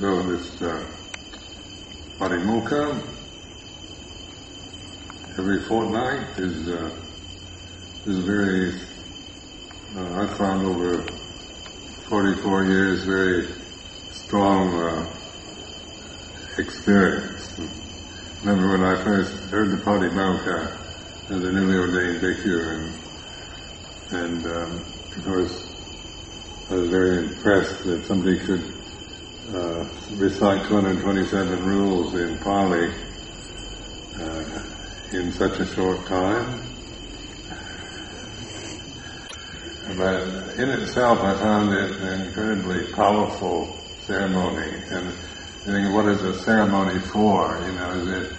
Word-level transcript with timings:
though 0.00 0.22
this 0.22 0.62
uh, 0.62 0.86
Patimokkha 2.18 3.02
every 5.36 5.64
fortnight 5.64 6.38
is 6.38 6.68
uh, 6.68 6.90
is 8.06 8.18
very 8.24 8.80
uh, 9.96 10.22
I 10.22 10.38
found 10.38 10.66
over 10.66 11.04
44 12.08 12.64
years 12.66 13.04
very 13.04 13.48
strong 14.12 14.72
uh, 14.72 15.16
experience. 16.58 17.58
Remember 18.44 18.78
when 18.78 18.84
I 18.84 19.02
first 19.02 19.32
heard 19.50 19.72
the 19.72 19.82
Patimokkha 19.84 20.78
as 21.30 21.44
a 21.44 21.52
newly 21.52 21.76
ordained 21.76 22.22
bhikkhu, 22.22 23.00
and 24.12 24.22
and 24.22 24.46
um, 24.46 24.78
of 25.16 25.24
course 25.24 26.68
I 26.70 26.74
was 26.74 26.88
very 26.88 27.26
impressed 27.26 27.84
that 27.84 28.04
somebody 28.06 28.38
could 28.38 28.77
uh, 29.54 29.84
recite 30.16 30.66
227 30.68 31.64
rules 31.64 32.14
in 32.14 32.38
Pali 32.38 32.92
uh, 34.20 34.62
in 35.12 35.32
such 35.32 35.58
a 35.60 35.66
short 35.74 36.06
time. 36.06 36.60
But 39.96 40.58
in 40.58 40.68
itself, 40.68 41.20
I 41.20 41.34
found 41.38 41.72
it 41.72 41.90
an 41.92 42.26
incredibly 42.26 42.92
powerful 42.92 43.74
ceremony. 44.00 44.70
And 44.90 45.08
I 45.08 45.64
think, 45.64 45.94
what 45.94 46.08
is 46.08 46.22
a 46.22 46.34
ceremony 46.44 47.00
for? 47.00 47.58
You 47.66 47.72
know, 47.72 47.90
is 47.92 48.08
it 48.08 48.32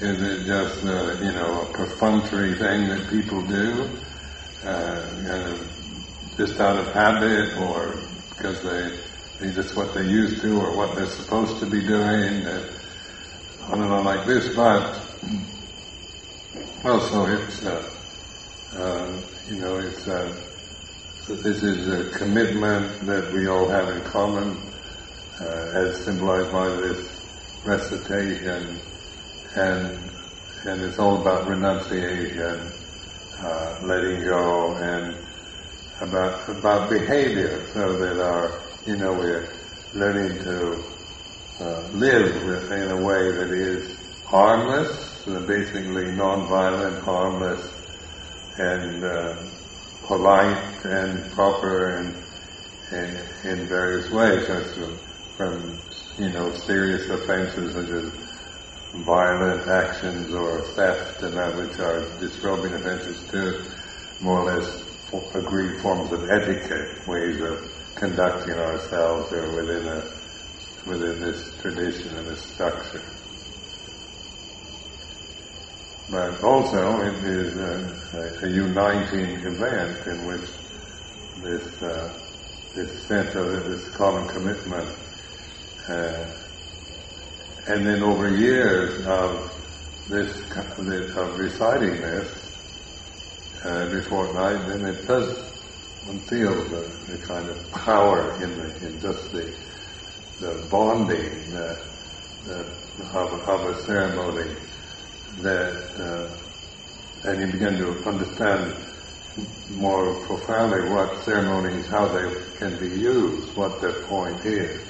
is 0.00 0.22
it 0.22 0.46
just 0.46 0.84
a, 0.84 1.18
you 1.22 1.32
know 1.32 1.62
a 1.62 1.72
perfunctory 1.72 2.54
thing 2.54 2.88
that 2.88 3.10
people 3.10 3.42
do, 3.42 3.90
uh, 4.64 5.58
just 6.36 6.58
out 6.58 6.78
of 6.78 6.86
habit, 6.94 7.58
or 7.58 8.00
because 8.30 8.62
they 8.62 9.07
it's 9.40 9.74
what 9.74 9.94
they're 9.94 10.02
used 10.02 10.42
to, 10.42 10.60
or 10.60 10.76
what 10.76 10.94
they're 10.96 11.06
supposed 11.06 11.60
to 11.60 11.66
be 11.66 11.80
doing, 11.80 12.46
on 13.68 13.82
and 13.82 13.92
on 13.92 14.04
like 14.04 14.26
this. 14.26 14.54
But 14.54 15.00
also, 16.84 17.26
it's 17.26 17.64
uh, 17.64 17.90
uh, 18.76 19.20
you 19.48 19.60
know, 19.60 19.76
it's 19.78 20.06
uh, 20.08 20.34
this 21.28 21.62
is 21.62 21.88
a 21.88 22.18
commitment 22.18 23.06
that 23.06 23.32
we 23.32 23.48
all 23.48 23.68
have 23.68 23.88
in 23.88 24.02
common, 24.02 24.56
uh, 25.40 25.82
as 25.86 26.04
symbolized 26.04 26.52
by 26.52 26.68
this 26.68 27.08
recitation 27.64 28.80
and 29.56 29.98
and 30.64 30.82
it's 30.82 30.98
all 30.98 31.20
about 31.20 31.48
renunciation, 31.48 32.72
uh, 33.40 33.78
letting 33.82 34.22
go, 34.24 34.74
and 34.74 35.16
about 36.00 36.48
about 36.48 36.90
behavior, 36.90 37.64
so 37.72 37.96
that 37.96 38.20
our 38.20 38.67
you 38.88 38.96
know 38.96 39.12
we're 39.12 39.52
learning 39.92 40.42
to 40.42 40.82
uh, 41.60 41.88
live 41.88 42.42
with, 42.46 42.72
in 42.72 42.90
a 42.90 42.96
way 42.96 43.30
that 43.32 43.50
is 43.50 43.98
harmless, 44.24 45.26
basically 45.46 46.06
non-violent, 46.12 47.04
harmless, 47.04 47.70
and 48.56 49.04
uh, 49.04 49.36
polite 50.06 50.86
and 50.86 51.30
proper, 51.32 51.98
and, 51.98 52.16
in 53.44 53.68
various 53.68 54.10
ways, 54.10 54.46
from 55.36 55.78
you 56.18 56.30
know 56.30 56.50
serious 56.54 57.10
offenses 57.10 57.74
such 57.74 57.90
as 57.90 59.04
violent 59.04 59.68
actions 59.68 60.32
or 60.32 60.62
theft 60.74 61.22
and 61.22 61.36
that 61.36 61.54
which 61.54 61.78
are 61.78 62.08
disrobing 62.20 62.72
offenses 62.72 63.22
to 63.28 63.70
more 64.24 64.40
or 64.40 64.58
less 64.58 64.82
agreed 65.34 65.78
forms 65.82 66.10
of 66.10 66.30
etiquette, 66.30 67.06
ways 67.06 67.38
of 67.42 67.77
conducting 67.98 68.54
ourselves 68.54 69.30
within 69.30 69.86
a 69.86 70.02
within 70.86 71.20
this 71.20 71.60
tradition 71.60 72.16
and 72.16 72.26
this 72.26 72.42
structure. 72.42 73.02
But 76.10 76.42
also 76.42 77.00
it 77.02 77.24
is 77.24 77.56
a, 77.56 78.46
a 78.46 78.50
uniting 78.50 79.30
event 79.44 80.06
in 80.06 80.26
which 80.26 80.48
this 81.42 81.82
uh, 81.82 82.12
this 82.74 83.02
sense 83.06 83.34
of 83.34 83.64
this 83.64 83.88
common 83.96 84.28
commitment 84.28 84.88
uh, 85.88 86.26
and 87.68 87.86
then 87.86 88.02
over 88.02 88.34
years 88.34 89.06
of 89.06 89.54
this, 90.08 90.34
of 91.16 91.38
reciting 91.38 92.00
this 92.00 93.60
uh, 93.64 93.68
every 93.68 94.02
fortnight, 94.02 94.66
then 94.68 94.86
it 94.86 95.06
does, 95.06 95.47
one 96.08 96.20
feels 96.20 96.70
the, 96.70 97.12
the 97.12 97.18
kind 97.26 97.50
of 97.50 97.70
power 97.70 98.42
in, 98.42 98.56
the, 98.56 98.86
in 98.86 99.00
just 99.02 99.30
the, 99.30 99.44
the 100.40 100.66
bonding 100.70 101.52
the, 101.52 101.76
the, 102.46 102.58
of, 103.12 103.40
of 103.46 103.76
a 103.76 103.82
ceremony 103.84 104.56
that, 105.42 105.74
uh, 106.00 107.28
and 107.28 107.40
you 107.40 107.46
begin 107.52 107.76
to 107.76 107.88
understand 108.08 108.72
more 109.68 110.26
profoundly 110.26 110.88
what 110.88 111.22
ceremonies, 111.24 111.86
how 111.88 112.08
they 112.08 112.58
can 112.58 112.80
be 112.80 113.00
used, 113.00 113.54
what 113.54 113.78
their 113.82 114.06
point 114.08 114.46
is. 114.46 114.88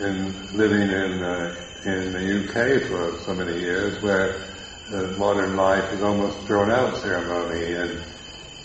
in 0.00 0.48
living 0.56 0.90
in 0.90 1.22
uh, 1.22 1.54
in 1.86 2.12
the 2.12 2.24
UK 2.42 2.88
for 2.88 3.16
so 3.24 3.32
many 3.34 3.60
years, 3.60 4.02
where 4.02 4.53
uh, 4.92 5.16
modern 5.18 5.56
life 5.56 5.84
has 5.90 6.02
almost 6.02 6.38
thrown 6.46 6.70
out 6.70 6.96
ceremony, 6.98 7.74
and 7.74 8.04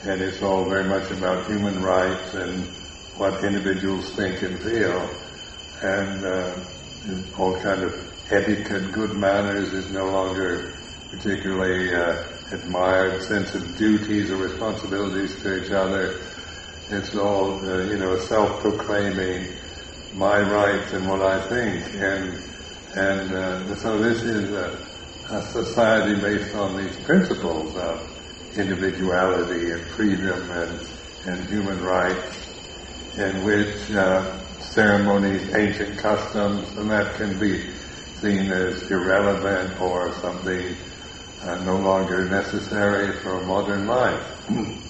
and 0.04 0.22
it's 0.22 0.42
all 0.42 0.66
very 0.66 0.88
much 0.88 1.12
about 1.12 1.46
human 1.48 1.82
rights 1.82 2.34
and 2.34 2.64
what 3.18 3.44
individuals 3.44 4.16
think 4.16 4.42
and 4.42 4.60
feel, 4.60 5.10
and 5.82 6.26
uh, 6.26 6.56
all 7.38 7.60
kind 7.62 7.84
of 7.84 7.94
etiquette, 8.32 8.92
good 8.92 9.16
manners 9.16 9.74
is 9.74 9.92
no 9.92 10.06
longer 10.06 10.74
particularly 11.10 11.94
uh, 11.94 12.24
admired. 12.52 13.22
Sense 13.24 13.56
of 13.56 13.78
duties 13.78 14.32
or 14.32 14.38
responsibilities 14.38 15.42
to 15.42 15.64
each 15.64 15.72
other. 15.72 16.20
It's 16.90 17.16
all 17.16 17.60
uh, 17.66 17.84
you 17.84 17.98
know 17.98 18.18
self-proclaiming 18.18 19.48
my 20.16 20.40
rights 20.42 20.92
and 20.94 21.08
what 21.08 21.22
I 21.22 21.40
think, 21.48 21.94
and 21.96 22.44
and 22.96 23.32
uh, 23.34 23.76
so 23.76 24.00
this 24.00 24.24
is 24.24 24.52
a, 24.52 24.89
a, 25.32 25.42
society 25.52 26.20
based 26.22 26.56
on 26.56 26.78
these 26.78 26.96
principles 27.06 27.76
of 27.76 28.58
individuality 28.58 29.72
and 29.72 29.86
freedom 29.92 30.52
and 30.52 30.88
and 31.26 31.48
human 31.50 31.82
rights, 31.82 32.48
in 33.18 33.44
which 33.44 33.92
uh, 33.92 34.40
ceremonies, 34.60 35.54
ancient 35.54 35.98
customs, 35.98 36.68
and 36.78 36.90
that 36.90 37.16
can 37.16 37.38
be 37.40 37.72
seen 38.22 38.52
as 38.52 38.90
irrelevant 38.90 39.80
or 39.82 40.14
something 40.22 40.76
uh, 41.44 41.56
no 41.64 41.78
longer 41.78 42.30
necessary 42.30 43.18
for 43.22 43.46
modern 43.46 43.86
life. 43.88 44.46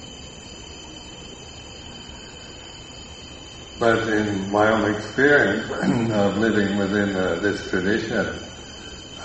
But 3.80 4.10
in 4.10 4.52
my 4.52 4.74
own 4.74 4.94
experience 4.94 5.72
of 6.12 6.38
living 6.38 6.78
within 6.78 7.16
uh, 7.16 7.40
this 7.42 7.70
tradition, 7.70 8.38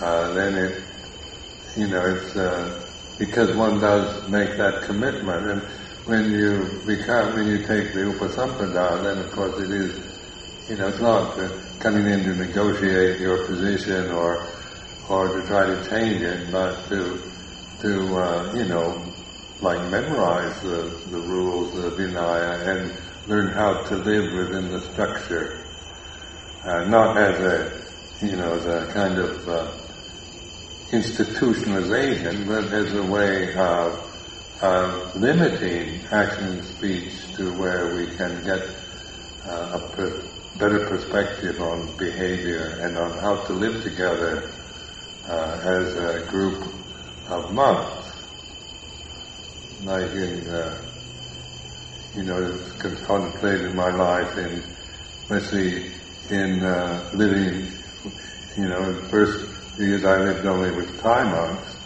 uh, 0.01 0.33
then 0.33 0.55
it, 0.55 0.84
you 1.77 1.89
know, 1.89 2.03
it's 2.15 2.37
uh, 2.37 2.91
because 3.19 3.55
one 3.57 3.81
does 3.81 4.29
make 4.29 4.57
that 4.57 4.83
commitment, 4.83 5.51
and 5.51 5.63
when 6.07 6.31
you 6.31 6.83
become, 6.87 7.35
when 7.35 7.47
you 7.47 7.59
take 7.59 7.93
the 7.95 8.07
upasampada, 8.15 9.03
then 9.03 9.19
of 9.25 9.33
course 9.33 9.55
it 9.59 9.71
is, 9.71 10.71
you 10.71 10.77
know, 10.77 10.89
it's 10.89 11.01
not 11.01 11.37
coming 11.81 12.07
in 12.07 12.25
to 12.25 12.35
negotiate 12.35 13.21
your 13.21 13.47
position 13.47 14.11
or 14.11 14.55
or 15.09 15.41
to 15.41 15.47
try 15.49 15.67
to 15.67 15.91
change 15.91 16.23
it, 16.23 16.53
but 16.53 16.89
to 16.89 17.31
to 17.83 18.17
uh, 18.17 18.53
you 18.55 18.67
know, 18.67 19.13
like 19.61 19.81
memorize 19.91 20.61
the 20.63 21.03
the 21.11 21.19
rules, 21.19 21.75
the 21.75 21.91
vinaya, 21.91 22.69
and 22.69 22.99
learn 23.27 23.53
how 23.55 23.83
to 23.83 23.97
live 23.97 24.33
within 24.33 24.71
the 24.71 24.81
structure, 24.93 25.67
uh, 26.65 26.85
not 26.85 27.17
as 27.17 27.41
a, 27.41 28.27
you 28.27 28.37
know, 28.37 28.53
as 28.55 28.67
a 28.67 28.93
kind 28.95 29.19
of 29.19 29.49
uh, 29.49 29.84
institutionalization, 30.95 32.47
but 32.47 32.73
as 32.73 32.95
a 32.95 33.03
way 33.03 33.55
of, 33.55 33.99
of 34.63 35.17
limiting 35.17 36.05
action 36.13 36.45
and 36.45 36.65
speech 36.65 37.13
to 37.37 37.53
where 37.59 37.95
we 37.97 38.07
can 38.17 38.45
get 38.45 38.63
uh, 39.47 39.79
a 39.79 39.91
per- 39.95 40.23
better 40.57 40.87
perspective 40.89 41.61
on 41.61 41.97
behavior 41.99 42.81
and 42.83 42.97
on 42.97 43.19
how 43.19 43.45
to 43.47 43.53
live 43.53 43.83
together 43.83 44.53
uh, 45.29 45.81
as 45.81 45.95
a 45.97 46.27
group 46.31 46.63
of 47.29 47.53
monks. 47.53 48.11
Like 49.83 50.11
in 50.13 50.49
uh, 50.49 50.95
you 52.17 52.23
know, 52.23 52.59
contemplated 53.07 53.75
my 53.75 53.91
life 53.91 54.39
in, 54.39 54.63
especially 55.23 55.93
in 56.31 56.65
uh, 56.65 57.11
living, 57.15 57.73
you 58.57 58.69
know, 58.69 59.09
first 59.11 59.54
years 59.79 60.05
I 60.05 60.17
lived 60.19 60.47
only 60.47 60.71
with 60.77 61.01
Thai 61.03 61.25
monks, 61.25 61.77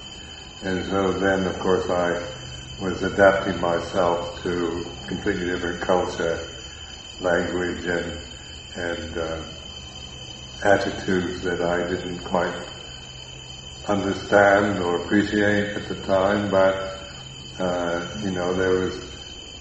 and 0.62 0.84
so 0.86 1.18
then, 1.20 1.46
of 1.46 1.58
course, 1.60 1.88
I 1.88 2.84
was 2.84 3.02
adapting 3.02 3.60
myself 3.60 4.42
to 4.42 4.84
completely 5.08 5.46
different 5.46 5.86
culture, 5.86 6.62
language 7.20 7.84
and 7.86 8.18
and 8.76 9.18
uh, 9.18 9.42
attitudes 10.64 11.42
that 11.42 11.60
I 11.60 11.88
didn't 11.90 12.18
quite 12.24 12.54
understand 13.88 14.78
or 14.78 15.04
appreciate 15.04 15.76
at 15.76 15.88
the 15.88 15.96
time, 16.06 16.50
but 16.50 16.74
uh, 17.58 18.20
you 18.22 18.30
know 18.32 18.54
there 18.54 18.78
was 18.84 18.94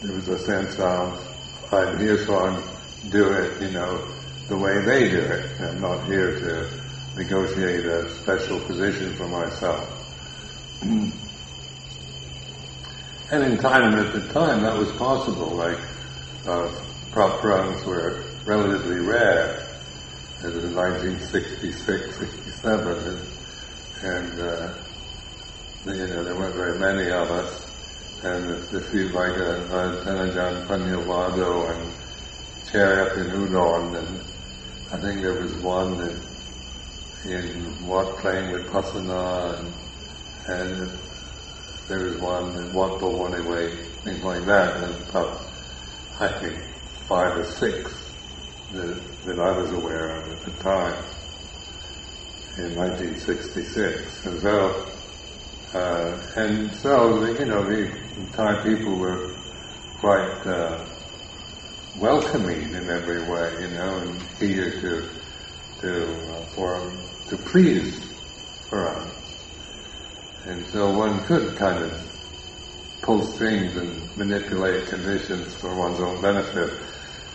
there 0.02 0.14
was 0.14 0.28
a 0.28 0.40
sense 0.46 0.80
of 0.80 1.28
I'm 1.74 2.00
here 2.00 2.26
so 2.26 2.36
I'm 2.36 2.78
do 3.12 3.32
it, 3.32 3.62
you 3.62 3.72
know, 3.72 4.08
the 4.50 4.58
way 4.58 4.74
they 4.86 5.10
do 5.10 5.22
it. 5.22 5.62
I'm 5.62 5.82
not 5.82 6.06
here 6.08 6.40
to 6.40 6.87
negotiate 7.18 7.86
a 7.86 8.10
special 8.22 8.60
position 8.62 9.14
for 9.16 9.28
myself. 9.28 9.86
and 10.84 11.12
in 13.44 13.58
Thailand 13.58 14.06
at 14.06 14.14
the 14.14 14.34
time 14.34 14.62
that 14.64 14.78
was 14.78 14.92
possible, 14.94 15.50
like 15.50 15.80
uh, 16.46 16.72
prop 17.12 17.44
runs 17.44 17.84
were 17.86 18.24
relatively 18.46 19.00
rare. 19.00 19.68
It 20.44 20.54
was 20.54 20.64
in 20.64 20.75
1966, 20.75 22.16
67, 22.16 22.98
and, 22.98 23.19
and 24.04 24.40
uh, 24.40 24.74
you 25.86 26.08
know, 26.08 26.24
there 26.24 26.36
weren't 26.36 26.56
very 26.56 26.78
many 26.78 27.10
of 27.10 27.31
us. 27.31 27.64
And 28.24 28.52
if 28.74 28.94
you 28.94 29.10
like 29.10 29.36
a, 29.38 29.64
a 29.66 30.04
Tan 30.04 30.30
Ajahn 30.30 30.68
Paññavaddho 30.68 31.72
and 31.72 31.92
Cherry 32.72 33.02
up 33.02 33.18
in 33.18 33.28
Udon, 33.28 33.98
and 33.98 34.19
I 34.92 34.98
think 34.98 35.22
there 35.22 35.34
was 35.34 35.54
one 35.56 36.02
in, 36.02 36.22
in 37.25 37.88
Wat 37.88 38.18
Pleng 38.18 38.52
Vipassana, 38.54 39.60
and, 39.60 39.74
and 40.48 41.00
there 41.88 42.04
was 42.06 42.18
one 42.19 42.56
in 42.58 42.74
Wat 42.74 43.00
Bo 43.00 43.25
anyway, 43.25 43.75
things 44.04 44.24
like 44.24 44.46
that, 44.46 44.84
and 44.84 45.10
about, 45.10 45.42
I 46.19 46.28
think, 46.40 46.60
five 47.08 47.38
or 47.38 47.44
six 47.44 48.14
that, 48.72 49.25
that 49.25 49.40
I 49.40 49.58
was 49.58 49.72
aware 49.72 50.22
of 50.22 50.31
at 50.31 50.46
the 50.46 50.64
time 50.64 51.04
in 52.58 52.75
1966. 52.75 54.25
And 54.25 54.42
so, 54.42 54.86
uh, 55.74 56.34
and 56.36 56.75
so, 56.75 57.25
you 57.25 57.46
know, 57.46 57.64
the 57.64 57.92
Thai 58.34 58.64
people 58.64 58.96
were 58.96 59.36
quite 60.00 60.48
uh, 60.48 60.86
welcoming 61.98 62.62
in 62.74 62.90
every 62.90 63.30
way, 63.30 63.62
you 63.62 63.69
know, 63.75 63.98
and 64.00 64.24
eager 64.42 64.81
to 64.81 65.18
to 65.81 66.34
uh, 66.34 66.46
for 66.56 67.06
to 67.30 67.38
please 67.38 67.94
for 68.70 68.88
us. 68.88 69.14
And 70.46 70.66
so 70.68 70.92
one 70.92 71.26
could 71.26 71.58
kind 71.58 71.84
of 71.84 71.92
pull 73.02 73.22
strings 73.22 73.76
and 73.76 74.16
manipulate 74.18 74.88
conditions 74.88 75.56
for 75.56 75.76
one's 75.78 76.00
own 76.00 76.22
benefit. 76.22 76.72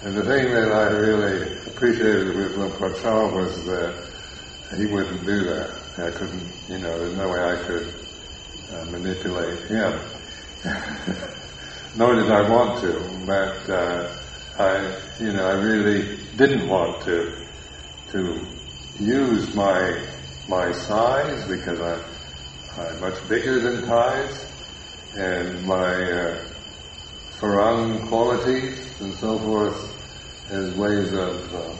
And 0.02 0.16
the 0.16 0.22
thing 0.22 0.52
that 0.52 0.72
I 0.72 0.84
really 0.90 1.52
appreciated 1.66 2.34
with 2.36 2.56
Luang 2.56 2.72
Por 2.72 2.92
Chah 2.94 3.34
was 3.34 3.64
that 3.66 4.08
he 4.76 4.86
wouldn't 4.86 5.24
do 5.26 5.44
that. 5.44 5.70
I 5.98 6.10
couldn't, 6.10 6.52
you 6.68 6.78
know, 6.78 6.98
there's 6.98 7.16
no 7.16 7.28
way 7.28 7.40
I 7.40 7.56
could 7.66 7.94
uh, 8.72 8.84
manipulate 8.86 9.58
him. 9.68 10.00
Nor 11.96 12.14
did 12.14 12.30
I 12.30 12.48
want 12.48 12.80
to, 12.80 13.24
but 13.26 13.70
uh, 13.70 14.16
I, 14.58 14.96
you 15.20 15.32
know, 15.32 15.44
I 15.44 15.52
really 15.52 16.16
didn't 16.36 16.68
want 16.68 17.02
to 17.04 17.36
to 18.12 18.61
use 19.00 19.54
my 19.54 20.06
my 20.48 20.72
size 20.72 21.48
because 21.48 21.80
I, 21.80 22.82
I'm 22.82 23.00
much 23.00 23.28
bigger 23.28 23.60
than 23.60 23.86
Thais, 23.86 24.46
and 25.14 25.64
my 25.64 26.10
uh, 26.12 26.48
qualities 28.08 29.00
and 29.00 29.14
so 29.14 29.38
forth 29.38 29.98
as 30.50 30.74
ways 30.76 31.12
of, 31.12 31.54
uh, 31.54 31.76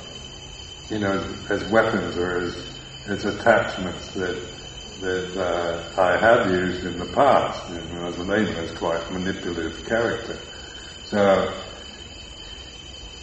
you 0.91 0.99
know, 0.99 1.13
as, 1.51 1.63
as, 1.63 1.71
weapons 1.71 2.17
or 2.17 2.43
as 2.43 2.79
as 3.07 3.25
attachments 3.25 4.13
that 4.15 4.41
that 5.01 5.37
uh, 5.37 6.01
I 6.01 6.19
have 6.19 6.51
used 6.51 6.85
in 6.85 6.99
the 6.99 7.07
past. 7.07 7.69
You 7.71 7.81
know, 7.95 8.07
as 8.07 8.19
a 8.19 8.23
layman, 8.23 8.57
as 8.57 8.73
quite 8.73 9.11
manipulative 9.13 9.87
character. 9.87 10.39
So 11.07 11.53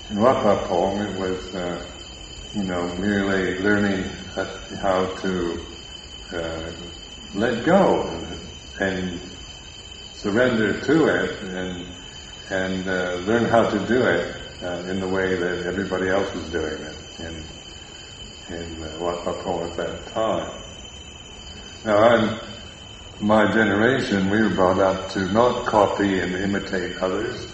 in 0.10 0.20
Wat 0.20 0.44
Pah 0.44 0.68
Pong, 0.68 0.98
it 1.02 1.20
was, 1.20 1.56
uh, 1.56 1.86
you 2.56 2.64
know, 2.64 2.88
merely 2.96 3.60
learning 3.60 4.04
how 4.82 5.06
to 5.22 5.66
uh, 6.34 6.72
let 7.36 7.66
go 7.66 8.04
and, 8.80 9.20
surrender 10.20 10.78
to 10.82 11.06
it 11.06 11.42
and, 11.44 11.86
and 12.50 12.90
uh, 12.90 13.16
learn 13.26 13.46
how 13.46 13.70
to 13.70 13.80
do 13.88 14.02
it 14.04 14.36
uh, 14.62 14.84
in 14.92 15.00
the 15.00 15.08
way 15.08 15.38
that 15.38 15.66
everybody 15.66 16.10
else 16.10 16.34
was 16.36 16.50
doing 16.50 16.82
it 16.82 16.98
in, 17.20 17.36
in 18.54 18.84
uh, 18.84 18.98
Wat 19.00 19.24
Pah 19.24 19.42
Pong 19.44 19.70
at 19.70 19.78
that 19.78 20.08
time. 20.08 20.62
Now, 21.86 21.98
I'm, 22.00 22.40
my 23.22 23.50
generation, 23.54 24.30
we 24.30 24.42
were 24.42 24.56
brought 24.56 24.80
up 24.80 25.10
to 25.12 25.32
not 25.32 25.66
copy 25.66 26.20
and 26.20 26.36
imitate 26.36 26.98
others, 26.98 27.48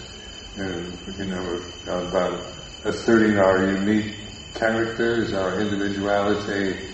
and, 0.56 0.98
you 1.18 1.26
know, 1.26 1.62
about 1.86 2.52
asserting 2.82 3.38
our 3.38 3.64
unique 3.78 4.16
characters, 4.58 5.32
our 5.32 5.60
individuality, 5.60 6.88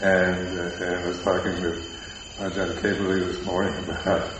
and, 0.00 0.58
uh, 0.58 0.84
I 0.84 1.06
was 1.06 1.22
talking 1.22 1.62
with 1.62 1.84
Ajahn 2.38 2.74
Kevali 2.80 3.26
this 3.26 3.44
morning 3.44 3.74
about 3.84 4.30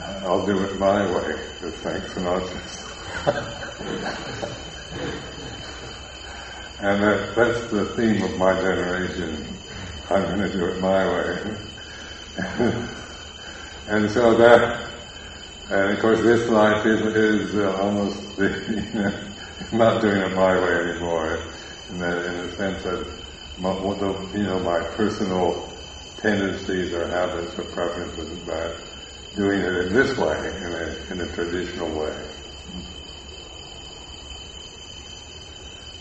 uh, 0.00 0.20
I'll 0.24 0.46
do 0.46 0.58
it 0.64 0.78
my 0.78 1.04
way 1.06 1.34
with 1.62 1.76
Frank 1.82 2.04
Sinatra. 2.04 2.60
and 6.80 7.02
that, 7.02 7.34
that's 7.34 7.70
the 7.70 7.84
theme 7.96 8.22
of 8.22 8.36
my 8.38 8.54
generation. 8.60 9.46
I'm 10.10 10.22
going 10.22 10.40
to 10.40 10.52
do 10.52 10.64
it 10.66 10.80
my 10.80 11.06
way. 11.06 11.56
and 13.88 14.10
so 14.10 14.36
that 14.36 14.86
and 15.68 15.92
of 15.94 15.98
course, 15.98 16.22
this 16.22 16.48
life 16.48 16.86
is, 16.86 17.00
is 17.00 17.56
uh, 17.56 17.76
almost 17.82 18.36
the, 18.36 18.48
you 18.68 19.00
know, 19.00 19.12
not 19.72 20.00
doing 20.00 20.18
it 20.18 20.32
my 20.32 20.56
way 20.60 20.90
anymore. 20.90 21.40
In, 21.90 21.98
that, 22.00 22.26
in 22.26 22.46
the 22.46 22.56
sense 22.56 22.82
that 22.82 23.06
my, 23.58 23.72
the, 23.72 24.28
you 24.34 24.42
know 24.42 24.58
my 24.60 24.80
personal 24.96 25.72
tendencies 26.18 26.92
or 26.92 27.06
habits 27.06 27.58
or 27.58 27.64
preferences 27.64 28.42
about 28.42 28.76
doing 29.36 29.60
it 29.60 29.86
in 29.86 29.92
this 29.92 30.16
way, 30.16 30.36
in 30.38 30.72
a, 30.72 31.12
in 31.12 31.20
a 31.20 31.32
traditional 31.34 31.88
way. 31.90 32.28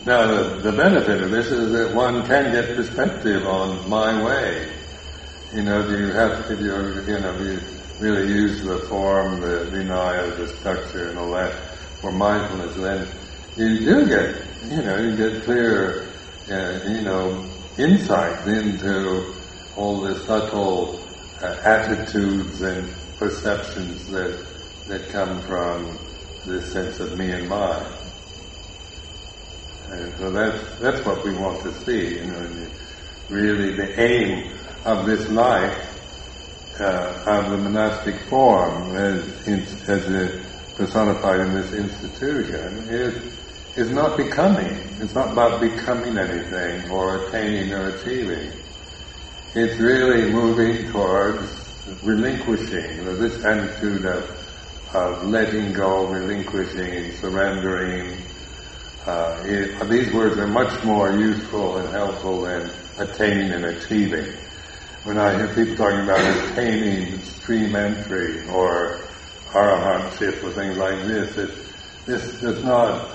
Now, 0.05 0.27
the, 0.27 0.61
the 0.61 0.71
benefit 0.71 1.23
of 1.23 1.31
this 1.31 1.47
is 1.47 1.71
that 1.71 1.95
one 1.95 2.25
can 2.27 2.51
get 2.51 2.75
perspective 2.75 3.45
on 3.45 3.89
my 3.89 4.23
way. 4.23 4.71
You 5.53 5.63
know, 5.63 5.87
you 5.89 6.11
have, 6.13 6.49
if 6.51 6.59
you're, 6.59 7.01
you 7.09 7.19
know, 7.19 7.37
you 7.39 7.59
really 7.99 8.27
use 8.27 8.61
the 8.63 8.79
form, 8.87 9.41
the 9.41 9.69
vinaya, 9.71 10.37
the 10.37 10.47
structure 10.47 11.09
and 11.09 11.17
all 11.17 11.31
that 11.31 11.53
for 12.01 12.11
mindfulness, 12.11 12.75
then 12.75 13.07
you 13.57 13.79
do 13.79 14.07
get, 14.07 14.45
you 14.69 14.81
know, 14.81 14.97
you 14.97 15.15
get 15.15 15.43
clear, 15.43 16.07
uh, 16.51 16.79
you 16.87 17.01
know, 17.01 17.49
insight 17.77 18.47
into 18.47 19.33
all 19.75 20.01
the 20.01 20.19
subtle 20.25 21.01
uh, 21.41 21.57
attitudes 21.63 22.61
and 22.61 22.93
perceptions 23.17 24.07
that 24.09 24.45
that 24.87 25.09
come 25.09 25.41
from 25.43 25.97
this 26.45 26.71
sense 26.71 26.99
of 26.99 27.17
me 27.17 27.31
and 27.31 27.49
mine. 27.49 27.85
And 29.89 30.13
so 30.17 30.31
that's 30.31 30.79
that's 30.79 31.05
what 31.05 31.23
we 31.23 31.33
want 31.35 31.61
to 31.63 31.71
see, 31.85 32.19
you 32.19 32.25
know, 32.25 32.67
really 33.29 33.73
the 33.73 33.99
aim 33.99 34.51
of 34.85 35.05
this 35.05 35.27
life 35.29 35.95
uh, 36.79 37.23
of 37.25 37.51
the 37.51 37.57
monastic 37.57 38.19
form 38.29 38.95
as, 38.95 39.47
as 39.87 40.41
personified 40.75 41.39
in 41.39 41.53
this 41.53 41.73
institution 41.73 42.89
is, 42.89 43.34
is 43.75 43.91
not 43.91 44.17
becoming. 44.17 44.77
It's 44.99 45.13
not 45.13 45.31
about 45.33 45.61
becoming 45.61 46.17
anything 46.17 46.89
or 46.89 47.27
attaining 47.27 47.73
or 47.73 47.89
achieving. 47.89 48.51
It's 49.53 49.79
really 49.79 50.31
moving 50.31 50.91
towards 50.91 51.49
relinquishing, 52.03 53.05
this 53.19 53.43
attitude 53.43 54.05
of, 54.05 54.23
of 54.93 55.25
letting 55.27 55.73
go, 55.73 56.07
relinquishing, 56.07 57.13
surrendering. 57.17 58.17
Uh, 59.05 59.43
it, 59.45 59.89
these 59.89 60.11
words 60.13 60.37
are 60.37 60.47
much 60.47 60.83
more 60.83 61.11
useful 61.11 61.77
and 61.77 61.89
helpful 61.89 62.41
than 62.41 62.71
attaining 62.97 63.51
and 63.51 63.65
achieving 63.65 64.33
when 65.05 65.19
I 65.19 65.35
hear 65.37 65.47
people 65.53 65.75
talking 65.75 65.99
about 65.99 66.49
attaining 66.49 67.19
stream 67.19 67.75
entry 67.75 68.47
or 68.49 69.01
arahantship 69.51 70.43
or 70.43 70.51
things 70.51 70.77
like 70.79 70.97
this, 71.05 71.37
it, 71.37 71.51
this 72.07 72.41
does 72.41 72.63
not 72.63 73.14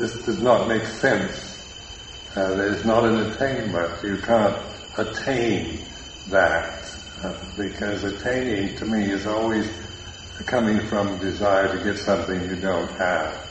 this 0.00 0.14
does 0.24 0.40
not 0.40 0.66
make 0.66 0.86
sense. 0.86 1.58
Uh, 2.34 2.54
there's 2.56 2.86
not 2.86 3.04
an 3.04 3.30
attainment. 3.30 4.02
You 4.02 4.16
can't 4.16 4.56
attain 4.96 5.84
that 6.28 6.90
uh, 7.22 7.34
because 7.54 8.04
attaining 8.04 8.78
to 8.78 8.86
me 8.86 9.10
is 9.12 9.26
always 9.26 9.68
coming 10.46 10.80
from 10.88 11.18
desire 11.18 11.76
to 11.76 11.84
get 11.84 11.98
something 11.98 12.40
you 12.48 12.56
don't 12.56 12.88
have. 12.96 13.46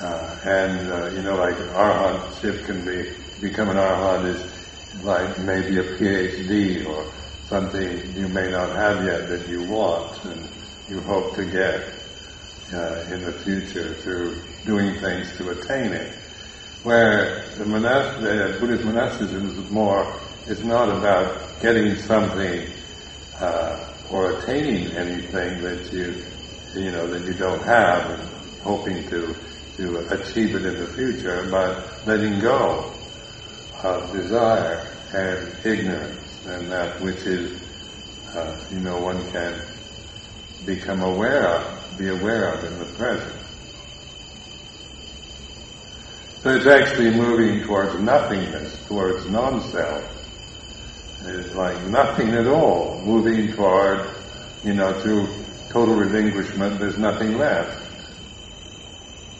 Uh, 0.00 0.36
and, 0.44 0.92
uh, 0.92 1.10
you 1.10 1.22
know, 1.22 1.34
like 1.34 1.56
arhatship 1.56 2.64
can 2.64 2.84
be, 2.84 3.48
become 3.48 3.68
an 3.68 3.76
arhat 3.76 4.26
is 4.26 5.02
like 5.02 5.36
maybe 5.40 5.78
a 5.78 5.84
PhD 5.98 6.86
or 6.86 7.12
something 7.48 8.14
you 8.16 8.28
may 8.28 8.48
not 8.48 8.76
have 8.76 9.04
yet 9.04 9.28
that 9.28 9.48
you 9.48 9.64
want 9.64 10.24
and 10.24 10.48
you 10.88 11.00
hope 11.00 11.34
to 11.34 11.44
get 11.46 12.01
uh, 12.72 13.14
in 13.14 13.24
the 13.24 13.32
future 13.44 13.94
through 14.02 14.42
doing 14.64 14.98
things 15.00 15.36
to 15.36 15.50
attain 15.50 15.92
it. 15.92 16.16
Where 16.82 17.48
the, 17.56 17.64
monas- 17.64 18.20
the 18.20 18.58
Buddhist 18.58 18.84
monasticism 18.84 19.46
is 19.46 19.70
more, 19.70 20.20
it's 20.46 20.62
not 20.62 20.88
about 20.88 21.60
getting 21.60 21.94
something 21.96 22.66
uh, 23.38 23.94
or 24.10 24.38
attaining 24.38 24.90
anything 24.96 25.62
that 25.62 25.92
you, 25.92 26.24
you 26.74 26.90
know, 26.90 27.06
that 27.06 27.24
you 27.24 27.34
don't 27.34 27.62
have 27.62 28.18
and 28.18 28.28
hoping 28.62 29.08
to 29.08 29.34
to 29.76 29.96
achieve 30.10 30.54
it 30.54 30.66
in 30.66 30.80
the 30.80 30.86
future, 30.94 31.48
but 31.50 32.06
letting 32.06 32.38
go 32.40 32.92
of 33.82 34.12
desire 34.12 34.86
and 35.14 35.66
ignorance 35.66 36.44
and 36.46 36.70
that 36.70 37.00
which 37.00 37.20
is, 37.26 37.60
uh, 38.34 38.64
you 38.70 38.80
know, 38.80 39.00
one 39.00 39.30
can 39.30 39.62
become 40.66 41.02
aware 41.02 41.48
of, 41.56 41.81
be 42.02 42.08
aware 42.08 42.54
of 42.54 42.64
in 42.64 42.78
the 42.80 42.84
present. 42.96 43.32
So 46.42 46.50
it's 46.50 46.66
actually 46.66 47.10
moving 47.10 47.62
towards 47.64 47.94
nothingness, 48.00 48.84
towards 48.88 49.30
non-self. 49.30 50.02
It's 51.24 51.54
like 51.54 51.80
nothing 51.86 52.30
at 52.30 52.48
all, 52.48 53.00
moving 53.04 53.52
toward, 53.52 54.10
you 54.64 54.74
know, 54.74 54.92
to 55.04 55.28
total 55.70 55.94
relinquishment, 55.94 56.80
there's 56.80 56.98
nothing 56.98 57.38
left. 57.38 57.78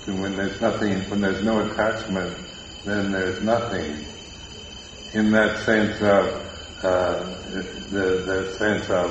And 0.07 0.23
when 0.23 0.37
there's 0.37 0.61
nothing, 0.61 1.01
when 1.11 1.21
there's 1.21 1.43
no 1.43 1.69
attachment, 1.69 2.39
then 2.85 3.11
there's 3.11 3.43
nothing. 3.43 4.05
In 5.15 5.33
that 5.33 5.59
sense 5.65 6.01
of 6.01 6.85
uh, 6.85 7.25
the 7.91 8.23
the 8.25 8.55
sense 8.57 8.89
of 8.89 9.11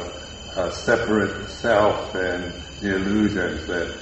uh, 0.55 0.71
separate 0.71 1.49
self 1.49 2.15
and 2.15 2.60
the 2.81 2.95
illusions 2.95 3.67
that 3.67 3.97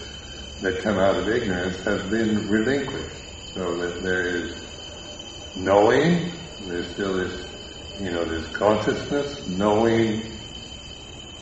that 0.62 0.82
come 0.82 0.98
out 0.98 1.16
of 1.16 1.28
ignorance 1.30 1.78
have 1.86 2.10
been 2.10 2.48
relinquished, 2.50 3.16
so 3.54 3.78
that 3.78 4.02
there 4.04 4.26
is 4.28 4.56
knowing. 5.56 6.32
There's 6.68 6.92
still 6.92 7.14
this, 7.14 7.48
you 8.02 8.12
know, 8.12 8.26
this 8.26 8.46
consciousness, 8.56 9.48
knowing, 9.48 10.38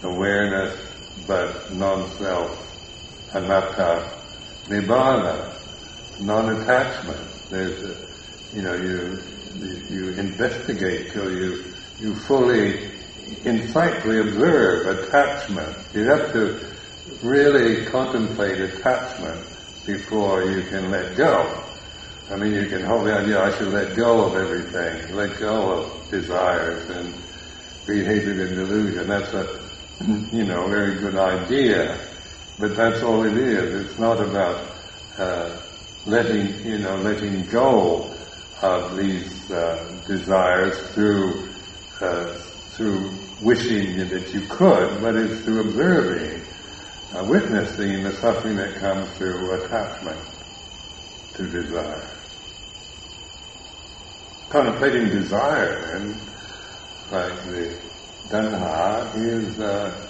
awareness, 0.03 0.79
but 1.25 1.73
non-self, 1.73 3.33
anatta, 3.33 4.21
nibbana, 4.65 5.53
non-attachment. 6.21 7.49
There's, 7.49 7.83
a, 7.83 8.55
you 8.55 8.61
know, 8.61 8.75
you, 8.75 9.19
you 9.89 10.09
investigate 10.09 11.11
till 11.11 11.31
you 11.35 11.73
you 11.99 12.13
fully, 12.13 12.91
insightfully 13.43 14.21
observe 14.21 14.99
attachment. 14.99 15.75
You 15.95 16.03
have 16.03 16.31
to 16.33 16.77
really 17.23 17.85
contemplate 17.85 18.59
attachment 18.59 19.45
before 19.85 20.43
you 20.43 20.63
can 20.63 20.91
let 20.91 21.15
go. 21.15 21.63
I 22.29 22.35
mean, 22.35 22.53
you 22.53 22.67
can 22.67 22.83
hold 22.83 23.07
the 23.07 23.17
idea, 23.17 23.41
I 23.41 23.57
should 23.57 23.69
let 23.69 23.95
go 23.95 24.25
of 24.25 24.35
everything, 24.35 25.15
let 25.15 25.39
go 25.39 25.71
of 25.71 26.09
desires 26.09 26.89
and 26.89 27.13
be 27.87 28.03
hatred 28.03 28.39
and 28.39 28.55
delusion. 28.55 29.07
That's 29.07 29.33
a, 29.33 29.47
you 30.33 30.43
know, 30.43 30.67
very 30.67 30.99
good 30.99 31.15
idea. 31.15 31.97
But 32.59 32.75
that's 32.75 33.01
all 33.01 33.23
it 33.23 33.37
is. 33.37 33.85
It's 33.85 33.99
not 33.99 34.19
about 34.19 34.69
uh, 35.17 35.57
letting, 36.05 36.65
you 36.65 36.79
know, 36.79 36.97
letting 36.97 37.45
go 37.45 38.11
of 38.61 38.97
these 38.97 39.49
uh, 39.51 40.01
desires 40.07 40.77
through 40.93 41.49
uh, 42.01 42.33
through 42.77 43.11
wishing 43.41 43.97
that 44.09 44.33
you 44.33 44.41
could, 44.41 45.01
but 45.01 45.15
it's 45.15 45.43
through 45.43 45.61
observing, 45.61 46.36
uh, 47.15 47.23
witnessing 47.23 48.03
the 48.03 48.13
suffering 48.13 48.57
that 48.57 48.75
comes 48.75 49.09
through 49.17 49.63
attachment 49.63 50.19
to 51.35 51.47
desire. 51.47 52.09
Contemplating 54.49 55.09
desire, 55.09 55.95
and 55.95 56.15
like 57.11 57.43
the 57.45 57.79
tanha, 58.29 59.15
is 59.15 59.59
uh, 59.59 60.07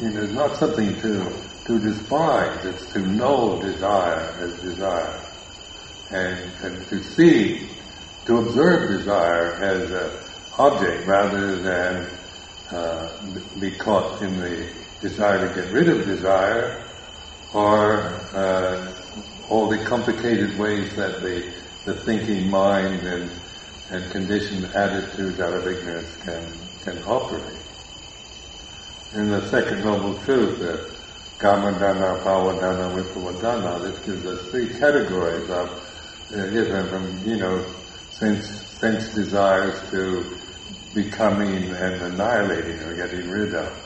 you 0.00 0.10
know, 0.10 0.26
not 0.26 0.56
something 0.56 0.94
to, 1.00 1.32
to 1.66 1.78
despise, 1.78 2.64
it's 2.64 2.92
to 2.92 3.00
know 3.00 3.60
desire 3.62 4.36
as 4.40 4.60
desire. 4.60 5.20
And, 6.10 6.50
and 6.62 6.86
to 6.88 7.02
see, 7.02 7.68
to 8.26 8.38
observe 8.38 8.98
desire 8.98 9.54
as 9.62 9.90
an 9.90 10.10
object 10.58 11.06
rather 11.06 11.56
than 11.56 12.08
uh, 12.70 13.60
be 13.60 13.70
caught 13.72 14.22
in 14.22 14.38
the 14.38 14.83
desire 15.08 15.46
to 15.46 15.54
get 15.54 15.70
rid 15.72 15.88
of 15.88 16.04
desire 16.06 16.82
or 17.52 17.98
uh, 18.34 18.92
all 19.48 19.68
the 19.68 19.78
complicated 19.84 20.58
ways 20.58 20.94
that 20.96 21.20
the, 21.20 21.52
the 21.84 21.94
thinking 21.94 22.50
mind 22.50 23.06
and, 23.06 23.30
and 23.90 24.10
conditioned 24.10 24.64
attitudes 24.74 25.38
out 25.40 25.52
of 25.52 25.66
ignorance 25.66 26.16
can, 26.24 26.42
can 26.82 27.02
operate 27.04 27.58
in 29.14 29.30
the 29.30 29.48
second 29.48 29.84
noble 29.84 30.18
truth, 30.24 30.58
the 30.58 30.90
Kamatanha, 31.38 32.24
Bhavatanha, 32.24 33.00
Vibhavatanha, 33.00 33.82
this 33.82 33.98
gives 34.04 34.26
us 34.26 34.50
three 34.50 34.68
categories 34.68 35.48
of 35.50 35.70
uh, 36.34 36.88
from, 36.88 37.20
you 37.24 37.36
know, 37.36 37.64
sense, 38.10 38.48
sense 38.80 39.14
desires 39.14 39.78
to 39.90 40.36
becoming 40.94 41.70
and 41.70 42.02
annihilating 42.02 42.80
or 42.80 42.96
getting 42.96 43.30
rid 43.30 43.54
of. 43.54 43.83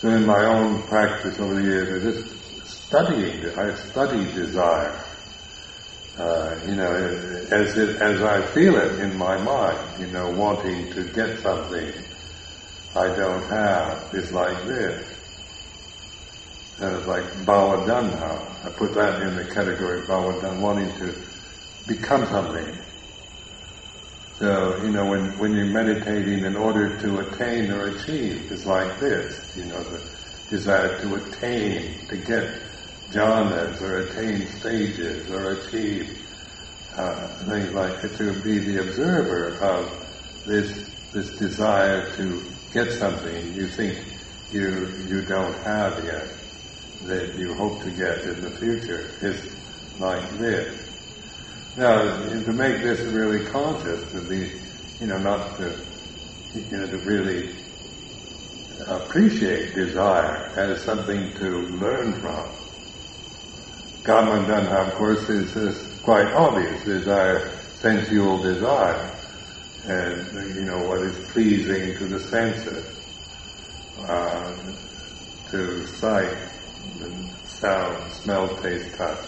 So 0.00 0.08
in 0.10 0.26
my 0.26 0.44
own 0.44 0.82
practice 0.84 1.40
over 1.40 1.54
the 1.56 1.62
years, 1.62 1.88
I 1.90 2.06
just 2.06 2.86
studying, 2.86 3.44
I 3.58 3.74
study 3.90 4.32
desire. 4.32 5.04
Uh, 6.16 6.66
you 6.66 6.76
know, 6.76 7.46
as 7.50 7.76
it, 7.76 8.00
as 8.00 8.22
I 8.22 8.46
feel 8.54 8.76
it 8.76 9.00
in 9.00 9.16
my 9.16 9.36
mind, 9.38 10.00
you 10.00 10.06
know, 10.06 10.30
wanting 10.36 10.92
to 10.92 11.02
get 11.14 11.40
something, 11.40 11.92
I 12.94 13.06
don't 13.16 13.42
have 13.50 14.14
is 14.14 14.30
like 14.32 14.66
this. 14.68 15.18
And 16.78 16.96
it's 16.96 17.06
like 17.08 17.24
bhavatanha. 17.44 18.66
I 18.66 18.70
put 18.78 18.94
that 18.94 19.22
in 19.22 19.34
the 19.34 19.52
category 19.52 20.02
of 20.02 20.08
bhavadan, 20.08 20.60
wanting 20.60 20.92
to 20.98 21.14
become 21.88 22.24
something. 22.26 22.77
So, 24.38 24.76
you 24.82 24.90
know, 24.90 25.06
when, 25.06 25.36
when 25.38 25.52
you're 25.52 25.66
meditating 25.66 26.44
in 26.44 26.56
order 26.56 26.96
to 27.00 27.18
attain 27.18 27.72
or 27.72 27.88
achieve, 27.88 28.50
it's 28.52 28.66
like 28.66 29.00
this, 29.00 29.56
you 29.56 29.64
know, 29.64 29.82
the 29.82 30.00
desire 30.48 31.00
to 31.00 31.14
attain, 31.16 32.06
to 32.08 32.16
get 32.16 32.62
jhanas 33.10 33.80
or 33.80 33.98
attain 33.98 34.46
stages 34.60 35.28
or 35.30 35.52
achieve 35.52 36.24
uh, 36.96 37.28
things 37.46 37.72
like 37.72 38.00
to 38.02 38.42
be 38.42 38.58
the 38.58 38.80
observer 38.82 39.58
of 39.62 40.44
this 40.46 40.90
this 41.12 41.30
desire 41.38 42.14
to 42.16 42.42
get 42.72 42.92
something 42.92 43.54
you 43.54 43.66
think 43.68 43.96
you 44.52 45.06
you 45.08 45.22
don't 45.22 45.54
have 45.64 46.04
yet 46.04 46.28
that 47.04 47.34
you 47.38 47.54
hope 47.54 47.80
to 47.82 47.90
get 47.90 48.18
in 48.24 48.42
the 48.42 48.50
future 48.58 49.16
is 49.22 49.40
like 49.98 50.38
this. 50.38 50.87
Now, 51.78 52.02
to 52.28 52.52
make 52.52 52.82
this 52.82 53.00
really 53.00 53.46
conscious, 53.46 54.10
to 54.10 54.20
be, 54.22 54.50
you 55.00 55.06
know, 55.06 55.18
not 55.18 55.56
to, 55.58 55.78
you 56.54 56.76
know, 56.76 56.86
to 56.88 56.98
really 56.98 57.54
appreciate 58.88 59.76
desire 59.76 60.52
as 60.56 60.82
something 60.82 61.32
to 61.34 61.48
learn 61.78 62.20
from. 62.20 62.50
Kamatanha, 64.02 64.88
of 64.88 64.94
course, 64.94 65.28
is, 65.28 65.54
is 65.56 66.00
quite 66.00 66.26
obvious. 66.32 66.82
Desire, 66.84 67.48
sensual 67.80 68.42
desire 68.42 69.14
and 69.84 70.54
you 70.54 70.62
know 70.62 70.78
what 70.88 71.00
is 71.00 71.16
pleasing 71.30 71.96
to 71.96 72.06
the 72.06 72.20
senses, 72.20 72.84
uh, 74.06 74.54
to 75.50 75.86
sight, 75.86 76.36
sound, 77.44 78.12
smell, 78.12 78.48
taste, 78.56 78.94
touch. 78.96 79.24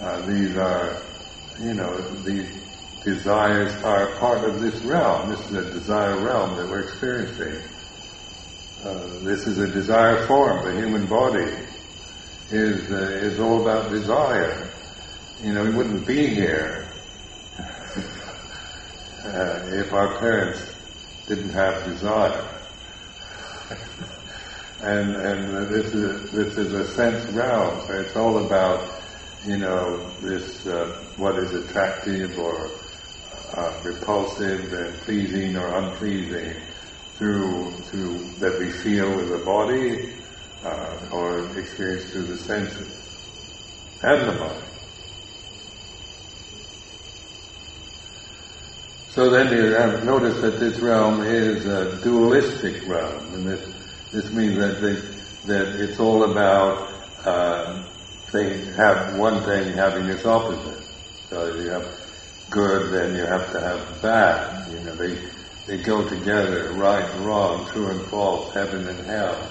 Uh, 0.00 0.20
these 0.26 0.56
are, 0.56 1.02
you 1.60 1.74
know, 1.74 2.00
these 2.24 2.48
desires 3.04 3.72
are 3.82 4.16
part 4.18 4.48
of 4.48 4.60
this 4.60 4.80
realm. 4.82 5.30
This 5.30 5.40
is 5.50 5.52
a 5.52 5.72
desire 5.72 6.20
realm 6.20 6.56
that 6.56 6.68
we're 6.68 6.84
experiencing. 6.84 7.68
Uh, 8.84 9.18
this 9.22 9.46
is 9.46 9.58
a 9.58 9.68
desire 9.68 10.26
form. 10.26 10.64
The 10.64 10.80
human 10.80 11.06
body 11.06 11.52
is 12.50 12.90
uh, 12.90 13.20
is 13.22 13.38
all 13.38 13.62
about 13.62 13.90
desire. 13.90 14.70
You 15.42 15.54
know, 15.54 15.64
we 15.64 15.70
wouldn't 15.70 16.06
be 16.06 16.26
here 16.26 16.88
uh, 17.58 19.68
if 19.72 19.92
our 19.92 20.18
parents 20.18 20.62
didn't 21.28 21.50
have 21.50 21.84
desire. 21.84 22.48
and 24.80 25.16
and 25.16 25.68
this 25.68 25.94
is 25.94 26.30
this 26.32 26.58
is 26.58 26.72
a 26.72 26.86
sense 26.94 27.30
realm. 27.32 27.80
So 27.86 27.94
it's 27.94 28.16
all 28.16 28.44
about 28.44 29.01
you 29.46 29.56
know 29.56 30.08
this 30.20 30.66
uh, 30.66 31.04
what 31.16 31.36
is 31.38 31.52
attractive 31.52 32.38
or 32.38 32.70
uh, 33.56 33.80
repulsive 33.82 34.72
and 34.72 34.94
pleasing 35.00 35.56
or 35.56 35.74
unpleasing 35.78 36.54
through 37.16 37.72
through 37.82 38.18
that 38.38 38.58
we 38.60 38.70
feel 38.70 39.16
with 39.16 39.30
the 39.30 39.44
body 39.44 40.14
uh, 40.64 41.08
or 41.10 41.58
experience 41.58 42.10
through 42.12 42.26
the 42.26 42.38
senses 42.38 42.98
and 44.02 44.28
the 44.28 44.38
body. 44.38 44.66
So 49.10 49.28
then 49.28 49.52
you 49.52 49.74
have 49.74 50.04
notice 50.04 50.40
that 50.40 50.58
this 50.58 50.78
realm 50.78 51.22
is 51.22 51.66
a 51.66 52.00
dualistic 52.02 52.86
realm, 52.88 53.34
and 53.34 53.46
this 53.46 53.68
this 54.12 54.32
means 54.32 54.56
that 54.56 54.80
they, 54.80 54.94
that 55.52 55.80
it's 55.80 55.98
all 55.98 56.30
about 56.30 56.92
uh, 57.24 57.84
things 58.32 58.74
have 58.76 59.18
one 59.18 59.44
thing 59.44 59.74
having 59.74 60.06
its 60.06 60.24
opposite. 60.24 60.82
So 61.28 61.54
you 61.54 61.68
have 61.68 61.86
good, 62.50 62.92
then 62.92 63.14
you 63.14 63.24
have 63.24 63.52
to 63.52 63.60
have 63.60 64.02
bad. 64.02 64.72
You 64.72 64.80
know, 64.80 64.96
they 64.96 65.18
they 65.66 65.82
go 65.82 66.08
together, 66.08 66.72
right 66.72 67.04
and 67.04 67.24
wrong, 67.24 67.66
true 67.70 67.88
and 67.88 68.04
false, 68.08 68.52
heaven 68.52 68.88
and 68.88 69.06
hell, 69.06 69.50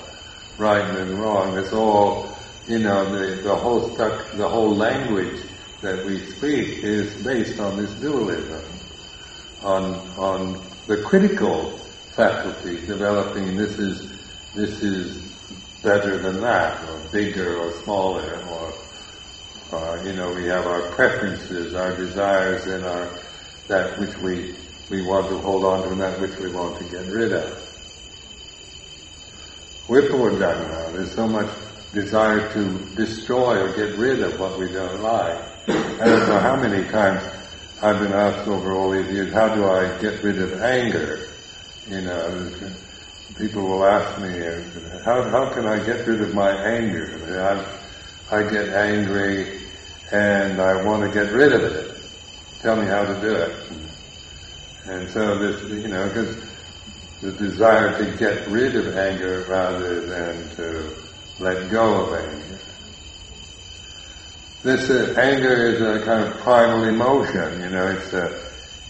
right 0.57 0.83
and 0.97 1.17
wrong. 1.19 1.57
It's 1.57 1.73
all, 1.73 2.35
you 2.67 2.79
know, 2.79 3.05
the 3.05 3.41
the 3.43 3.55
whole 3.55 3.93
stuck, 3.93 4.31
the 4.33 4.47
whole 4.49 4.75
language 4.75 5.41
that 5.81 6.05
we 6.05 6.19
speak 6.19 6.83
is 6.83 7.23
based 7.23 7.59
on 7.59 7.77
this 7.77 7.91
dualism, 7.93 8.63
on 9.63 9.83
on 10.17 10.61
the 10.87 11.01
critical 11.03 11.77
faculty 12.15 12.85
developing. 12.85 13.55
This 13.55 13.77
is 13.79 14.09
this 14.55 14.83
is 14.83 15.30
better 15.83 16.17
than 16.17 16.41
that, 16.41 16.83
or 16.89 16.99
bigger 17.11 17.57
or 17.57 17.71
smaller, 17.83 18.43
or 18.49 18.73
uh, 19.73 20.03
you 20.03 20.13
know, 20.13 20.33
we 20.33 20.45
have 20.45 20.67
our 20.67 20.81
preferences, 20.91 21.73
our 21.73 21.95
desires, 21.95 22.65
and 22.67 22.83
our 22.85 23.09
that 23.67 23.97
which 23.99 24.17
we 24.17 24.55
we 24.89 25.01
want 25.07 25.29
to 25.29 25.37
hold 25.37 25.63
on 25.63 25.83
to, 25.83 25.89
and 25.89 26.01
that 26.01 26.19
which 26.19 26.37
we 26.39 26.51
want 26.51 26.77
to 26.77 26.83
get 26.85 27.05
rid 27.07 27.31
of. 27.31 27.49
Vibhavatanha, 29.87 30.93
there's 30.93 31.13
so 31.13 31.27
much 31.27 31.49
desire 31.93 32.51
to 32.53 32.95
destroy 32.95 33.61
or 33.61 33.75
get 33.75 33.97
rid 33.97 34.21
of 34.21 34.39
what 34.39 34.57
we 34.57 34.71
don't 34.71 35.01
like. 35.01 35.37
I 35.67 36.05
don't 36.05 36.27
know 36.27 36.39
how 36.39 36.55
many 36.55 36.87
times 36.89 37.21
I've 37.81 37.99
been 37.99 38.13
asked 38.13 38.47
over 38.47 38.73
all 38.73 38.91
these 38.91 39.11
years, 39.11 39.33
how 39.33 39.53
do 39.53 39.65
I 39.65 39.99
get 39.99 40.23
rid 40.23 40.39
of 40.41 40.61
anger? 40.61 41.27
You 41.89 42.01
know, 42.01 42.51
people 43.37 43.63
will 43.63 43.85
ask 43.85 44.21
me, 44.21 44.29
how, 45.03 45.23
how 45.29 45.53
can 45.53 45.65
I 45.65 45.83
get 45.85 46.07
rid 46.07 46.21
of 46.21 46.33
my 46.33 46.51
anger? 46.51 47.07
I, 48.31 48.35
I 48.35 48.49
get 48.49 48.69
angry 48.69 49.59
and 50.11 50.61
I 50.61 50.83
want 50.83 51.03
to 51.03 51.13
get 51.13 51.33
rid 51.33 51.53
of 51.53 51.63
it. 51.63 51.97
Tell 52.61 52.75
me 52.75 52.87
how 52.87 53.03
to 53.03 53.21
do 53.21 53.33
it. 53.33 53.55
And 54.85 55.09
so 55.09 55.37
this, 55.37 55.63
you 55.63 55.87
know, 55.87 56.07
because 56.07 56.35
the 57.21 57.31
desire 57.31 57.97
to 57.97 58.17
get 58.17 58.47
rid 58.47 58.75
of 58.75 58.97
anger 58.97 59.45
rather 59.47 60.05
than 60.07 60.55
to 60.55 60.95
let 61.39 61.69
go 61.71 62.05
of 62.05 62.13
anger. 62.13 62.59
This 64.63 64.89
uh, 64.89 65.19
anger 65.19 65.67
is 65.67 65.81
a 65.81 66.05
kind 66.05 66.23
of 66.23 66.37
primal 66.39 66.83
emotion, 66.83 67.61
you 67.61 67.69
know, 67.69 67.87
it's 67.87 68.13
a, 68.13 68.25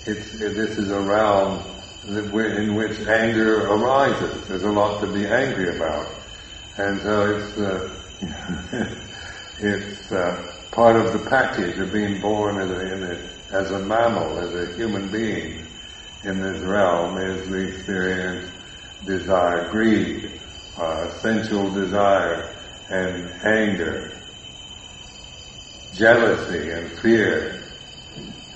it's, 0.06 0.34
it, 0.42 0.54
this 0.56 0.78
is 0.78 0.92
a 0.92 1.00
realm 1.00 1.64
in 2.08 2.76
which 2.76 3.00
anger 3.08 3.68
arises. 3.68 4.48
There's 4.48 4.64
a 4.64 4.72
lot 4.72 5.02
to 5.02 5.08
be 5.08 5.26
angry 5.26 5.76
about. 5.76 6.08
And 6.78 7.00
so 7.02 7.36
it's, 7.36 7.58
uh, 7.58 7.96
it's 9.60 10.12
uh, 10.12 10.54
part 10.72 10.96
of 10.96 11.14
the 11.14 11.30
package 11.30 11.78
of 11.78 11.92
being 11.92 12.20
born 12.22 12.58
as 12.58 12.72
a, 12.72 13.56
as 13.56 13.72
a 13.72 13.80
mammal, 13.80 14.40
as 14.40 14.54
a 14.56 14.76
human 14.76 15.12
being 15.12 15.66
in 16.24 16.40
this 16.40 16.60
realm 16.60 17.18
is 17.18 17.50
we 17.50 17.68
experience 17.68 18.52
desire, 19.06 19.70
greed, 19.72 20.40
uh, 20.78 21.10
sensual 21.20 21.72
desire, 21.72 22.56
and 22.90 23.32
anger, 23.44 24.12
jealousy 25.94 26.70
and 26.70 26.92
fear, 27.00 27.64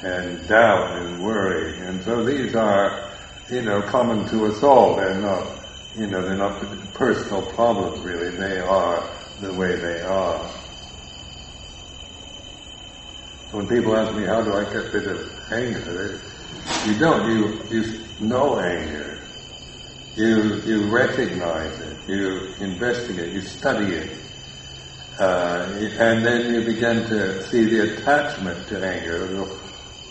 and 0.04 0.48
doubt 0.48 0.98
and 0.98 1.24
worry. 1.24 1.80
And 1.80 2.04
so 2.04 2.24
these 2.24 2.56
are 2.56 3.12
you 3.50 3.62
know, 3.62 3.82
common 3.82 4.28
to 4.30 4.46
us 4.46 4.64
all. 4.64 4.96
They're 4.96 5.20
not, 5.20 5.48
you 5.96 6.08
know, 6.08 6.22
they're 6.22 6.38
not 6.38 6.60
personal 6.94 7.42
problems 7.54 8.00
really. 8.02 8.36
They 8.36 8.60
are 8.60 9.08
the 9.42 9.54
way 9.54 9.76
they 9.76 10.02
are. 10.02 10.40
When 13.52 13.68
people 13.68 13.96
ask 13.96 14.16
me, 14.16 14.26
how 14.26 14.42
do 14.42 14.54
I 14.54 14.64
get 14.64 14.94
rid 14.94 15.08
of 15.08 15.52
anger? 15.52 16.20
You 16.88 17.00
don't. 17.00 17.30
You, 17.30 17.62
you 17.70 18.00
know 18.20 18.60
anger. 18.60 19.22
You, 20.16 20.62
you 20.62 20.90
recognize 20.90 21.80
it. 21.80 21.98
You 22.08 22.54
investigate. 22.60 23.34
You 23.34 23.42
study 23.42 23.94
it. 23.94 24.18
Uh, 25.20 25.72
and 26.00 26.26
then 26.26 26.54
you 26.54 26.66
begin 26.66 27.08
to 27.08 27.42
see 27.44 27.66
the 27.66 27.94
attachment 27.94 28.68
to 28.68 28.86
anger. 28.86 29.46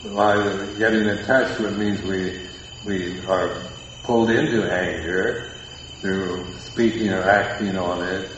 Why 0.04 0.36
getting 0.78 1.06
it 1.06 1.76
means 1.76 2.00
we 2.02 2.48
we 2.84 3.20
are 3.26 3.62
pulled 4.02 4.30
into 4.30 4.70
anger 4.70 5.52
through 6.00 6.46
speaking 6.58 7.10
or 7.10 7.22
acting 7.22 7.76
on 7.76 8.06
it, 8.06 8.30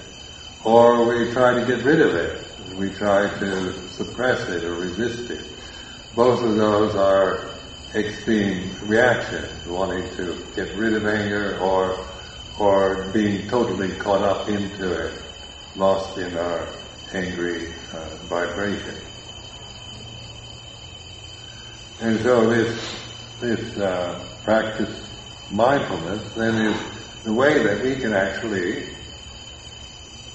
or 0.64 1.04
we 1.04 1.32
try 1.32 1.58
to 1.58 1.66
get 1.66 1.84
rid 1.84 2.00
of 2.00 2.14
it. 2.14 2.44
We 2.76 2.90
try 2.90 3.28
to 3.38 3.72
suppress 3.90 4.48
it 4.48 4.64
or 4.64 4.74
resist 4.74 5.30
it. 5.30 5.44
Both 6.14 6.42
of 6.42 6.56
those 6.56 6.94
are 6.94 7.50
extreme 7.94 8.70
reactions, 8.82 9.66
wanting 9.66 10.08
to 10.16 10.44
get 10.54 10.74
rid 10.76 10.94
of 10.94 11.06
anger 11.06 11.58
or 11.58 12.06
or 12.58 13.10
being 13.12 13.46
totally 13.48 13.94
caught 13.96 14.22
up 14.22 14.48
into 14.48 15.06
it, 15.06 15.22
lost 15.76 16.16
in 16.16 16.34
our 16.38 16.66
angry 17.12 17.68
uh, 17.92 18.08
vibration. 18.28 18.94
And 22.00 22.18
so 22.20 22.48
this 22.48 22.96
this 23.40 23.76
uh, 23.78 24.24
practice 24.44 25.10
mindfulness 25.50 26.32
then 26.34 26.54
is 26.72 27.22
the 27.24 27.32
way 27.32 27.62
that 27.62 27.82
we 27.82 27.96
can 27.96 28.14
actually 28.14 28.88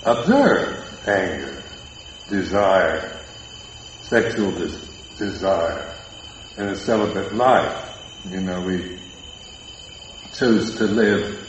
observe 0.03 1.07
anger, 1.07 1.63
desire, 2.29 3.25
sexual 4.01 4.51
des- 4.51 4.79
desire, 5.17 5.95
in 6.57 6.69
a 6.69 6.75
celibate 6.75 7.33
life. 7.33 7.89
You 8.29 8.41
know, 8.41 8.61
we 8.61 8.99
choose 10.33 10.75
to 10.77 10.85
live 10.85 11.47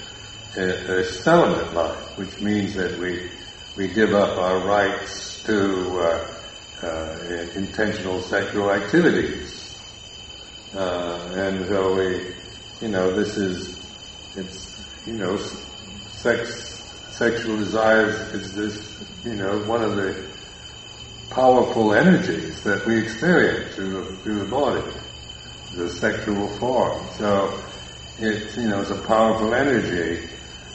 a, 0.57 1.01
a 1.01 1.05
celibate 1.05 1.75
life, 1.75 2.19
which 2.19 2.41
means 2.41 2.75
that 2.75 2.99
we 2.99 3.31
we 3.77 3.88
give 3.88 4.12
up 4.12 4.37
our 4.37 4.67
rights 4.67 5.43
to 5.45 5.99
uh, 5.99 6.35
uh, 6.83 7.19
intentional 7.55 8.21
sexual 8.21 8.71
activities. 8.71 9.62
Uh, 10.75 11.33
and 11.35 11.67
so 11.67 11.95
we 11.95 12.33
you 12.83 12.89
know, 12.89 13.15
this 13.15 13.37
is, 13.37 13.79
it's, 14.37 14.85
you 15.07 15.13
know, 15.13 15.37
sex, 15.37 16.83
sexual 17.13 17.57
desires 17.57 18.17
is 18.35 18.53
this, 18.55 19.05
you 19.25 19.35
know, 19.35 19.61
one 19.69 19.85
of 19.85 19.95
the 19.95 20.29
powerful 21.31 21.95
energies 21.95 22.61
that 22.65 22.85
we 22.85 23.01
experience 23.01 23.77
through 23.77 24.05
the, 24.05 24.17
through 24.17 24.39
the 24.41 24.51
body, 24.51 24.83
the 25.77 25.89
sexual 25.89 26.49
form. 26.59 27.07
So 27.13 27.57
it's, 28.19 28.57
you 28.57 28.69
know, 28.69 28.81
it's 28.81 28.91
a 28.91 29.01
powerful 29.03 29.55
energy 29.55 30.29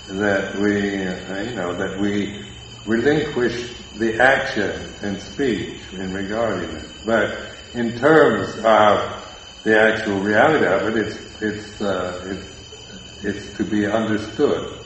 that 0.08 0.56
we, 0.56 1.06
uh, 1.06 1.44
you 1.44 1.56
know, 1.56 1.74
that 1.74 2.00
we 2.00 2.42
relinquish 2.86 3.74
the 3.98 4.18
action 4.22 4.72
and 5.02 5.22
speech 5.22 5.82
in 5.92 6.14
regarding 6.14 6.70
it. 6.70 6.86
But 7.06 7.52
in 7.74 8.00
terms 8.00 8.56
of 8.64 9.17
the 9.68 9.78
actual 9.78 10.22
reality 10.22 10.66
of 10.66 10.96
it, 10.96 11.08
it's 11.08 11.42
it's, 11.42 11.82
uh, 11.82 12.24
it's, 12.32 13.26
it's 13.26 13.58
to 13.58 13.66
be 13.66 13.86
understood, 13.86 14.80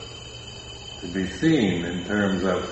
to 1.00 1.06
be 1.06 1.24
seen 1.28 1.84
in 1.84 2.04
terms 2.04 2.42
of 2.42 2.64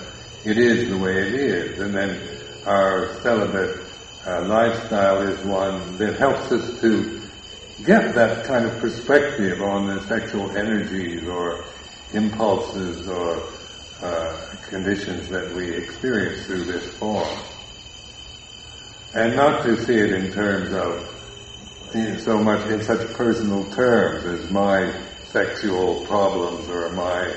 it 0.44 0.58
is 0.58 0.90
the 0.90 0.98
way 0.98 1.18
it 1.18 1.34
is. 1.34 1.78
And 1.78 1.94
then 1.94 2.20
our 2.66 3.14
celibate 3.22 3.86
uh, 4.26 4.44
lifestyle 4.48 5.22
is 5.22 5.38
one 5.44 5.98
that 5.98 6.18
helps 6.18 6.50
us 6.50 6.80
to 6.80 7.20
get 7.84 8.12
that 8.16 8.44
kind 8.44 8.66
of 8.66 8.76
perspective 8.80 9.62
on 9.62 9.86
the 9.86 10.02
sexual 10.08 10.50
energies 10.56 11.22
or 11.28 11.64
impulses 12.12 13.06
or 13.06 13.40
uh, 14.02 14.56
conditions 14.68 15.28
that 15.28 15.54
we 15.54 15.70
experience 15.70 16.44
through 16.44 16.64
this 16.64 16.92
form. 16.96 17.38
And 19.14 19.36
not 19.36 19.62
to 19.62 19.80
see 19.84 19.94
it 19.94 20.10
in 20.10 20.32
terms 20.32 20.72
of 20.72 21.19
so 22.18 22.38
much 22.38 22.68
in 22.70 22.82
such 22.82 23.06
personal 23.14 23.64
terms 23.72 24.24
as 24.24 24.50
my 24.50 24.92
sexual 25.24 26.04
problems 26.06 26.68
or 26.68 26.90
my 26.90 27.34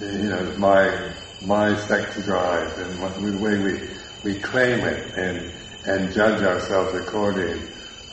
you 0.00 0.28
know, 0.28 0.54
my 0.58 1.12
my 1.42 1.76
sex 1.76 2.22
drive 2.24 2.76
and 2.78 2.92
the 3.32 3.38
way 3.38 3.58
we 3.58 3.88
we 4.24 4.40
claim 4.40 4.80
it 4.80 5.14
and 5.14 5.52
and 5.86 6.12
judge 6.12 6.42
ourselves 6.42 6.94
according 6.94 7.62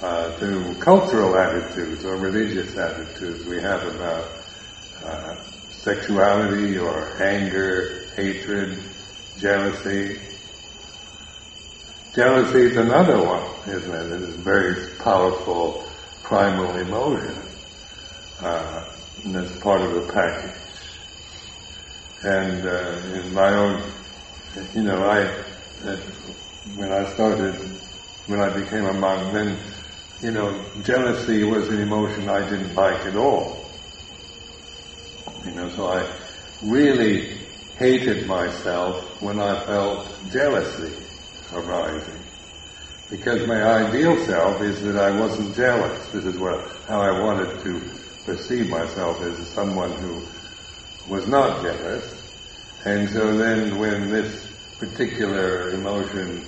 uh, 0.02 0.38
to 0.38 0.76
cultural 0.80 1.38
attitudes 1.38 2.06
or 2.06 2.18
religious 2.18 2.78
attitudes 2.78 3.46
we 3.46 3.60
have 3.62 3.84
about 3.96 4.30
uh, 5.06 5.36
sexuality 5.70 6.78
or 6.78 7.22
anger, 7.22 8.06
hatred, 8.16 8.80
jealousy. 9.40 10.20
Jealousy 12.16 12.60
is 12.60 12.78
another 12.78 13.18
one, 13.24 13.44
isn't 13.68 13.92
it? 13.92 14.12
It 14.12 14.22
is 14.22 14.36
a 14.36 14.42
very 14.44 14.98
powerful 15.00 15.84
primal 16.22 16.76
emotion. 16.76 17.42
Uh, 18.40 18.86
and 19.24 19.34
that's 19.34 19.60
part 19.62 19.82
of 19.82 19.94
the 19.96 20.14
package. 20.14 20.62
And 22.22 22.68
uh, 22.68 23.20
in 23.20 23.34
my 23.34 23.52
own, 23.56 23.92
you 24.76 24.84
know, 24.84 25.02
I, 25.04 25.24
uh, 25.90 25.98
when 26.76 26.92
I 26.92 27.12
started, 27.16 27.56
when 28.28 28.42
I 28.42 28.60
became 28.60 28.86
a 28.86 28.94
monk, 28.94 29.34
then, 29.34 29.58
you 30.22 30.32
know, 30.34 30.64
jealousy 30.84 31.44
was 31.44 31.68
an 31.70 31.80
emotion 31.80 32.30
I 32.30 32.48
didn't 32.48 32.76
like 32.76 33.08
at 33.08 33.16
all. 33.16 33.66
You 35.46 35.52
know, 35.54 35.70
so 35.70 35.88
I 35.88 36.08
really 36.62 37.40
hated 37.80 38.28
myself 38.28 39.20
when 39.20 39.40
I 39.40 39.66
felt 39.66 40.08
jealousy 40.32 41.04
arising. 41.54 42.20
Because 43.10 43.48
my 43.48 43.62
ideal 43.64 44.18
self 44.26 44.62
is 44.62 44.82
that 44.84 44.98
I 44.98 45.12
wasn't 45.20 45.56
jealous. 45.56 46.10
This 46.10 46.26
is 46.26 46.38
what, 46.38 46.60
how 46.88 47.02
I 47.02 47.20
wanted 47.20 47.62
to 47.64 47.82
perceive 48.26 48.70
myself 48.70 49.22
as 49.22 49.48
someone 49.50 49.92
who 49.94 50.26
was 51.10 51.28
not 51.28 51.62
jealous. 51.62 52.20
And 52.86 53.10
so 53.10 53.38
then 53.38 53.78
when 53.78 54.10
this 54.10 54.52
particular 54.80 55.72
emotion 55.72 56.46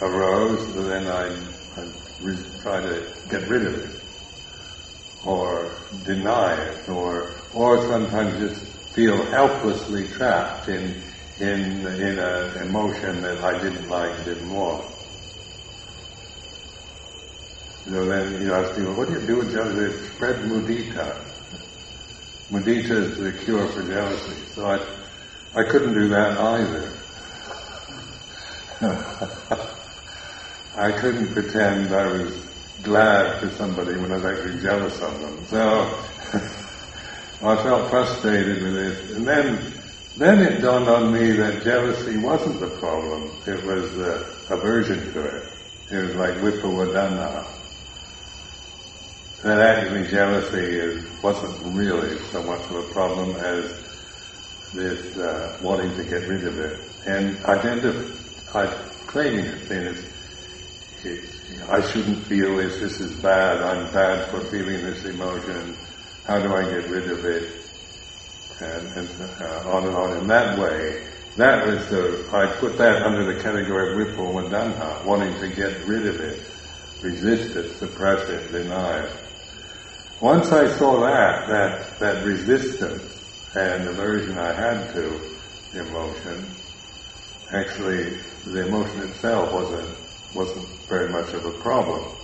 arose, 0.00 0.74
then 0.74 1.06
I, 1.06 1.34
I 1.80 2.62
try 2.62 2.80
to 2.80 3.06
get 3.28 3.48
rid 3.48 3.66
of 3.66 3.74
it 3.74 4.02
or 5.24 5.72
deny 6.04 6.54
it 6.54 6.88
or 6.88 7.34
or 7.52 7.80
sometimes 7.88 8.38
just 8.38 8.64
feel 8.94 9.16
helplessly 9.26 10.08
trapped 10.08 10.68
in 10.68 10.94
in 11.40 11.86
in 11.86 12.18
an 12.18 12.68
emotion 12.68 13.22
that 13.22 13.38
I 13.44 13.62
didn't 13.62 13.88
like, 13.88 14.24
didn't 14.24 14.52
want. 14.52 14.96
You 17.86 17.92
know, 17.92 18.06
then 18.08 18.42
you 18.42 18.52
ask 18.52 18.74
people, 18.76 18.94
what 18.94 19.08
do 19.08 19.20
you 19.20 19.26
do 19.26 19.36
with 19.36 19.52
jealousy? 19.52 19.96
Spread 20.14 20.36
mudita. 20.50 21.22
Mudita 22.50 22.90
is 22.90 23.16
the 23.18 23.32
cure 23.44 23.68
for 23.68 23.82
jealousy. 23.86 24.34
So 24.54 24.66
I, 24.66 24.78
I 25.54 25.62
couldn't 25.70 25.94
do 25.94 26.08
that 26.08 26.36
either. 26.36 26.92
I 30.76 30.92
couldn't 31.00 31.32
pretend 31.32 31.94
I 31.94 32.06
was 32.06 32.46
glad 32.82 33.40
for 33.40 33.50
somebody 33.50 33.96
when 33.96 34.10
I 34.12 34.16
was 34.16 34.24
actually 34.24 34.60
jealous 34.62 35.00
of 35.00 35.20
them. 35.20 35.46
So 35.46 35.58
I 37.46 37.62
felt 37.62 37.90
frustrated 37.90 38.62
with 38.62 38.74
this. 38.74 39.10
And 39.12 39.26
then, 39.26 39.72
then 40.16 40.40
it 40.40 40.60
dawned 40.60 40.88
on 40.88 41.12
me 41.12 41.32
that 41.32 41.62
jealousy 41.62 42.16
wasn't 42.16 42.60
the 42.60 42.68
problem. 42.78 43.30
It 43.46 43.64
was 43.64 43.94
the 43.96 44.26
aversion 44.50 45.12
to 45.12 45.24
it. 45.24 45.48
It 45.90 45.96
was 45.96 46.14
like 46.16 46.34
vibhavatanha. 46.34 47.46
That 49.42 49.60
actually 49.60 50.08
jealousy 50.08 50.58
is, 50.58 51.22
wasn't 51.22 51.76
really 51.76 52.18
so 52.30 52.42
much 52.42 52.62
of 52.62 52.76
a 52.76 52.82
problem 52.92 53.36
as 53.36 54.72
this 54.72 55.16
uh, 55.18 55.58
wanting 55.62 55.94
to 55.96 56.04
get 56.04 56.26
rid 56.26 56.46
of 56.46 56.58
it. 56.58 56.80
And 57.06 57.44
identify, 57.44 58.66
claiming 59.06 59.44
it, 59.44 59.68
saying 59.68 59.86
it's, 59.86 61.04
it's, 61.04 61.62
I 61.68 61.80
shouldn't 61.92 62.24
feel 62.26 62.56
this, 62.56 62.80
this 62.80 63.00
is 63.00 63.12
bad, 63.20 63.62
I'm 63.62 63.92
bad 63.92 64.30
for 64.30 64.40
feeling 64.40 64.82
this 64.82 65.04
emotion 65.04 65.76
how 66.26 66.40
do 66.40 66.52
I 66.52 66.64
get 66.64 66.90
rid 66.90 67.08
of 67.08 67.24
it, 67.24 67.65
and, 68.60 68.86
and 68.88 69.08
uh, 69.40 69.70
on 69.70 69.86
and 69.86 69.96
on. 69.96 70.16
In 70.18 70.26
that 70.28 70.58
way, 70.58 71.06
that 71.36 71.66
was 71.66 71.86
the, 71.88 72.28
I 72.32 72.46
put 72.58 72.78
that 72.78 73.02
under 73.02 73.24
the 73.32 73.42
category 73.42 73.92
of 73.92 74.08
vibhavatanha, 74.08 75.04
wanting 75.04 75.34
to 75.40 75.48
get 75.48 75.86
rid 75.86 76.06
of 76.06 76.20
it, 76.20 76.46
resist 77.02 77.56
it, 77.56 77.78
suppress 77.78 78.28
it, 78.28 78.52
deny 78.52 79.04
it. 79.04 79.12
Once 80.20 80.50
I 80.50 80.66
saw 80.78 81.00
that, 81.00 81.48
that, 81.48 81.98
that 82.00 82.24
resistance 82.24 83.02
and 83.54 83.88
aversion 83.88 84.38
I 84.38 84.52
had 84.54 84.94
to 84.94 85.20
the 85.72 85.86
emotion, 85.86 86.46
actually 87.52 88.18
the 88.46 88.66
emotion 88.66 89.02
itself 89.02 89.52
wasn't, 89.52 89.98
wasn't 90.34 90.66
very 90.88 91.10
much 91.10 91.34
of 91.34 91.44
a 91.44 91.52
problem. 91.60 92.16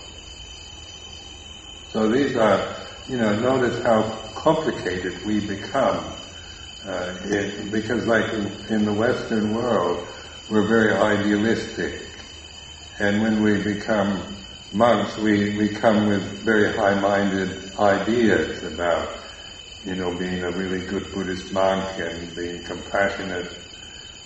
So 1.93 2.09
these 2.11 2.35
are 2.37 2.83
you 3.09 3.17
know, 3.17 3.35
notice 3.39 3.83
how 3.83 4.11
complicated 4.35 5.25
we 5.27 5.41
become. 5.41 6.15
Uh, 6.85 7.17
it, 7.27 7.71
because 7.71 8.05
like 8.07 8.33
in, 8.71 8.85
the 8.85 8.93
Western 8.93 9.55
world, 9.55 10.09
we're 10.51 10.67
very 10.67 10.93
idealistic. 10.93 12.09
And 12.99 13.23
when 13.23 13.41
we 13.41 13.63
become 13.63 14.35
monks, 14.73 15.17
we, 15.19 15.57
we 15.57 15.69
come 15.69 16.09
with 16.09 16.23
very 16.45 16.73
high-minded 16.77 17.73
ideas 17.79 18.65
about, 18.65 19.17
you 19.85 19.95
know, 19.95 20.19
being 20.19 20.43
a 20.43 20.51
really 20.51 20.85
good 20.89 21.13
Buddhist 21.13 21.53
monk 21.53 22.01
and 22.01 22.35
being 22.35 22.65
compassionate, 22.65 23.57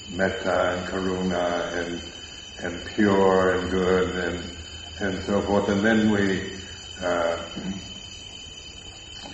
metta 0.09 0.79
and 0.79 0.89
karuna 0.89 1.77
and, 1.77 2.03
and 2.65 2.87
pure 2.95 3.59
and 3.59 3.71
good 3.71 4.17
and, 4.17 4.57
and 5.01 5.25
so 5.27 5.43
forth. 5.43 5.69
And 5.69 5.85
then 5.85 6.11
we, 6.11 6.59
uh, 7.05 7.37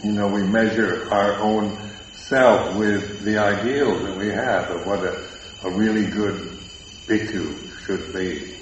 you 0.02 0.11
know, 0.11 0.26
we 0.26 0.42
measure 0.42 1.08
our 1.12 1.40
own 1.40 1.91
self 2.33 2.75
with 2.77 3.25
the 3.25 3.37
ideals 3.37 4.03
that 4.05 4.16
we 4.16 4.29
have 4.29 4.71
of 4.71 4.87
what 4.87 5.01
a, 5.01 5.23
a 5.64 5.71
really 5.71 6.07
good 6.07 6.37
bhikkhu 7.07 7.45
should 7.85 8.11
be. 8.14 8.55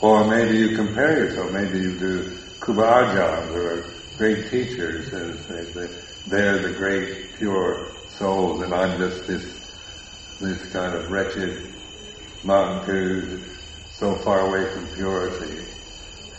Or 0.00 0.26
maybe 0.26 0.56
you 0.56 0.74
compare 0.74 1.24
yourself, 1.24 1.52
maybe 1.52 1.78
you 1.78 1.98
do 1.98 2.22
Kruba 2.58 2.86
Ajahn, 3.04 3.54
or 3.54 3.84
great 4.16 4.50
teachers, 4.50 5.12
and 5.12 5.38
say 5.40 5.88
they're 6.26 6.56
the 6.56 6.72
great 6.78 7.34
pure 7.36 7.92
souls, 8.08 8.62
and 8.62 8.72
I'm 8.72 8.98
just 8.98 9.26
this, 9.26 10.38
this 10.40 10.72
kind 10.72 10.94
of 10.94 11.10
wretched 11.10 11.74
monk 12.44 12.86
who's 12.86 13.44
so 13.92 14.14
far 14.24 14.48
away 14.48 14.72
from 14.72 14.86
purity. 14.94 15.66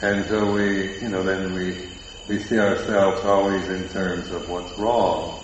And 0.01 0.25
so 0.25 0.53
we, 0.53 0.99
you 1.01 1.09
know, 1.09 1.21
then 1.21 1.53
we 1.53 1.87
we 2.27 2.39
see 2.39 2.57
ourselves 2.57 3.23
always 3.25 3.67
in 3.69 3.87
terms 3.89 4.31
of 4.31 4.49
what's 4.49 4.75
wrong 4.79 5.41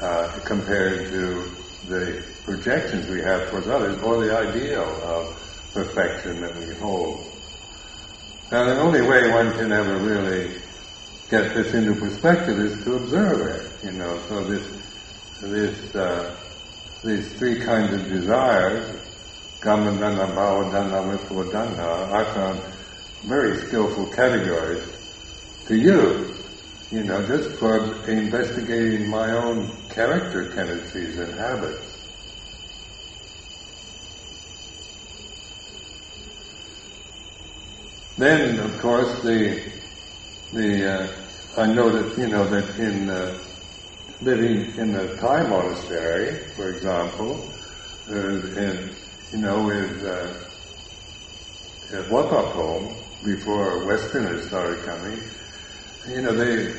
uh, 0.00 0.38
compared 0.44 1.10
to 1.10 1.50
the 1.88 2.24
projections 2.44 3.08
we 3.08 3.20
have 3.20 3.48
towards 3.50 3.68
others 3.68 4.00
or 4.02 4.24
the 4.24 4.36
ideal 4.36 4.84
of 5.02 5.70
perfection 5.72 6.40
that 6.40 6.56
we 6.56 6.74
hold. 6.74 7.20
Now 8.50 8.64
the 8.64 8.78
only 8.80 9.02
way 9.02 9.30
one 9.30 9.52
can 9.52 9.72
ever 9.72 9.96
really 9.98 10.54
get 11.30 11.54
this 11.54 11.74
into 11.74 11.94
perspective 11.94 12.58
is 12.58 12.84
to 12.84 12.94
observe 12.94 13.46
it, 13.48 13.84
you 13.84 13.92
know, 13.92 14.20
so 14.28 14.44
this, 14.44 14.62
this, 15.40 15.94
uh, 15.94 16.36
these 17.04 17.32
three 17.34 17.60
kinds 17.60 17.92
of 17.92 18.08
desires, 18.08 19.02
Kamatanha, 19.60 20.32
Bhavatanha, 20.34 21.18
Vibhavatanha, 21.18 22.12
I 22.12 22.24
found 22.34 22.60
very 23.24 23.58
skillful 23.66 24.06
categories 24.12 24.84
to 25.66 25.76
use, 25.76 26.35
you 26.90 27.02
know, 27.02 27.26
just 27.26 27.58
for 27.58 28.08
investigating 28.08 29.08
my 29.08 29.32
own 29.32 29.70
character 29.88 30.52
tendencies 30.54 31.18
and 31.18 31.34
habits. 31.34 31.96
Then, 38.16 38.60
of 38.60 38.80
course, 38.80 39.22
the 39.22 39.72
the 40.52 40.92
uh, 40.92 41.60
I 41.60 41.72
noticed, 41.72 42.18
you 42.18 42.28
know, 42.28 42.48
that 42.48 42.78
in 42.78 43.10
uh, 43.10 43.38
living 44.20 44.72
in 44.78 44.92
the 44.92 45.16
Thai 45.16 45.48
monastery, 45.48 46.54
for 46.54 46.70
example, 46.70 47.52
uh, 48.08 48.14
in, 48.14 48.96
you 49.32 49.38
know, 49.38 49.64
with 49.64 50.04
uh, 50.04 50.46
at 51.98 52.08
Pah 52.08 52.94
before 53.24 53.86
Westerners 53.86 54.46
started 54.48 54.84
coming, 54.84 55.20
you 56.08 56.22
know, 56.22 56.32
they, 56.32 56.72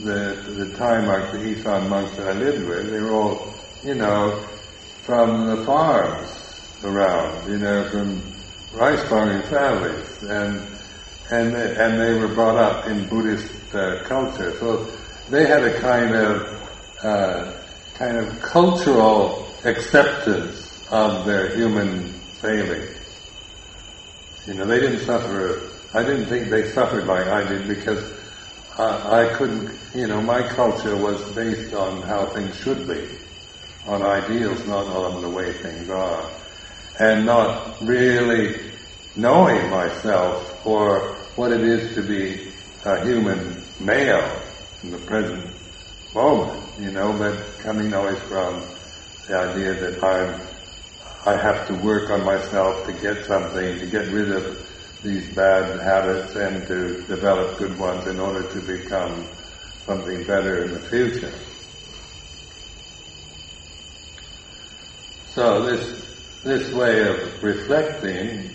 the, 0.00 0.34
the 0.58 0.74
Thai 0.76 1.04
monks, 1.04 1.32
the 1.32 1.44
Isan 1.44 1.88
monks 1.88 2.16
that 2.16 2.28
I 2.28 2.32
lived 2.32 2.66
with, 2.66 2.90
they 2.90 3.00
were 3.00 3.12
all, 3.12 3.54
you 3.84 3.94
know, 3.94 4.44
from 5.02 5.46
the 5.46 5.64
farms 5.64 6.80
around, 6.84 7.50
you 7.50 7.58
know, 7.58 7.88
from 7.90 8.22
rice 8.72 9.02
farming 9.08 9.42
families, 9.42 10.22
and 10.22 10.60
and 11.30 11.54
they, 11.54 11.76
and 11.76 12.00
they 12.00 12.18
were 12.18 12.28
brought 12.34 12.56
up 12.56 12.86
in 12.86 13.08
Buddhist 13.08 13.52
uh, 13.74 14.02
culture, 14.04 14.56
so 14.58 14.84
they 15.28 15.46
had 15.46 15.62
a 15.62 15.78
kind 15.80 16.14
of 16.14 17.04
uh, 17.04 17.52
kind 17.94 18.16
of 18.16 18.42
cultural 18.42 19.46
acceptance 19.64 20.84
of 20.90 21.24
their 21.24 21.54
human 21.54 22.12
failings. 22.40 22.96
You 24.46 24.54
know, 24.54 24.64
they 24.66 24.80
didn't 24.80 25.00
suffer, 25.00 25.70
I 25.94 26.02
didn't 26.02 26.26
think 26.26 26.50
they 26.50 26.70
suffered 26.72 27.06
like 27.06 27.26
I 27.26 27.46
did 27.46 27.68
because 27.68 28.19
I, 28.80 29.24
I 29.24 29.34
couldn't, 29.34 29.78
you 29.94 30.06
know, 30.06 30.22
my 30.22 30.42
culture 30.54 30.96
was 30.96 31.20
based 31.34 31.74
on 31.74 32.00
how 32.02 32.32
things 32.32 32.56
should 32.56 32.88
be, 32.88 33.08
on 33.86 34.02
ideals, 34.02 34.66
not 34.66 34.86
on 34.86 35.20
the 35.20 35.28
way 35.28 35.52
things 35.52 35.90
are, 35.90 36.30
and 36.98 37.26
not 37.26 37.82
really 37.82 38.72
knowing 39.16 39.68
myself 39.68 40.66
or 40.66 41.16
what 41.36 41.52
it 41.52 41.60
is 41.60 41.94
to 41.94 42.02
be 42.02 42.52
a 42.86 43.04
human 43.04 43.62
male 43.80 44.40
in 44.82 44.92
the 44.92 44.98
present 44.98 45.54
moment, 46.14 46.62
you 46.80 46.90
know, 46.90 47.12
but 47.18 47.58
coming 47.58 47.92
always 47.92 48.18
from 48.20 48.66
the 49.28 49.36
idea 49.36 49.74
that 49.74 50.02
I'm, 50.02 50.40
I 51.26 51.36
have 51.36 51.68
to 51.68 51.74
work 51.74 52.08
on 52.10 52.24
myself 52.24 52.86
to 52.86 52.92
get 52.94 53.26
something, 53.26 53.78
to 53.78 53.86
get 53.86 54.10
rid 54.10 54.32
of 54.32 54.69
these 55.02 55.34
bad 55.34 55.80
habits 55.80 56.34
and 56.36 56.66
to 56.66 57.02
develop 57.06 57.58
good 57.58 57.78
ones 57.78 58.06
in 58.06 58.20
order 58.20 58.42
to 58.52 58.60
become 58.60 59.26
something 59.86 60.24
better 60.26 60.64
in 60.64 60.74
the 60.74 60.80
future. 60.80 61.32
So 65.34 65.62
this, 65.62 66.42
this 66.42 66.72
way 66.72 67.08
of 67.08 67.42
reflecting, 67.42 68.50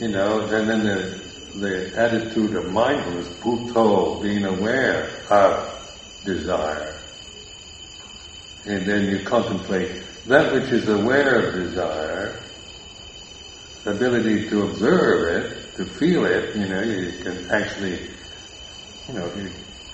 you 0.00 0.08
know, 0.08 0.40
and 0.40 0.68
then 0.68 0.84
the, 0.84 1.20
the 1.58 1.92
attitude 1.96 2.56
of 2.56 2.72
mindfulness, 2.72 3.28
buddho, 3.40 4.22
being 4.22 4.44
aware 4.44 5.10
of 5.30 6.22
desire. 6.24 7.00
And 8.66 8.86
then 8.86 9.08
you 9.08 9.24
contemplate 9.24 10.02
that 10.26 10.52
which 10.52 10.70
is 10.72 10.88
aware 10.88 11.46
of 11.46 11.54
desire, 11.54 12.42
ability 13.86 14.48
to 14.50 14.62
observe 14.64 15.42
it, 15.42 15.76
to 15.76 15.84
feel 15.84 16.24
it, 16.24 16.56
you 16.56 16.68
know, 16.68 16.82
you 16.82 17.12
can 17.22 17.50
actually, 17.50 17.98
you 19.08 19.14
know, 19.14 19.28
be 19.30 19.48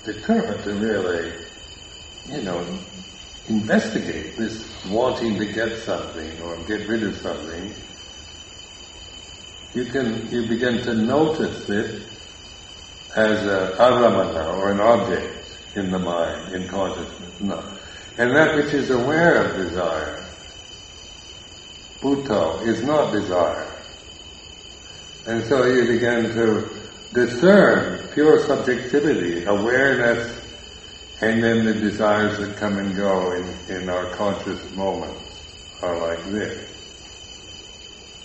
determined 0.05 0.63
to 0.65 0.73
really, 0.75 1.33
you 2.27 2.43
know, 2.43 2.65
investigate 3.49 4.37
this 4.37 4.69
wanting 4.87 5.39
to 5.39 5.47
get 5.47 5.79
something 5.79 6.41
or 6.43 6.57
get 6.65 6.89
rid 6.89 7.03
of 7.03 7.17
something 7.17 7.75
you 9.75 9.85
can 9.87 10.31
you 10.31 10.47
begin 10.47 10.81
to 10.83 10.95
notice 10.95 11.69
it 11.69 12.03
as 13.17 13.45
a 13.45 13.75
aramana 13.79 14.57
or 14.57 14.71
an 14.71 14.81
object 14.81 15.59
in 15.75 15.91
the 15.91 15.99
mind, 15.99 16.55
in 16.55 16.69
consciousness. 16.69 17.41
No. 17.41 17.63
And 18.17 18.31
that 18.37 18.55
which 18.55 18.73
is 18.73 18.91
aware 18.91 19.45
of 19.45 19.57
desire, 19.57 20.25
buddho, 22.01 22.65
is 22.65 22.85
not 22.85 23.11
desire. 23.11 23.74
And 25.27 25.43
so 25.45 25.65
you 25.65 25.87
begin 25.87 26.25
to 26.35 26.69
discern 27.15 28.09
pure 28.13 28.41
subjectivity, 28.41 29.45
awareness, 29.45 30.39
and 31.23 31.43
then 31.43 31.65
the 31.65 31.73
desires 31.73 32.39
that 32.39 32.59
come 32.59 32.77
and 32.77 32.95
go 32.95 33.33
in, 33.33 33.75
in 33.75 33.89
our 33.89 34.11
conscious 34.17 34.71
moments 34.75 35.79
are 35.83 35.99
like 35.99 36.23
this. 36.27 36.69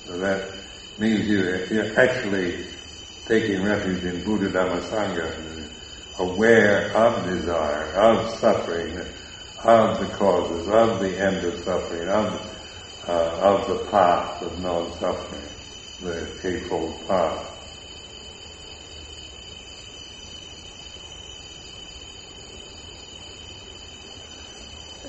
So 0.05 0.17
that 0.17 0.51
means 0.97 1.25
you, 1.25 1.65
you're 1.71 1.97
actually 1.97 2.65
taking 3.27 3.63
refuge 3.63 4.03
in 4.03 4.23
Buddha 4.25 4.49
Dhamma 4.49 4.81
Sangha, 4.81 6.19
aware 6.19 6.91
of 6.97 7.25
desire, 7.25 7.93
of 7.93 8.29
suffering, 8.39 8.97
of 9.63 9.99
the 9.99 10.15
causes, 10.17 10.67
of 10.67 10.99
the 10.99 11.17
end 11.17 11.45
of 11.45 11.63
suffering, 11.63 12.09
of, 12.09 13.05
uh, 13.07 13.39
of 13.41 13.67
the 13.67 13.89
path 13.89 14.41
of 14.41 14.59
non-suffering, 14.59 15.58
the 16.01 16.39
Eightfold 16.43 17.07
Path. 17.07 17.45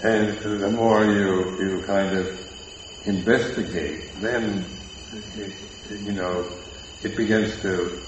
And 0.03 0.39
the 0.39 0.71
more 0.71 1.05
you, 1.05 1.61
you 1.61 1.83
kind 1.87 2.17
of 2.17 2.41
investigate, 3.07 4.11
then 4.21 4.65
you 5.91 6.13
know, 6.13 6.47
it 7.03 7.17
begins 7.17 7.61
to, 7.63 8.01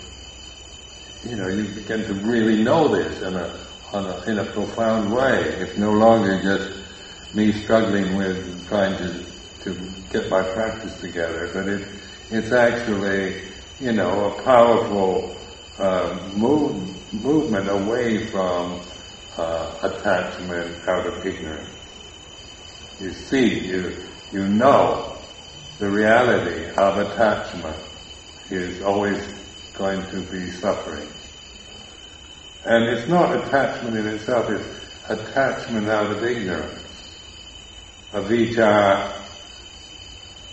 you 1.29 1.37
know, 1.37 1.49
you 1.49 1.65
begin 1.75 2.03
to 2.05 2.15
really 2.15 2.63
know 2.63 2.89
this 2.89 3.23
in 3.23 3.35
a, 3.35 3.67
a, 3.93 4.25
in 4.31 4.39
a 4.39 4.45
profound 4.47 5.13
way. 5.13 5.43
It's 5.43 5.77
no 5.77 5.93
longer 5.93 6.41
just 6.43 7.35
me 7.35 7.53
struggling 7.53 8.17
with 8.17 8.69
trying 8.69 8.97
to, 8.99 9.25
to 9.65 9.93
get 10.11 10.31
my 10.31 10.43
practice 10.43 10.99
together, 11.01 11.51
but 11.53 11.69
it, 11.69 12.02
it's 12.33 12.51
actually, 12.51 13.43
you 13.79 13.93
know, 13.93 14.31
a 14.31 14.43
powerful 14.43 15.37
uh, 15.79 16.19
move, 16.35 17.13
movement 17.13 17.69
away 17.69 18.27
from 18.27 18.81
uh, 19.37 19.79
attachment 19.83 20.89
out 20.89 21.07
of 21.07 21.27
ignorance. 21.27 21.69
You 23.01 23.11
see, 23.13 23.67
you, 23.67 23.97
you 24.33 24.49
know 24.49 25.19
the 25.79 25.91
reality 25.91 26.67
of 26.77 26.99
attachment 26.99 27.77
is 28.51 28.81
always 28.83 29.23
going 29.75 30.05
to 30.07 30.21
be 30.31 30.51
suffering. 30.53 31.09
And 32.65 32.85
it's 32.85 33.09
not 33.09 33.37
attachment 33.37 33.97
in 33.97 34.07
itself, 34.07 34.49
it's 34.49 35.11
attachment 35.11 35.89
out 35.89 36.11
of 36.13 36.23
ignorance. 36.25 36.79
Avijja, 38.13 39.13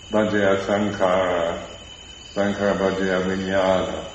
paccaya 0.10 0.66
sankhara, 0.66 1.69
vijnana. 2.40 4.06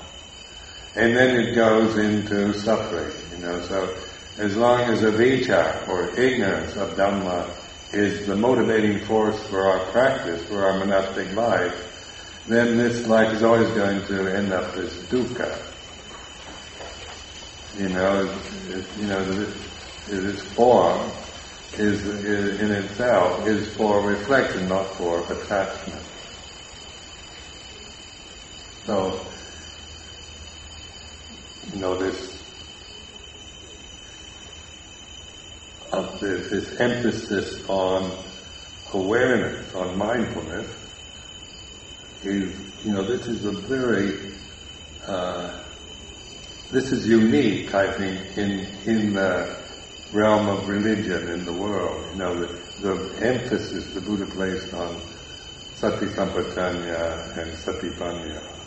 And 0.96 1.16
then 1.16 1.37
it 1.40 1.54
goes 1.54 1.96
into 1.96 2.52
suffering, 2.58 3.12
you 3.32 3.46
know, 3.46 3.60
so 3.62 3.96
as 4.38 4.56
long 4.56 4.80
as 4.82 5.02
avijja, 5.02 5.88
or 5.88 6.08
ignorance 6.18 6.76
of 6.76 6.96
Dhamma, 6.96 7.48
is 7.92 8.26
the 8.26 8.37
motivating 8.37 9.00
force 9.00 9.40
for 9.48 9.66
our 9.66 9.80
practice, 9.92 10.42
for 10.44 10.64
our 10.64 10.78
monastic 10.78 11.32
life, 11.34 12.44
then 12.48 12.76
this 12.76 13.06
life 13.06 13.32
is 13.32 13.42
always 13.42 13.70
going 13.70 14.04
to 14.06 14.37
end 14.37 14.52
up 14.52 14.74
as 14.76 14.92
dukkha. 15.08 15.56
You 17.78 17.88
know, 17.88 18.38
it, 18.68 18.84
you 18.98 19.06
know, 19.06 19.24
this 20.06 20.42
form 20.54 21.10
is, 21.78 22.04
is 22.06 22.60
in 22.60 22.70
itself 22.70 23.46
is 23.46 23.74
for 23.74 24.00
reflection, 24.02 24.68
not 24.68 24.87
for 24.96 25.20
attachment. 25.32 26.02
So, 28.87 29.18
you 31.73 31.81
know, 31.81 31.97
this 31.97 32.35
of 35.92 36.20
this, 36.20 36.51
this 36.51 36.81
emphasis 36.81 37.64
on 37.68 38.11
awareness, 38.92 39.75
on 39.75 39.97
mindfulness, 39.97 40.68
is, 42.25 42.85
you 42.85 42.92
know, 42.92 43.03
this 43.03 43.27
is 43.27 43.44
a 43.44 43.53
very, 43.53 44.35
uh, 45.07 45.62
this 46.70 46.92
is 46.92 47.07
unique, 47.07 47.75
I 47.75 47.92
think, 47.97 48.37
in, 48.37 48.66
in 48.87 49.14
the 49.14 49.57
realm 50.12 50.49
of 50.49 50.68
religion 50.68 51.29
in 51.29 51.44
the 51.44 51.53
world. 51.53 52.05
You 52.12 52.18
know, 52.18 52.35
the, 52.35 52.47
the 52.81 53.27
emphasis 53.27 53.92
the 53.94 54.01
Buddha 54.01 54.27
placed 54.27 54.75
on 54.75 55.01
sati 55.75 56.07
sampajanya 56.07 57.37
and 57.38 57.53
satipanya. 57.53 58.63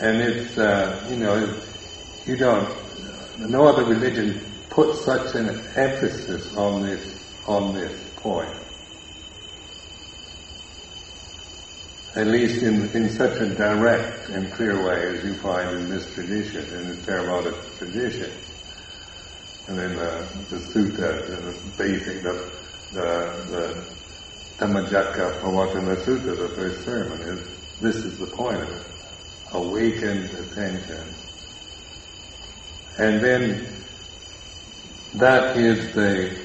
And 0.00 0.20
it's, 0.20 0.58
uh, 0.58 1.06
you 1.08 1.16
know, 1.16 1.60
you 2.26 2.36
don't, 2.36 2.68
no 3.38 3.66
other 3.66 3.84
religion 3.84 4.40
puts 4.70 5.04
such 5.04 5.34
an 5.34 5.48
emphasis 5.76 6.56
on 6.56 6.82
this, 6.82 7.20
on 7.46 7.74
this 7.74 7.92
point. 8.16 8.50
At 12.16 12.28
least 12.28 12.62
in, 12.62 12.88
in 12.90 13.08
such 13.10 13.40
a 13.40 13.54
direct 13.54 14.28
and 14.30 14.52
clear 14.52 14.84
way 14.86 15.16
as 15.16 15.24
you 15.24 15.34
find 15.34 15.76
in 15.76 15.90
this 15.90 16.12
tradition, 16.14 16.64
in 16.74 16.88
the 16.88 16.94
Theravada 16.94 17.78
tradition. 17.78 18.30
And 19.66 19.78
in 19.80 19.96
the, 19.96 20.26
the 20.50 20.56
sutta, 20.56 21.26
the 21.26 21.54
basic, 21.78 22.22
the, 22.22 22.50
the, 22.92 23.44
the 23.50 23.94
Dhammacakka 24.58 25.40
Pavattana 25.40 25.96
Sutta, 25.96 26.36
the 26.36 26.48
first 26.50 26.84
sermon, 26.84 27.20
is 27.20 27.80
this 27.80 27.96
is 27.96 28.18
the 28.18 28.26
point 28.26 28.62
of 28.62 28.70
it. 28.70 28.93
Awakened 29.54 30.30
attention. 30.30 31.14
And 32.98 33.20
then 33.20 33.66
that 35.14 35.56
is 35.56 35.94
the, 35.94 36.36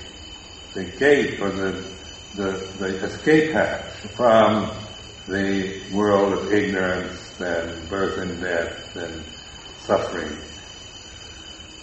the 0.75 0.83
gate 0.97 1.39
or 1.39 1.49
the, 1.49 1.83
the, 2.35 2.51
the 2.77 3.05
escape 3.05 3.51
hatch 3.51 3.83
from 4.15 4.71
the 5.27 5.81
world 5.93 6.33
of 6.33 6.53
ignorance 6.53 7.39
and 7.41 7.89
birth 7.89 8.17
and 8.19 8.41
death 8.41 8.95
and 8.95 9.23
suffering. 9.79 10.37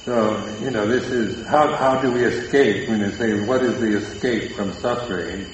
So, 0.05 0.47
you 0.63 0.71
know, 0.71 0.87
this 0.87 1.05
is, 1.11 1.45
how, 1.47 1.75
how 1.75 2.01
do 2.01 2.13
we 2.13 2.25
escape? 2.25 2.89
When 2.89 3.01
you 3.01 3.11
say, 3.13 3.45
what 3.45 3.63
is 3.63 3.81
the 3.81 3.97
escape 3.97 4.53
from 4.53 4.73
suffering? 4.75 5.47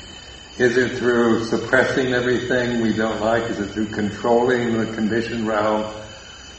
Is 0.58 0.76
it 0.76 0.98
through 0.98 1.44
suppressing 1.44 2.12
everything 2.12 2.82
we 2.82 2.92
don't 2.92 3.22
like? 3.22 3.44
Is 3.44 3.58
it 3.58 3.70
through 3.70 3.86
controlling 3.86 4.76
the 4.76 4.92
conditioned 4.92 5.46
realm? 5.46 5.90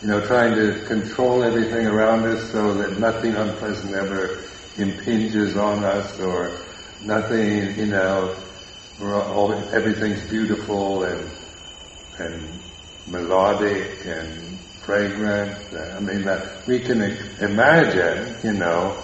You 0.01 0.07
know, 0.07 0.25
trying 0.25 0.55
to 0.55 0.83
control 0.85 1.43
everything 1.43 1.85
around 1.85 2.25
us 2.25 2.51
so 2.51 2.73
that 2.73 2.97
nothing 2.97 3.35
unpleasant 3.35 3.93
ever 3.93 4.43
impinges 4.77 5.55
on 5.55 5.83
us 5.83 6.19
or 6.19 6.57
nothing, 7.03 7.77
you 7.77 7.85
know, 7.85 8.35
all, 8.99 9.53
everything's 9.53 10.27
beautiful 10.27 11.03
and, 11.03 11.29
and 12.17 12.59
melodic 13.07 14.03
and 14.07 14.57
fragrant. 14.81 15.55
I 15.95 15.99
mean, 15.99 16.23
that 16.23 16.65
we 16.65 16.79
can 16.79 16.99
imagine, 17.41 18.35
you 18.43 18.53
know, 18.53 18.97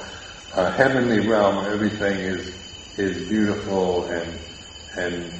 a 0.56 0.72
heavenly 0.72 1.28
realm 1.28 1.58
where 1.58 1.74
everything 1.74 2.18
is, 2.18 2.56
is 2.98 3.30
beautiful 3.30 4.06
and, 4.06 4.40
and 5.00 5.34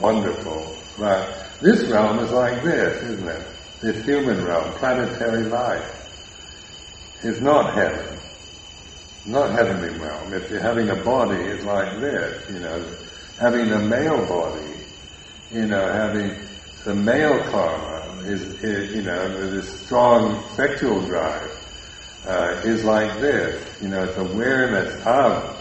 wonderful. 0.00 0.76
But 0.98 1.46
this 1.60 1.82
realm 1.88 2.18
is 2.18 2.30
like 2.30 2.62
this, 2.62 3.02
isn't 3.02 3.28
it? 3.28 3.46
This 3.80 4.04
human 4.04 4.44
realm, 4.44 4.72
planetary 4.74 5.44
life, 5.44 7.20
is 7.22 7.40
not 7.40 7.74
heaven. 7.74 8.18
Not 9.26 9.50
heavenly 9.52 9.98
realm. 9.98 10.32
If 10.32 10.50
you're 10.50 10.60
having 10.60 10.90
a 10.90 10.96
body, 10.96 11.36
it's 11.36 11.64
like 11.64 12.00
this, 12.00 12.50
you 12.50 12.58
know, 12.58 12.84
having 13.38 13.70
a 13.72 13.78
male 13.78 14.26
body, 14.26 14.74
you 15.50 15.66
know, 15.66 15.86
having 15.92 16.34
the 16.84 16.94
male 16.94 17.42
karma 17.50 18.22
is, 18.22 18.42
is 18.62 18.94
you 18.94 19.02
know, 19.02 19.50
this 19.50 19.80
strong 19.80 20.42
sexual 20.54 21.00
drive 21.02 21.50
uh, 22.26 22.60
is 22.64 22.84
like 22.84 23.20
this. 23.20 23.82
You 23.82 23.88
know, 23.88 24.04
it's 24.04 24.16
awareness 24.16 24.94
of, 25.06 25.59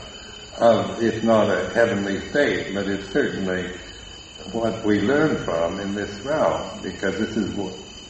of, 0.60 1.02
if 1.02 1.24
not 1.24 1.50
a 1.50 1.70
heavenly 1.70 2.20
state, 2.30 2.74
but 2.74 2.88
it's 2.88 3.10
certainly 3.12 3.72
what 4.52 4.84
we 4.86 5.02
learn 5.02 5.38
from 5.44 5.80
in 5.80 5.94
this 5.96 6.20
realm, 6.22 6.82
because 6.82 7.18
this 7.18 7.38
is 7.38 7.54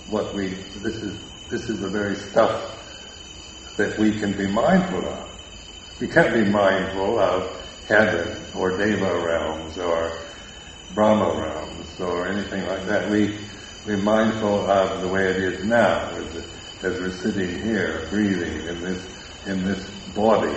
what, 0.10 0.34
we, 0.34 0.50
this 0.82 0.96
is, 0.96 1.20
this 1.50 1.70
is 1.70 1.80
the 1.80 1.90
very 1.90 2.16
stuff 2.16 2.76
that 3.78 3.98
we 3.98 4.12
can 4.12 4.34
be 4.34 4.48
mindful 4.48 5.06
of. 5.06 5.98
We 6.02 6.08
can't 6.08 6.34
be 6.34 6.46
mindful 6.50 7.20
of 7.20 7.86
heaven 7.88 8.38
or 8.56 8.78
Deva 8.78 9.20
realms 9.20 9.78
or 9.78 10.20
Brahma 10.94 11.40
realms 11.40 12.00
or 12.00 12.28
anything 12.28 12.66
like 12.68 12.86
that. 12.88 13.10
We, 13.10 13.38
we're 13.86 13.98
mindful 13.98 14.70
of 14.70 15.02
the 15.02 15.08
way 15.08 15.30
it 15.30 15.38
is 15.38 15.66
now 15.66 16.10
as, 16.10 16.36
as 16.84 17.00
we're 17.00 17.12
sitting 17.12 17.62
here 17.62 18.08
breathing 18.10 18.68
in 18.68 18.82
this, 18.82 19.46
in 19.46 19.66
this 19.66 19.90
body, 20.16 20.56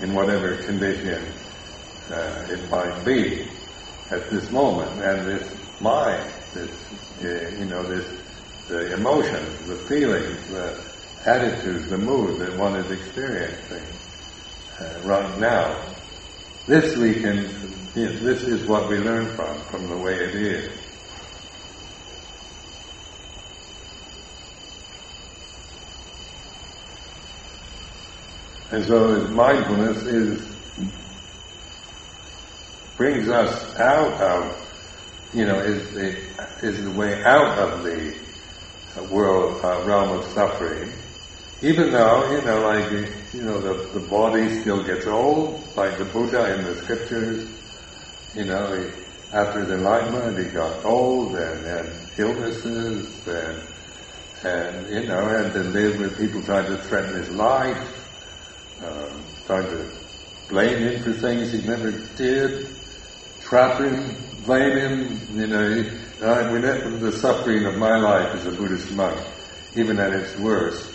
in 0.00 0.14
whatever 0.14 0.56
condition 0.64 1.24
uh, 2.10 2.46
it 2.50 2.70
might 2.70 3.04
be 3.04 3.48
at 4.10 4.30
this 4.30 4.50
moment. 4.50 4.90
And 5.02 5.26
this 5.26 5.80
mind, 5.80 6.30
this, 6.54 6.70
uh, 7.22 7.58
you 7.58 7.66
know, 7.66 7.82
this, 7.82 8.06
the 8.68 8.94
emotions, 8.94 9.66
the 9.66 9.76
feelings, 9.76 10.48
the 10.48 10.78
attitudes, 11.26 11.88
the 11.88 11.98
mood 11.98 12.40
that 12.40 12.56
one 12.58 12.76
is 12.76 12.90
experiencing 12.90 13.84
uh, 14.80 15.00
right 15.04 15.38
now 15.38 15.94
this 16.66 16.96
we 16.96 17.12
can, 17.12 17.44
this 17.92 18.42
is 18.42 18.66
what 18.66 18.88
we 18.88 18.96
learn 18.96 19.36
from, 19.36 19.60
from 19.64 19.86
the 19.86 19.98
way 19.98 20.14
it 20.14 20.34
is. 20.34 20.83
And 28.74 28.84
so 28.86 29.28
mindfulness 29.28 30.02
is, 30.02 30.56
brings 32.96 33.28
us 33.28 33.76
out 33.76 34.20
of, 34.20 35.30
you 35.32 35.44
know, 35.44 35.60
is 35.60 35.94
the, 35.94 36.66
is 36.66 36.82
the 36.82 36.90
way 36.90 37.22
out 37.22 37.56
of 37.56 37.84
the 37.84 38.16
world, 39.12 39.64
uh, 39.64 39.80
realm 39.84 40.18
of 40.18 40.24
suffering. 40.32 40.90
Even 41.62 41.92
though, 41.92 42.28
you 42.32 42.42
know, 42.44 42.62
like, 42.62 42.90
you 43.32 43.42
know, 43.42 43.60
the, 43.60 43.96
the 43.96 44.08
body 44.08 44.60
still 44.62 44.82
gets 44.82 45.06
old, 45.06 45.62
like 45.76 45.96
the 45.96 46.06
Buddha 46.06 46.58
in 46.58 46.64
the 46.64 46.74
scriptures, 46.74 47.48
you 48.34 48.44
know, 48.44 48.74
he, 48.74 48.90
after 49.32 49.64
the 49.64 49.74
enlightenment 49.74 50.44
he 50.44 50.52
got 50.52 50.84
old 50.84 51.36
and 51.36 51.64
had 51.64 51.92
illnesses 52.18 53.28
and, 53.28 53.62
and, 54.42 54.90
you 54.90 55.06
know, 55.06 55.28
had 55.28 55.52
to 55.52 55.62
live 55.62 56.00
with 56.00 56.18
people 56.18 56.42
trying 56.42 56.66
to 56.66 56.76
threaten 56.76 57.14
his 57.14 57.30
life, 57.30 58.03
um, 58.84 59.24
trying 59.46 59.66
to 59.66 59.90
blame 60.48 60.78
him 60.78 61.02
for 61.02 61.12
things 61.12 61.52
he 61.52 61.66
never 61.66 61.90
did, 62.16 62.68
trap 63.42 63.80
him, 63.80 64.16
blame 64.44 64.78
him, 64.78 65.38
you 65.38 65.46
know, 65.46 65.74
he, 65.74 65.88
uh, 66.22 66.52
whenever 66.52 66.90
the 66.98 67.12
suffering 67.12 67.66
of 67.66 67.76
my 67.76 67.96
life 67.98 68.34
as 68.34 68.46
a 68.46 68.52
Buddhist 68.52 68.92
monk, 68.92 69.18
even 69.76 69.98
at 69.98 70.12
its 70.12 70.36
worst, 70.38 70.90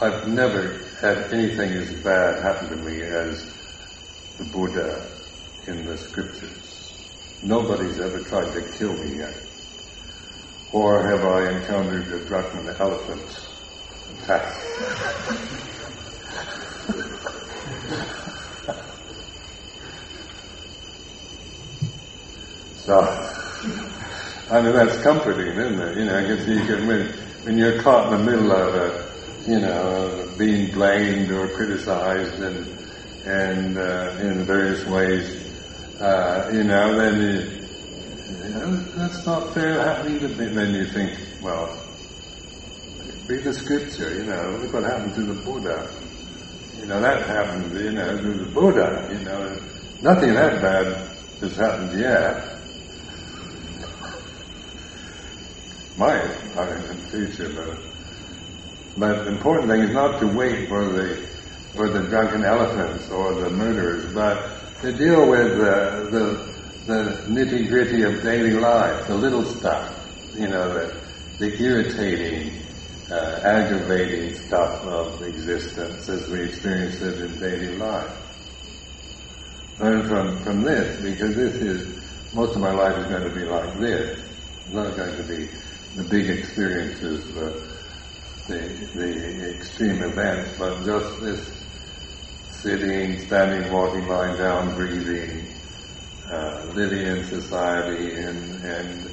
I've 0.00 0.26
never 0.26 0.80
had 1.00 1.32
anything 1.32 1.72
as 1.72 1.92
bad 2.02 2.42
happen 2.42 2.70
to 2.70 2.76
me 2.76 3.02
as 3.02 3.44
the 4.38 4.44
Buddha 4.44 5.06
in 5.66 5.84
the 5.86 5.96
scriptures. 5.96 7.38
Nobody's 7.42 8.00
ever 8.00 8.20
tried 8.20 8.52
to 8.54 8.62
kill 8.78 8.94
me 8.94 9.18
yet. 9.18 9.34
Or 10.72 11.02
have 11.10 11.24
I 11.24 11.50
encountered 11.58 12.12
a 12.12 12.24
Brahman 12.26 12.74
elephant 12.78 13.38
attack? 14.22 14.56
so, 22.76 22.94
I 24.50 24.60
mean, 24.62 24.72
that's 24.74 25.02
comforting, 25.02 25.56
isn't 25.56 25.80
it? 25.80 25.96
You 25.98 26.04
know, 26.04 26.18
I 26.18 26.22
guess 26.22 26.46
you 26.46 26.60
can, 26.64 26.86
when, 26.86 27.08
when 27.44 27.58
you're 27.58 27.82
caught 27.82 28.12
in 28.12 28.18
the 28.18 28.30
middle 28.30 28.52
of 28.52 28.74
a 28.74 29.12
you 29.46 29.58
know, 29.58 30.32
being 30.38 30.72
blamed 30.72 31.30
or 31.30 31.48
criticized 31.48 32.40
and 32.40 32.78
and 33.24 33.78
uh, 33.78 34.16
in 34.20 34.44
various 34.44 34.84
ways, 34.86 35.52
uh, 36.00 36.50
you 36.52 36.64
know, 36.64 36.98
then 36.98 37.20
you, 37.20 38.48
you 38.48 38.54
know, 38.54 38.76
that's 38.96 39.24
not 39.24 39.54
fair 39.54 39.80
happening 39.80 40.18
to 40.20 40.28
me. 40.28 40.46
Then 40.46 40.74
you 40.74 40.86
think, 40.86 41.16
well, 41.40 41.66
read 43.28 43.44
the 43.44 43.54
scripture, 43.54 44.12
you 44.12 44.24
know, 44.24 44.58
look 44.60 44.72
what 44.72 44.82
happened 44.82 45.14
to 45.14 45.22
the 45.22 45.34
Buddha. 45.34 45.88
You 46.82 46.88
know, 46.88 47.00
that 47.00 47.24
happened, 47.28 47.78
you 47.78 47.92
know, 47.92 48.16
to 48.16 48.32
the 48.34 48.50
Buddha, 48.50 49.08
you 49.12 49.24
know, 49.24 49.56
nothing 50.02 50.34
that 50.34 50.60
bad 50.60 50.86
has 51.40 51.56
happened 51.56 51.96
yet. 51.96 52.58
Might, 55.96 56.26
I 56.58 56.74
in 56.74 56.86
the 56.88 56.94
future, 57.08 57.52
but 57.54 57.78
but 58.96 59.24
the 59.24 59.30
important 59.30 59.70
thing 59.70 59.82
is 59.82 59.94
not 59.94 60.18
to 60.22 60.26
wait 60.26 60.68
for 60.68 60.84
the 60.88 61.24
for 61.72 61.88
the 61.88 62.00
drunken 62.08 62.44
elephants 62.44 63.08
or 63.10 63.40
the 63.40 63.50
murderers, 63.50 64.12
but 64.12 64.42
to 64.80 64.92
deal 64.92 65.30
with 65.30 65.56
the 65.58 66.08
the, 66.10 66.92
the 66.92 67.22
nitty 67.28 67.68
gritty 67.68 68.02
of 68.02 68.24
daily 68.24 68.54
life, 68.54 69.06
the 69.06 69.14
little 69.14 69.44
stuff, 69.44 69.88
you 70.34 70.48
know, 70.48 70.74
the, 70.74 71.00
the 71.38 71.62
irritating, 71.62 72.60
uh, 73.10 73.40
aggravating 73.42 74.34
stuff 74.34 74.82
of 74.84 75.22
existence 75.22 76.08
as 76.08 76.28
we 76.28 76.44
experience 76.44 77.00
it 77.00 77.20
in 77.20 77.40
daily 77.40 77.76
life. 77.76 78.16
Learn 79.78 80.06
from, 80.08 80.42
from 80.44 80.62
this, 80.62 81.00
because 81.00 81.34
this 81.34 81.54
is, 81.56 82.34
most 82.34 82.54
of 82.54 82.60
my 82.60 82.72
life 82.72 82.96
is 82.98 83.06
going 83.06 83.24
to 83.24 83.34
be 83.34 83.44
like 83.44 83.78
this. 83.80 84.18
It's 84.64 84.72
not 84.72 84.96
going 84.96 85.16
to 85.16 85.22
be 85.24 85.48
the 85.96 86.04
big 86.08 86.30
experiences, 86.30 87.34
the, 87.34 87.68
the, 88.48 88.58
the 88.94 89.54
extreme 89.56 90.02
events, 90.02 90.58
but 90.58 90.84
just 90.84 91.20
this 91.20 91.62
sitting, 92.62 93.18
standing, 93.26 93.72
walking, 93.72 94.06
lying 94.06 94.36
down, 94.36 94.74
breathing, 94.76 95.46
uh, 96.30 96.64
living 96.74 97.06
in 97.06 97.24
society 97.24 98.14
and, 98.14 98.64
and 98.64 99.10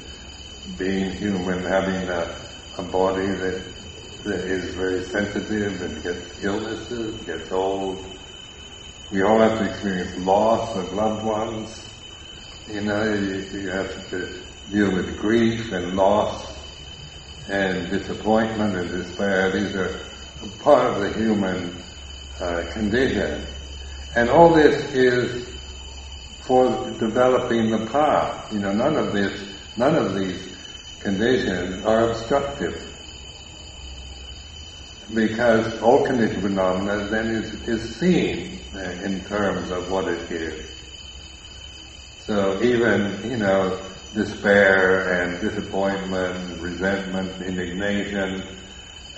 being 0.78 1.10
human, 1.10 1.64
having 1.64 2.08
a, 2.08 2.36
a 2.78 2.82
body 2.84 3.26
that, 3.26 3.62
that 3.74 3.79
is 4.26 4.74
very 4.74 5.02
sensitive 5.04 5.80
and 5.82 6.02
gets 6.02 6.44
illnesses, 6.44 7.24
gets 7.24 7.50
old. 7.52 8.04
We 9.10 9.22
all 9.22 9.38
have 9.38 9.58
to 9.58 9.68
experience 9.68 10.16
loss 10.18 10.76
of 10.76 10.92
loved 10.92 11.24
ones. 11.24 11.88
You 12.68 12.82
know, 12.82 13.12
you, 13.12 13.36
you 13.52 13.68
have 13.70 14.10
to 14.10 14.40
deal 14.70 14.92
with 14.92 15.18
grief 15.18 15.72
and 15.72 15.96
loss 15.96 16.56
and 17.48 17.90
disappointment 17.90 18.76
and 18.76 18.88
despair. 18.88 19.50
These 19.50 19.74
are 19.74 20.00
part 20.62 20.86
of 20.86 21.00
the 21.00 21.12
human 21.18 21.74
uh, 22.40 22.70
condition. 22.72 23.44
And 24.16 24.28
all 24.30 24.54
this 24.54 24.92
is 24.92 25.48
for 26.42 26.68
developing 26.98 27.70
the 27.70 27.86
path. 27.86 28.52
You 28.52 28.60
know, 28.60 28.72
none 28.72 28.96
of 28.96 29.12
this, 29.12 29.56
none 29.76 29.96
of 29.96 30.14
these 30.14 30.56
conditions 31.00 31.84
are 31.84 32.10
obstructive. 32.10 32.89
Because 35.14 35.80
all 35.82 36.04
conditioned 36.04 36.42
phenomena 36.42 37.08
then 37.10 37.30
is, 37.30 37.52
is 37.68 37.96
seen 37.96 38.60
uh, 38.74 38.90
in 39.04 39.24
terms 39.24 39.70
of 39.70 39.90
what 39.90 40.06
it 40.08 40.30
is. 40.30 40.70
So 42.26 42.62
even, 42.62 43.28
you 43.28 43.38
know, 43.38 43.80
despair 44.14 45.22
and 45.22 45.40
disappointment, 45.40 46.60
resentment, 46.60 47.42
indignation, 47.42 48.42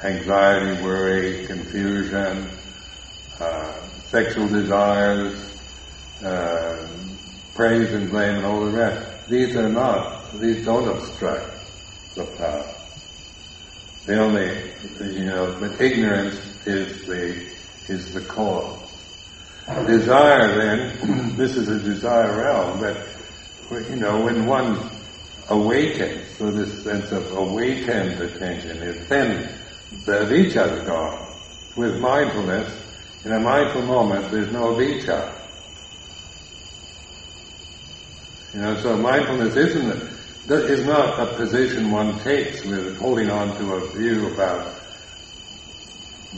anxiety, 0.03 0.83
worry, 0.83 1.47
confusion, 1.47 2.51
uh, 3.41 3.89
sexual 4.11 4.49
desires, 4.49 5.59
uh, 6.25 6.89
praise 7.55 7.93
and 7.93 8.11
blame 8.11 8.37
and 8.37 8.47
all 8.47 8.65
the 8.65 8.71
rest. 8.71 9.29
These 9.29 9.57
are 9.57 9.69
not, 9.69 10.41
these 10.41 10.65
don't 10.65 10.89
obstruct 10.89 11.67
the 12.15 12.25
path. 12.39 12.79
The 14.07 14.19
only, 14.19 14.72
you 15.01 15.25
know, 15.25 15.57
but 15.61 15.81
ignorance 15.81 16.39
is 16.67 17.07
the, 17.07 17.47
is 17.89 18.13
the 18.13 18.21
cause. 18.23 18.79
Desire 19.87 20.57
then, 20.57 21.37
this 21.37 21.57
is 21.57 21.69
a 21.69 21.79
desire 21.79 22.37
realm, 22.37 22.81
but 22.81 22.97
you 23.89 23.97
know, 23.97 24.21
when 24.23 24.47
one 24.47 24.91
awakens, 25.49 26.29
so 26.37 26.51
this 26.51 26.83
sense 26.83 27.11
of 27.13 27.31
awakened 27.33 28.21
attention 28.21 28.77
is 28.79 29.09
then 29.09 29.49
the 30.05 30.13
avijja 30.13 30.79
is 30.79 30.87
gone. 30.87 31.29
With 31.77 31.99
mindfulness, 32.01 32.71
in 33.25 33.33
a 33.33 33.41
mindful 33.41 33.83
moment, 33.83 34.31
there's 34.31 34.53
no 34.53 34.75
avijja. 34.75 35.33
You 38.55 38.61
know, 38.61 38.77
so 38.83 38.97
mindfulness 38.97 39.57
isn't 39.57 40.12
is 40.51 40.85
not 40.85 41.21
a 41.21 41.37
position 41.37 41.91
one 41.91 42.19
takes 42.21 42.65
with 42.65 42.99
holding 42.99 43.31
on 43.31 43.57
to 43.59 43.75
a 43.75 43.93
view 43.93 44.29
about 44.33 44.75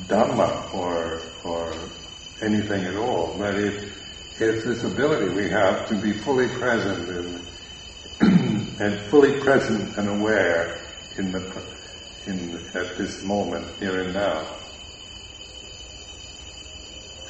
Dhamma 0.09 0.73
or 0.75 1.23
or 1.45 1.73
anything 2.43 2.85
at 2.85 2.97
all, 2.97 3.35
but 3.39 3.55
it, 3.55 3.93
it's 4.39 4.65
this 4.65 4.85
ability 4.85 5.33
we 5.35 5.49
have 5.49 5.89
to 5.89 5.95
be 6.01 6.13
fully 6.13 6.49
present 6.49 7.09
and, 7.09 8.81
and 8.81 9.01
fully 9.11 9.41
present 9.41 9.97
and 9.97 10.09
aware 10.09 10.81
in 11.17 11.33
the 11.33 11.75
in 12.27 12.57
at 12.75 12.97
this 12.97 13.23
moment 13.23 13.67
here 13.79 14.01
and 14.01 14.15
now. 14.15 14.47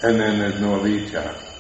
And 0.03 0.21
then 0.21 0.39
there's 0.39 0.61
no 0.61 0.79
avijja. 0.79 1.54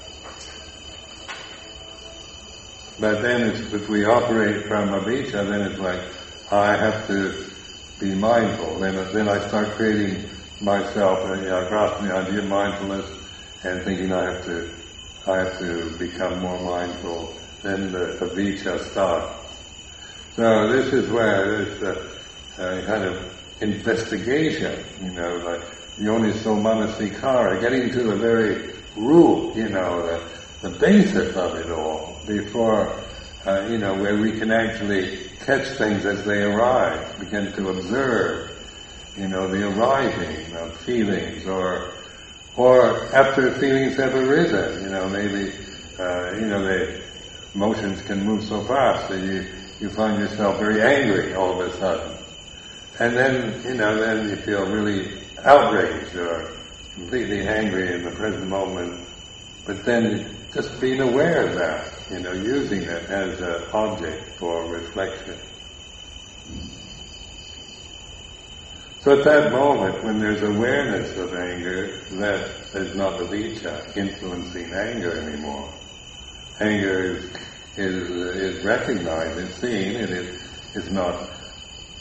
But 2.99 3.23
then 3.23 3.51
if 3.51 3.89
we 3.89 4.05
operate 4.05 4.67
from 4.67 4.91
avijja, 4.91 5.49
then 5.49 5.63
it's 5.63 5.81
like, 5.81 6.01
I 6.53 6.77
have 6.77 7.07
to 7.09 7.45
be 7.99 8.15
mindful. 8.15 8.79
Then, 8.79 8.95
then 9.13 9.29
I 9.29 9.47
start 9.49 9.71
creating 9.73 10.31
myself, 10.61 11.19
you 11.37 11.49
know, 11.49 11.65
I 11.65 11.69
grasp 11.69 12.05
the 12.05 12.15
idea 12.15 12.39
of 12.39 12.49
mindfulness 12.49 13.11
and 13.65 13.83
thinking 13.83 14.13
I 14.13 14.33
have 14.33 14.45
to, 14.45 14.71
I 15.27 15.39
have 15.39 15.59
to 15.59 15.99
become 15.99 16.41
more 16.41 16.61
mindful. 16.61 17.35
Then 17.63 17.91
the 17.91 18.17
avijja 18.21 18.79
starts. 18.79 19.41
So 20.37 20.69
this 20.69 20.93
is 20.93 21.11
where 21.11 21.65
there's 21.65 21.83
a, 22.59 22.81
a 22.81 22.87
kind 22.87 23.05
of 23.05 23.35
investigation, 23.61 24.85
you 25.03 25.11
know, 25.11 25.37
like 25.39 25.63
yoniso 25.99 26.55
manasikara, 26.61 27.61
getting 27.61 27.91
to 27.91 28.05
the 28.05 28.17
very 28.17 28.73
root, 28.97 29.57
you 29.57 29.69
know, 29.69 30.03
the, 30.07 30.69
the 30.69 30.79
basis 30.79 31.35
of 31.37 31.57
it 31.57 31.71
all 31.73 32.14
before, 32.27 33.01
uh, 33.47 33.67
you 33.69 33.79
know, 33.79 33.95
where 33.95 34.17
we 34.17 34.39
can 34.39 34.51
actually 34.51 35.19
catch 35.45 35.67
things 35.77 36.05
as 36.05 36.25
they 36.25 36.43
arise, 36.43 37.19
begin 37.19 37.53
to 37.53 37.69
observe, 37.69 38.51
you 39.17 39.29
know, 39.29 39.47
the 39.49 39.69
arising 39.69 40.57
of 40.57 40.77
feelings 40.79 41.47
or, 41.47 41.93
or 42.57 43.07
after 43.15 43.53
feelings 43.53 43.97
have 43.97 44.15
arisen, 44.15 44.83
you 44.85 44.91
know, 44.91 45.09
maybe, 45.09 45.53
uh, 45.99 46.33
you 46.33 46.47
know, 46.47 46.63
the 46.63 47.03
emotions 47.55 48.03
can 48.03 48.25
move 48.25 48.43
so 48.43 48.63
fast 48.65 49.09
that 49.09 49.21
you, 49.21 49.47
you 49.81 49.91
find 49.91 50.19
yourself 50.19 50.59
very 50.59 50.81
angry 50.81 51.35
all 51.35 51.61
of 51.61 51.69
a 51.69 51.77
sudden. 51.79 52.17
And 52.99 53.17
then, 53.17 53.63
you 53.65 53.75
know, 53.75 53.97
then 53.97 54.29
you 54.29 54.37
feel 54.37 54.67
really 54.67 55.21
outraged 55.45 56.15
or 56.17 56.51
completely 56.95 57.47
angry 57.47 57.93
in 57.93 58.05
the 58.05 58.11
present 58.13 58.47
moment. 58.49 59.07
But 59.67 59.85
then 59.85 60.37
just 60.53 60.81
being 60.81 61.01
aware 61.01 61.47
of 61.47 61.55
that, 61.57 61.93
you 62.11 62.21
know, 62.21 62.33
using 62.33 62.83
it 62.83 63.05
as 63.11 63.41
an 63.41 63.65
object 63.73 64.39
for 64.39 64.67
reflection. 64.67 65.39
So 69.01 69.19
at 69.19 69.25
that 69.25 69.53
moment, 69.53 70.03
when 70.03 70.19
there's 70.19 70.43
awareness 70.43 71.17
of 71.19 71.35
anger, 71.35 72.01
that 72.13 72.51
is 72.75 72.95
not 72.95 73.19
the 73.19 73.25
avijja 73.27 73.97
influencing 73.97 74.73
anger 74.73 75.19
anymore. 75.29 75.71
Anger 76.61 77.17
is, 77.17 77.25
is, 77.77 78.11
is 78.11 78.65
recognized 78.65 79.39
and 79.39 79.51
seen, 79.55 79.97
and 79.97 80.11
it 80.11 80.35
is 80.75 80.91
not, 80.91 81.29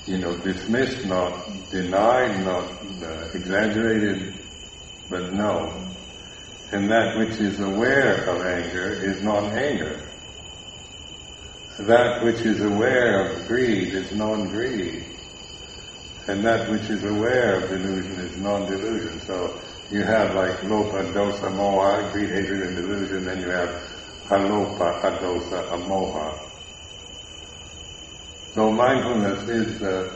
you 0.05 0.17
know, 0.17 0.37
dismissed, 0.37 1.05
not 1.05 1.45
denied, 1.71 2.45
not 2.45 2.71
uh, 3.03 3.29
exaggerated, 3.33 4.39
but 5.09 5.33
known 5.33 5.92
and 6.73 6.89
that 6.89 7.15
which 7.15 7.39
is 7.39 7.59
aware 7.59 8.27
of 8.27 8.41
anger 8.41 8.93
is 8.93 9.21
non-anger. 9.21 10.09
That 11.81 12.23
which 12.23 12.41
is 12.41 12.61
aware 12.61 13.29
of 13.29 13.47
greed 13.47 13.93
is 13.93 14.11
non-greed. 14.15 15.05
And 16.27 16.43
that 16.43 16.71
which 16.71 16.89
is 16.89 17.03
aware 17.03 17.57
of 17.61 17.69
delusion 17.69 18.19
is 18.21 18.37
non-delusion. 18.37 19.21
So 19.21 19.61
you 19.91 20.01
have 20.01 20.33
like 20.33 20.57
lobha, 20.61 21.13
dosa, 21.13 21.51
moha, 21.51 22.11
greed, 22.11 22.29
hatred, 22.29 22.61
and 22.61 22.75
delusion, 22.75 23.25
then 23.25 23.41
you 23.41 23.49
have 23.49 23.69
alobha, 24.29 24.99
adosa, 25.01 25.69
amoha. 25.69 26.49
So 28.55 28.71
mindfulness 28.71 29.47
is 29.47 29.79
the, 29.79 30.11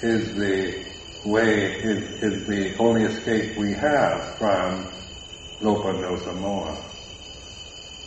is 0.00 0.34
the 0.34 0.86
way, 1.28 1.74
is, 1.74 2.22
is 2.22 2.46
the 2.46 2.78
only 2.78 3.02
escape 3.02 3.58
we 3.58 3.74
have 3.74 4.38
from 4.38 4.90
lobha 5.60 5.92
moha. 6.34 6.76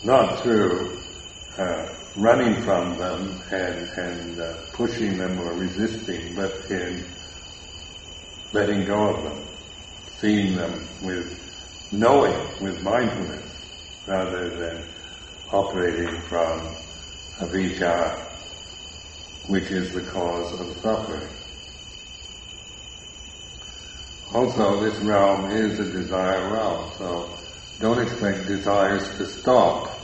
Not 0.04 0.40
through 0.40 0.98
uh, 1.58 1.94
running 2.16 2.62
from 2.62 2.98
them 2.98 3.40
and, 3.50 3.88
and 3.98 4.40
uh, 4.40 4.54
pushing 4.72 5.18
them 5.18 5.38
or 5.40 5.54
resisting, 5.54 6.34
but 6.34 6.52
in 6.70 7.04
letting 8.52 8.84
go 8.84 9.14
of 9.14 9.22
them, 9.22 9.46
seeing 10.18 10.56
them 10.56 10.86
with 11.02 11.90
knowing, 11.92 12.36
with 12.62 12.82
mindfulness, 12.82 13.44
rather 14.06 14.48
than 14.50 14.84
operating 15.52 16.20
from 16.22 16.60
avijja, 17.38 18.18
which 19.48 19.70
is 19.70 19.92
the 19.92 20.02
cause 20.10 20.60
of 20.60 20.76
suffering. 20.78 21.28
Also, 24.34 24.80
this 24.80 24.98
realm 25.00 25.50
is 25.50 25.78
a 25.78 25.92
desire 25.92 26.52
realm, 26.52 26.90
so 26.96 27.28
don't 27.80 28.00
expect 28.00 28.46
desires 28.46 29.16
to 29.18 29.26
stop 29.26 29.98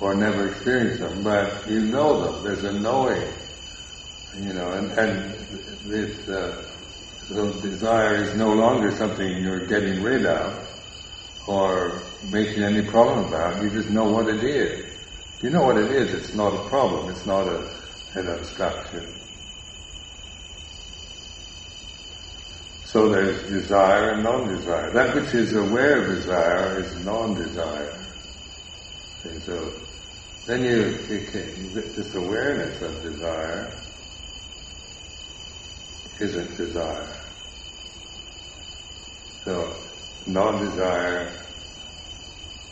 or 0.00 0.14
never 0.14 0.48
experience 0.48 1.00
them, 1.00 1.22
but 1.22 1.68
you 1.68 1.80
know 1.80 2.20
them. 2.32 2.44
There's 2.44 2.64
a 2.64 2.72
knowing, 2.72 3.32
you 4.36 4.52
know, 4.52 4.72
and, 4.72 4.92
and 4.92 5.34
this 5.84 6.28
uh, 6.28 6.64
desire 7.60 8.22
is 8.22 8.34
no 8.36 8.52
longer 8.52 8.90
something 8.92 9.42
you're 9.42 9.66
getting 9.66 10.02
rid 10.02 10.24
of 10.26 10.68
or 11.46 12.02
making 12.30 12.62
any 12.62 12.82
problem 12.82 13.26
about. 13.26 13.62
You 13.62 13.70
just 13.70 13.90
know 13.90 14.10
what 14.10 14.28
it 14.28 14.44
is. 14.44 14.84
You 15.42 15.50
know 15.50 15.64
what 15.64 15.78
it 15.78 15.90
is, 15.92 16.12
it's 16.14 16.34
not 16.34 16.52
a 16.52 16.68
problem. 16.68 17.10
It's 17.10 17.26
not 17.26 17.46
a, 17.46 17.74
an 18.14 18.28
obstruction. 18.28 19.17
So 22.92 23.10
there's 23.10 23.42
desire 23.50 24.12
and 24.12 24.22
non-desire. 24.22 24.90
That 24.94 25.14
which 25.14 25.34
is 25.34 25.52
aware 25.52 26.00
of 26.00 26.16
desire 26.16 26.80
is 26.80 27.04
non-desire. 27.04 28.06
And 29.24 29.42
so 29.42 29.74
then 30.46 30.64
you, 30.64 31.26
can, 31.30 31.74
this 31.74 32.14
awareness 32.14 32.80
of 32.80 33.02
desire 33.02 33.70
isn't 36.18 36.56
desire. 36.56 37.20
So 39.44 39.76
non-desire, 40.26 41.44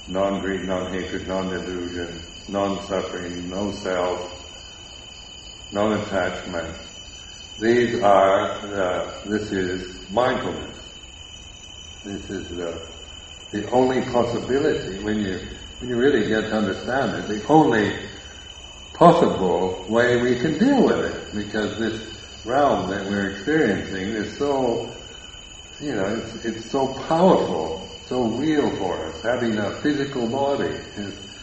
non-greed, 0.08 0.62
non-hatred, 0.62 1.28
non-delusion, 1.28 2.22
non-suffering, 2.48 3.50
no 3.50 3.70
self, 3.70 4.32
non-attachment. 5.72 6.74
These 7.58 8.02
are, 8.02 8.50
uh, 8.50 9.22
this 9.24 9.50
is 9.50 10.10
mindfulness. 10.10 10.76
This 12.04 12.28
is 12.28 12.48
the, 12.50 12.86
the 13.50 13.70
only 13.70 14.02
possibility 14.02 15.02
when 15.02 15.20
you, 15.20 15.38
when 15.80 15.88
you 15.88 15.96
really 15.96 16.28
get 16.28 16.42
to 16.42 16.52
understand 16.52 17.16
it, 17.16 17.28
the 17.28 17.46
only 17.48 17.94
possible 18.92 19.86
way 19.88 20.20
we 20.20 20.38
can 20.38 20.58
deal 20.58 20.84
with 20.84 20.98
it, 20.98 21.34
because 21.34 21.78
this 21.78 22.44
realm 22.44 22.90
that 22.90 23.06
we're 23.06 23.30
experiencing 23.30 24.08
is 24.08 24.36
so, 24.36 24.92
you 25.80 25.94
know, 25.94 26.04
it's, 26.04 26.44
it's 26.44 26.70
so 26.70 26.92
powerful, 27.08 27.88
so 28.04 28.24
real 28.24 28.70
for 28.76 29.02
us. 29.06 29.22
Having 29.22 29.56
a 29.56 29.70
physical 29.80 30.28
body 30.28 30.74
is, 30.96 31.36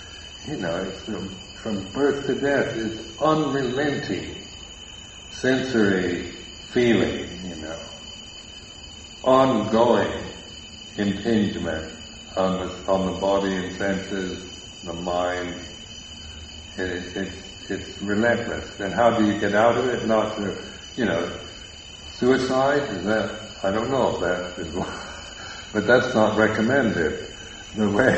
you 0.48 0.58
know, 0.58 0.76
it's 0.76 1.02
from, 1.06 1.30
from 1.64 1.92
birth 1.92 2.28
to 2.28 2.36
death 2.36 2.76
is 2.78 3.20
unrelenting 3.20 4.43
sensory 5.34 6.24
feeling, 6.72 7.28
you 7.48 7.56
know, 7.58 7.80
ongoing 9.24 10.12
impingement 10.98 11.92
on 12.38 12.60
the, 12.60 12.92
on 12.92 13.14
the 13.14 13.20
body 13.20 13.54
and 13.54 13.76
senses, 13.76 14.82
the 14.84 14.94
mind. 14.94 15.54
It, 16.78 17.16
it's, 17.16 17.70
it's 17.70 18.02
relentless. 18.02 18.80
And 18.80 18.94
how 18.94 19.18
do 19.18 19.26
you 19.26 19.40
get 19.40 19.54
out 19.54 19.78
of 19.78 19.88
it? 19.88 20.06
Not 20.08 20.36
through, 20.36 20.58
you 20.96 21.06
know, 21.06 21.32
suicide? 22.14 22.82
Is 22.90 23.06
that, 23.06 23.40
I 23.64 23.72
don't 23.72 23.92
know 23.92 24.16
if 24.16 24.20
that 24.22 24.60
is, 24.60 24.74
but 25.74 25.88
that's 25.88 26.14
not 26.14 26.38
recommended. 26.38 27.28
The 27.76 27.90
way, 27.90 28.14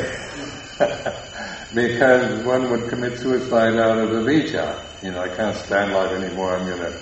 because 1.74 2.44
one 2.44 2.70
would 2.70 2.90
commit 2.90 3.18
suicide 3.18 3.76
out 3.76 3.98
of 3.98 4.10
avijja. 4.10 4.85
You 5.02 5.12
know, 5.12 5.20
I 5.20 5.28
can't 5.28 5.56
stand 5.56 5.92
life 5.92 6.12
anymore, 6.12 6.56
I'm 6.56 6.68
gonna 6.68 6.98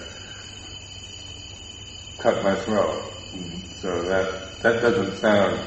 cut 2.18 2.42
my 2.42 2.57
throat. 2.57 3.12
Mm-hmm. 3.32 3.61
So 3.80 4.03
that, 4.09 4.62
that 4.62 4.82
doesn't 4.82 5.16
sound 5.18 5.61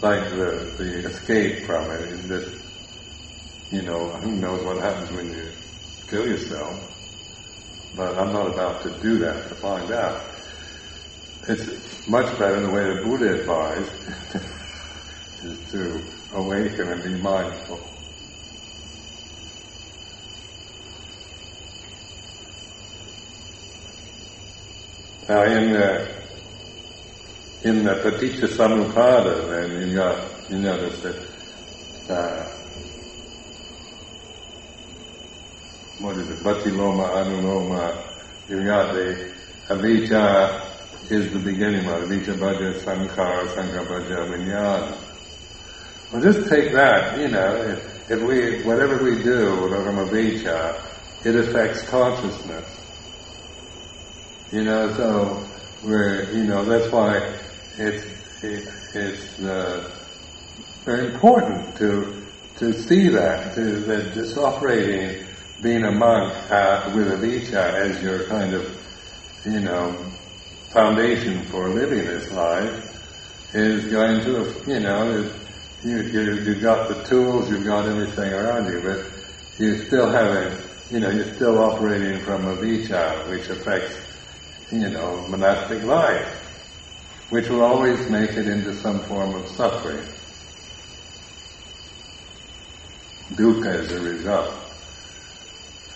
like 0.00 0.30
the, 0.30 0.74
the 0.78 1.08
escape 1.08 1.64
from 1.66 1.90
it. 1.92 2.08
And 2.08 2.30
this, 2.30 2.62
you 3.70 3.82
know, 3.82 4.10
who 4.10 4.32
knows 4.32 4.64
what 4.64 4.82
happens 4.82 5.12
when 5.12 5.30
you 5.30 5.50
kill 6.08 6.26
yourself. 6.26 6.88
But 7.94 8.18
I'm 8.18 8.32
not 8.32 8.48
about 8.48 8.82
to 8.82 8.90
do 9.00 9.18
that 9.18 9.48
to 9.48 9.54
find 9.54 9.92
out. 9.92 10.22
It's 11.48 12.08
much 12.08 12.38
better 12.38 12.60
the 12.60 12.70
way 12.70 12.94
the 12.94 13.02
Buddha 13.04 13.40
advised 13.40 13.92
is 15.44 15.70
to 15.72 16.02
awaken 16.34 16.88
and 16.88 17.02
be 17.02 17.20
mindful. 17.20 17.80
Now 25.32 25.44
in 25.44 25.72
the 25.72 26.08
in 27.64 27.84
the 27.84 27.94
Paticca 28.04 28.48
Samuppada, 28.48 29.48
then 29.48 29.88
you 29.88 29.94
got 29.94 30.50
you 30.50 30.58
notice 30.58 31.00
that 31.00 32.12
uh, 32.12 32.44
what 36.00 36.18
is 36.18 36.28
it, 36.28 36.38
Patiloma, 36.40 37.08
Anuloma, 37.14 37.96
you 38.50 38.62
got 38.66 38.92
the 38.92 39.32
Avijja 39.68 41.10
is 41.10 41.32
the 41.32 41.38
beginning 41.38 41.86
of 41.86 42.02
Avijja 42.02 42.34
paccaya 42.36 42.74
Sankhara, 42.74 43.46
Sankhara 43.54 43.86
paccaya 43.86 44.28
Vijnana. 44.28 44.98
Well 46.12 46.20
just 46.20 46.46
take 46.50 46.72
that, 46.72 47.18
you 47.18 47.28
know, 47.28 47.56
if, 47.56 48.10
if 48.10 48.22
we, 48.22 48.62
whatever 48.64 49.02
we 49.02 49.22
do 49.22 49.70
from 49.70 49.96
Avijja, 49.96 50.78
it 51.24 51.36
affects 51.36 51.88
consciousness. 51.88 52.81
You 54.52 54.64
know, 54.64 54.92
so 54.92 55.48
we're, 55.82 56.30
you 56.30 56.44
know, 56.44 56.62
that's 56.62 56.92
why 56.92 57.16
it's, 57.78 58.04
it, 58.44 58.68
it's 58.94 59.40
uh, 59.40 59.90
very 60.84 61.14
important 61.14 61.74
to, 61.78 62.22
to 62.58 62.74
see 62.74 63.08
that, 63.08 63.54
to, 63.54 63.62
that 63.86 64.12
just 64.12 64.36
operating, 64.36 65.24
being 65.62 65.84
a 65.84 65.90
monk 65.90 66.34
uh, 66.50 66.92
with 66.94 67.08
avijja 67.08 67.80
as 67.80 68.02
your 68.02 68.26
kind 68.26 68.52
of, 68.52 68.68
you 69.46 69.60
know, 69.60 69.96
foundation 70.68 71.46
for 71.46 71.70
living 71.70 72.04
this 72.04 72.30
life 72.32 73.54
is 73.54 73.86
going 73.86 74.20
to, 74.20 74.54
you 74.70 74.80
know, 74.80 75.32
you, 75.82 76.02
you, 76.02 76.34
you've 76.42 76.60
got 76.62 76.90
the 76.90 77.02
tools, 77.04 77.48
you've 77.48 77.64
got 77.64 77.86
everything 77.86 78.30
around 78.34 78.70
you, 78.70 78.82
but 78.82 79.06
you 79.58 79.78
still 79.78 80.10
haven't, 80.10 80.62
you 80.90 81.00
know, 81.00 81.08
you're 81.08 81.34
still 81.36 81.58
operating 81.58 82.22
from 82.22 82.46
a 82.48 82.54
avijja, 82.54 83.30
which 83.30 83.48
affects 83.48 84.01
you 84.72 84.88
know, 84.88 85.26
monastic 85.28 85.82
life, 85.82 86.26
which 87.28 87.48
will 87.48 87.62
always 87.62 88.08
make 88.08 88.30
it 88.30 88.48
into 88.48 88.74
some 88.74 89.00
form 89.00 89.34
of 89.34 89.46
suffering. 89.48 90.02
Dukkha 93.34 93.80
as 93.80 93.92
a 93.92 94.00
result. 94.00 94.54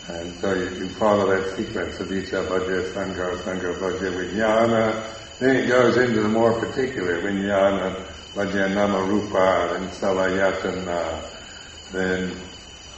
And 0.08 0.32
so 0.34 0.54
you 0.54 0.68
can 0.68 0.88
follow 0.90 1.26
that 1.30 1.56
sequence 1.56 1.98
of 2.00 2.12
Icca 2.12 2.46
paccaya, 2.46 2.92
Sangha, 2.92 3.36
Sangha 3.38 3.74
paccaya, 3.78 4.12
Vijnana. 4.12 5.38
Then 5.38 5.56
it 5.56 5.68
goes 5.68 5.96
into 5.96 6.22
the 6.22 6.28
more 6.28 6.52
particular 6.60 7.20
Vijnana, 7.22 8.06
paccaya 8.34 8.72
Nama 8.72 9.02
Rupa, 9.04 9.74
and 9.74 9.88
Salayatana, 9.88 11.22
then 11.92 12.30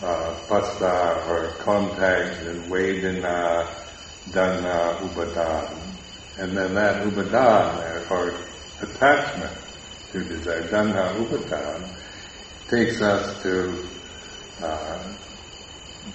uh, 0.03 0.35
Phassa 0.49 1.27
or 1.29 1.55
contact, 1.61 2.43
and 2.43 2.65
Vedana, 2.65 3.67
dana 4.33 4.97
upadan. 5.01 5.77
And 6.39 6.57
then 6.57 6.75
that 6.75 7.05
upadan, 7.07 8.11
or 8.11 8.35
attachment 8.81 9.59
to 10.13 10.25
desire, 10.25 10.69
dana 10.71 11.15
upadan, 11.17 11.89
takes 12.69 13.01
us 13.01 13.43
to 13.43 13.85
uh, 14.63 15.15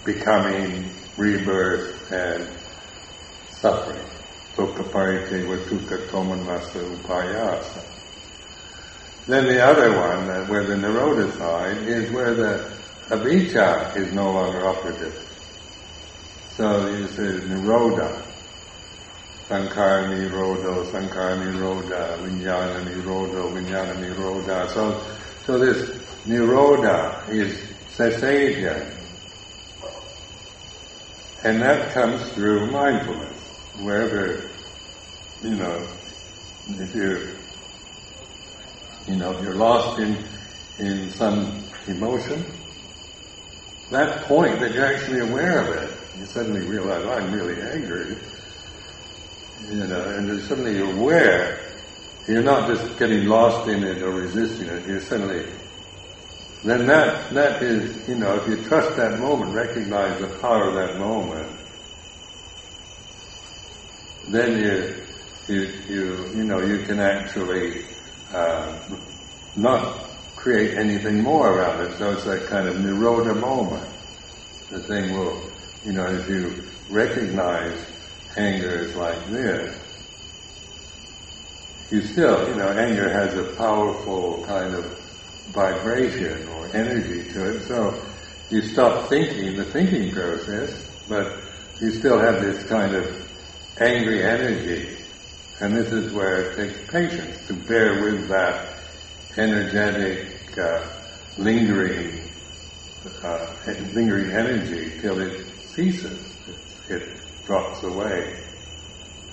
becoming 0.05 0.89
rebirth 1.17 2.11
and 2.11 2.47
suffering. 3.51 4.05
Dukkha 4.55 4.83
parideva 4.91 5.57
dukkha 5.65 5.97
domanassa 6.09 6.79
upayasa. 6.97 7.83
Then 9.25 9.45
the 9.45 9.63
other 9.63 9.89
one, 9.95 10.29
uh, 10.29 10.45
where 10.47 10.65
the 10.65 10.75
Nirodha 10.75 11.31
side, 11.37 11.77
is 11.87 12.11
where 12.11 12.33
the 12.33 12.69
avijja 13.09 13.95
is 13.95 14.13
no 14.13 14.31
longer 14.31 14.67
operative. 14.67 15.15
So 16.55 16.85
this 16.85 17.17
is 17.17 17.49
Nirodha. 17.49 18.23
Sankhara 19.47 20.05
Nirodha, 20.07 20.85
Sankhara 20.85 21.35
Nirodha, 21.41 22.19
Vijnana 22.19 22.85
Nirodha, 22.85 23.51
Vijnana 23.51 23.95
Nirodha. 23.95 24.69
So, 24.69 25.03
so 25.47 25.57
this 25.57 25.89
Nirodha 26.27 27.27
is 27.29 27.57
cessation. 27.89 28.87
And 31.43 31.59
that 31.59 31.91
comes 31.91 32.21
through 32.33 32.69
mindfulness. 32.69 33.35
Wherever, 33.81 34.47
you 35.41 35.55
know, 35.55 35.87
if 36.69 36.93
you're, 36.93 37.29
you 39.07 39.15
know, 39.15 39.31
if 39.31 39.43
you're 39.43 39.55
lost 39.55 39.99
in, 39.99 40.23
in 40.77 41.09
some 41.09 41.63
emotion, 41.87 42.45
that 43.93 44.23
point 44.23 44.59
that 44.59 44.73
you're 44.73 44.85
actually 44.85 45.19
aware 45.19 45.61
of 45.61 45.83
it, 45.83 46.19
you 46.19 46.25
suddenly 46.25 46.65
realize 46.65 47.05
I'm 47.05 47.31
really 47.31 47.61
angry. 47.61 48.17
You 49.69 49.87
know, 49.87 50.01
and 50.17 50.27
you're 50.27 50.39
suddenly 50.41 50.79
aware. 50.79 51.59
You're 52.27 52.43
not 52.43 52.67
just 52.67 52.99
getting 52.99 53.25
lost 53.25 53.69
in 53.69 53.83
it 53.83 54.01
or 54.01 54.11
resisting 54.11 54.67
it. 54.67 54.87
You're 54.87 54.99
suddenly 54.99 55.45
then 56.63 56.87
that 56.87 57.33
that 57.33 57.61
is, 57.61 58.07
you 58.07 58.15
know, 58.15 58.35
if 58.35 58.47
you 58.47 58.63
trust 58.63 58.95
that 58.95 59.19
moment, 59.19 59.53
recognize 59.53 60.19
the 60.21 60.27
power 60.39 60.69
of 60.69 60.75
that 60.75 60.97
moment, 60.97 61.49
then 64.29 64.57
you 64.63 64.95
you 65.49 65.61
you 65.89 66.27
you 66.35 66.43
know 66.45 66.61
you 66.61 66.83
can 66.83 67.01
actually 67.01 67.83
uh, 68.33 68.79
not 69.57 70.12
create 70.43 70.77
anything 70.77 71.23
more 71.23 71.57
around 71.57 71.81
it. 71.85 71.97
So 71.97 72.11
it's 72.11 72.25
that 72.25 72.47
kind 72.47 72.67
of 72.67 72.75
nirodha 72.75 73.39
moment. 73.39 73.89
The 74.69 74.79
thing 74.79 75.17
will 75.17 75.41
you 75.85 75.91
know, 75.91 76.05
as 76.05 76.27
you 76.29 76.63
recognize 76.89 77.77
anger 78.37 78.69
is 78.69 78.95
like 78.95 79.25
this, 79.27 79.79
you 81.91 82.01
still, 82.01 82.47
you 82.47 82.55
know, 82.55 82.69
anger 82.69 83.09
has 83.09 83.33
a 83.35 83.53
powerful 83.55 84.43
kind 84.45 84.73
of 84.73 84.85
vibration 85.51 86.47
or 86.49 86.67
energy 86.73 87.29
to 87.33 87.55
it, 87.55 87.63
so 87.63 88.01
you 88.49 88.61
stop 88.61 89.09
thinking, 89.09 89.57
the 89.57 89.65
thinking 89.65 90.11
process, 90.11 90.89
but 91.09 91.37
you 91.81 91.91
still 91.91 92.17
have 92.17 92.41
this 92.41 92.63
kind 92.67 92.95
of 92.95 93.05
angry 93.81 94.23
energy. 94.23 94.97
And 95.59 95.75
this 95.75 95.91
is 95.91 96.13
where 96.13 96.51
it 96.51 96.55
takes 96.55 96.91
patience 96.91 97.47
to 97.47 97.53
bear 97.53 98.03
with 98.03 98.27
that 98.29 98.79
energetic, 99.37 100.32
uh, 100.57 100.87
lingering, 101.37 102.29
uh, 103.23 103.55
lingering 103.93 104.31
energy 104.31 104.99
till 105.01 105.19
it 105.19 105.45
ceases, 105.75 106.19
it, 106.47 106.93
it 106.95 107.45
drops 107.45 107.83
away. 107.83 108.39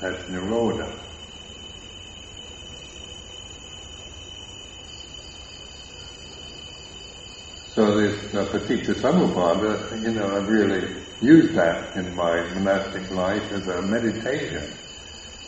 That's 0.00 0.22
nirodha. 0.30 0.98
So 7.74 7.98
this 8.00 8.34
uh, 8.34 8.44
Paticca 8.46 8.94
Samuppada, 8.94 10.02
you 10.02 10.12
know, 10.12 10.36
I've 10.36 10.48
really 10.48 11.02
used 11.20 11.54
that 11.54 11.96
in 11.96 12.14
my 12.16 12.42
monastic 12.54 13.10
life 13.10 13.52
as 13.52 13.68
a 13.68 13.80
meditation. 13.82 14.72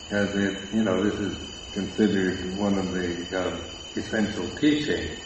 As 0.09 0.29
it, 0.35 0.73
you 0.73 0.83
know, 0.83 1.03
this 1.03 1.19
is 1.19 1.37
considered 1.73 2.57
one 2.57 2.77
of 2.77 2.91
the 2.93 3.47
um, 3.47 3.61
essential 3.95 4.47
teachings. 4.57 5.19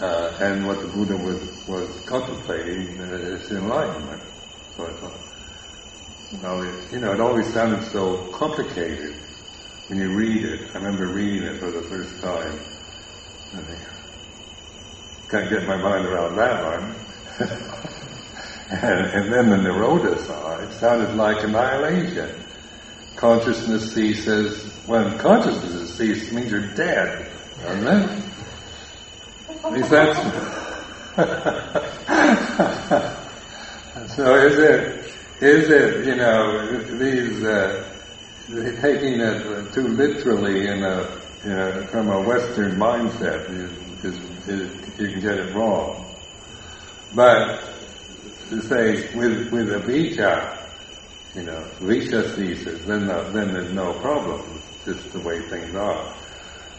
Uh, 0.00 0.36
and 0.40 0.66
what 0.66 0.80
the 0.80 0.88
Buddha 0.88 1.16
was, 1.16 1.68
was 1.68 2.00
contemplating 2.06 2.98
is 2.98 3.50
enlightenment. 3.52 4.22
So 4.76 4.86
I 4.86 4.92
thought, 5.00 5.20
well, 6.42 6.62
it, 6.62 6.92
you 6.92 6.98
know, 6.98 7.12
it 7.12 7.20
always 7.20 7.52
sounded 7.52 7.84
so 7.92 8.26
complicated 8.32 9.14
when 9.86 10.00
you 10.00 10.12
read 10.12 10.44
it. 10.44 10.70
I 10.74 10.78
remember 10.78 11.12
reading 11.12 11.44
it 11.44 11.60
for 11.60 11.70
the 11.70 11.82
first 11.88 12.20
time. 12.20 12.58
I 13.54 15.30
can't 15.30 15.48
get 15.48 15.64
my 15.68 15.76
mind 15.76 16.06
around 16.06 16.36
that 16.36 16.64
one. 16.64 16.96
and, 18.70 19.06
and 19.06 19.32
then 19.32 19.48
the 19.50 19.68
Nirodha 19.68 20.18
side 20.26 20.72
sounded 20.74 21.14
like 21.14 21.44
annihilation. 21.44 22.42
Consciousness 23.16 23.94
ceases. 23.94 24.72
When 24.86 25.18
consciousness 25.18 25.96
ceases, 25.96 26.28
it 26.28 26.34
means 26.34 26.50
you're 26.50 26.74
dead, 26.74 27.30
doesn't 27.62 27.86
it? 27.86 28.33
That's. 29.64 30.18
so 34.14 34.34
is 34.34 34.58
it? 34.58 35.14
Is 35.40 35.70
it? 35.70 36.04
You 36.04 36.16
know, 36.16 36.66
these 36.98 37.42
uh, 37.42 37.82
taking 38.82 39.20
it 39.20 39.72
too 39.72 39.88
literally 39.88 40.66
in 40.66 40.82
a 40.84 41.08
you 41.44 41.50
know, 41.50 41.86
from 41.86 42.10
a 42.10 42.20
Western 42.20 42.76
mindset 42.76 43.48
is, 43.50 43.72
is, 44.04 44.48
is 44.48 45.00
you 45.00 45.08
can 45.08 45.20
get 45.20 45.38
it 45.38 45.54
wrong. 45.54 46.14
But 47.14 47.60
to 48.50 48.60
say 48.60 49.16
with 49.16 49.50
with 49.50 49.72
a 49.72 49.78
vijja, 49.78 50.58
you 51.34 51.44
know, 51.44 51.66
vijja 51.80 52.34
ceases, 52.34 52.84
then 52.84 53.06
the, 53.06 53.22
then 53.32 53.54
there's 53.54 53.72
no 53.72 53.94
problem. 54.00 54.42
It's 54.86 54.98
just 54.98 55.12
the 55.14 55.20
way 55.20 55.40
things 55.48 55.74
are. 55.74 56.14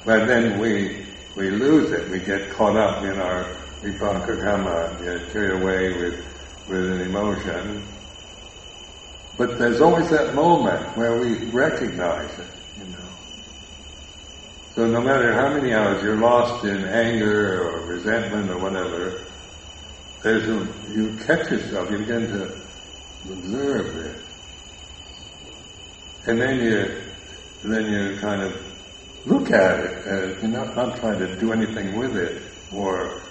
But 0.06 0.28
then 0.28 0.60
we 0.60 1.06
we 1.36 1.52
lose 1.52 1.92
it. 1.92 2.10
We 2.10 2.20
get 2.20 2.50
caught 2.52 2.76
up 2.76 3.04
in 3.04 3.20
our 3.20 3.46
vipaka 3.82 4.42
karma, 4.44 4.98
get 5.04 5.32
carried 5.32 5.62
away 5.62 5.94
with 5.94 6.26
with 6.68 6.92
an 6.92 7.02
emotion. 7.02 7.84
But 9.38 9.60
there's 9.60 9.82
always 9.82 10.10
that 10.10 10.34
moment 10.34 10.98
where 10.98 11.20
we 11.20 11.36
recognize 11.52 12.32
it, 12.40 12.48
you 12.80 12.86
know. 12.86 13.10
So 14.74 14.88
no 14.88 15.02
matter 15.02 15.34
how 15.34 15.50
many 15.54 15.74
hours 15.74 16.02
you're 16.04 16.20
lost 16.20 16.66
in 16.66 16.86
anger 16.86 17.62
or 17.62 17.86
resentment 17.86 18.50
or 18.50 18.58
whatever, 18.58 19.26
there's 20.24 20.48
a, 20.48 20.68
you 20.94 21.18
catch 21.26 21.52
yourself, 21.52 21.92
you 21.92 21.98
begin 22.00 22.28
to 22.28 22.62
observe 23.30 23.96
it. 24.06 24.22
And 26.28 26.42
then 26.42 26.60
you, 26.64 27.02
then 27.64 27.92
you 27.92 28.20
kind 28.20 28.42
of 28.42 28.75
look 29.26 29.52
at 29.52 29.80
it 29.80 30.08
as 30.08 30.42
you're 30.42 30.52
not, 30.52 30.76
not 30.76 30.98
trying 30.98 31.20
to 31.20 31.36
do 31.38 31.52
anything 31.52 31.98
with 31.98 32.16
it 32.16 32.42
or 32.74 33.22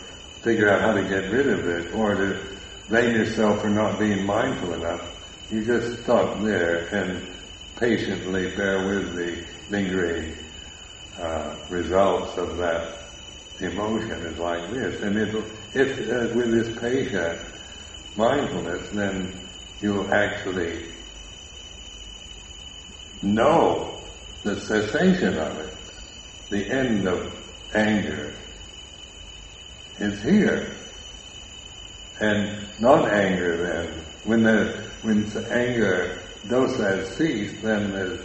figure 0.43 0.69
out 0.69 0.81
how 0.81 0.93
to 0.93 1.03
get 1.03 1.31
rid 1.31 1.49
of 1.49 1.67
it 1.67 1.95
or 1.95 2.15
to 2.15 2.41
blame 2.89 3.15
yourself 3.15 3.61
for 3.61 3.71
not 3.71 3.99
being 3.99 4.25
mindful 4.25 4.75
enough. 4.75 5.11
You 5.51 5.65
just 5.65 6.03
stop 6.03 6.41
there 6.41 6.87
and 6.95 7.27
patiently 7.77 8.55
bear 8.57 8.87
with 8.87 9.15
the 9.15 9.45
lingering 9.71 10.35
uh, 11.19 11.57
results 11.71 12.37
of 12.37 12.57
that 12.59 12.99
emotion 13.61 14.11
is 14.11 14.39
like 14.39 14.71
this. 14.71 15.01
And 15.03 15.17
if, 15.17 15.77
if 15.77 15.99
uh, 16.11 16.35
with 16.35 16.51
this 16.51 16.79
patient 16.81 17.41
mindfulness, 18.17 18.91
then 18.91 19.33
you'll 19.81 20.13
actually 20.13 20.87
know 23.23 24.01
the 24.43 24.61
cessation 24.61 25.39
of 25.39 25.59
it, 25.59 25.75
the 26.51 26.67
end 26.71 27.07
of 27.07 27.35
anger 27.75 28.35
is 29.99 30.23
here. 30.23 30.75
And 32.21 32.65
non-anger 32.81 33.57
then, 33.57 33.89
when 34.25 34.43
the 34.43 34.85
when 35.03 35.29
the 35.31 35.53
anger 35.53 36.19
dosa 36.47 36.97
has 36.97 37.17
ceased, 37.17 37.61
then 37.63 37.93
there's 37.93 38.21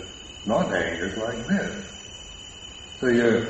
not 0.45 0.73
anger 0.73 1.07
like 1.17 1.47
this. 1.47 1.85
So 2.99 3.07
you're 3.07 3.47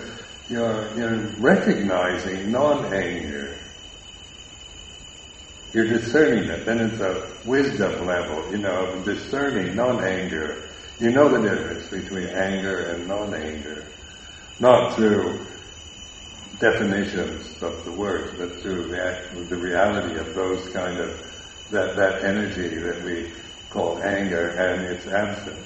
you're, 0.50 0.98
you're 0.98 1.18
recognizing 1.38 2.52
non-anger. 2.52 3.56
You're 5.74 5.88
discerning 5.88 6.50
it. 6.50 6.66
Then 6.66 6.80
it's 6.80 7.00
a 7.00 7.28
wisdom 7.46 8.08
level, 8.08 8.50
you 8.52 8.58
know, 8.58 9.00
discerning 9.04 9.76
non-anger. 9.76 10.70
You 11.00 11.12
know 11.12 11.30
the 11.30 11.48
difference 11.48 11.88
between 11.90 12.28
anger 12.30 12.80
and 12.80 13.08
non-anger. 13.08 13.86
Not 14.62 14.96
through 14.96 15.46
definitions 16.60 17.64
of 17.64 17.86
the 17.86 17.92
words, 17.94 18.38
but 18.38 18.62
through 18.62 18.90
the, 18.90 19.02
actual, 19.02 19.46
the 19.46 19.56
reality 19.56 20.20
of 20.20 20.36
those 20.36 20.68
kind 20.70 21.00
of, 21.00 21.18
that, 21.72 21.96
that 21.96 22.26
energy 22.26 22.68
that 22.68 23.02
we 23.06 23.32
call 23.70 24.02
anger 24.04 24.50
and 24.50 24.84
its 24.86 25.08
absence. 25.08 25.66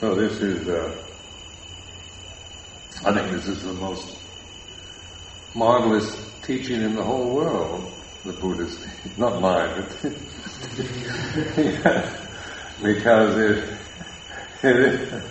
So 0.00 0.14
this 0.14 0.42
is, 0.42 0.68
uh, 0.68 1.02
I 3.06 3.14
think 3.14 3.32
this 3.32 3.46
is 3.46 3.62
the 3.62 3.72
most 3.72 4.23
marvelous 5.54 6.32
teaching 6.42 6.82
in 6.82 6.94
the 6.94 7.02
whole 7.02 7.34
world, 7.34 7.92
the 8.24 8.32
Buddhist, 8.32 8.86
not 9.18 9.40
mine, 9.40 9.86
but 10.02 10.02
because 12.82 13.36
it, 13.38 13.78
it, 14.62 15.22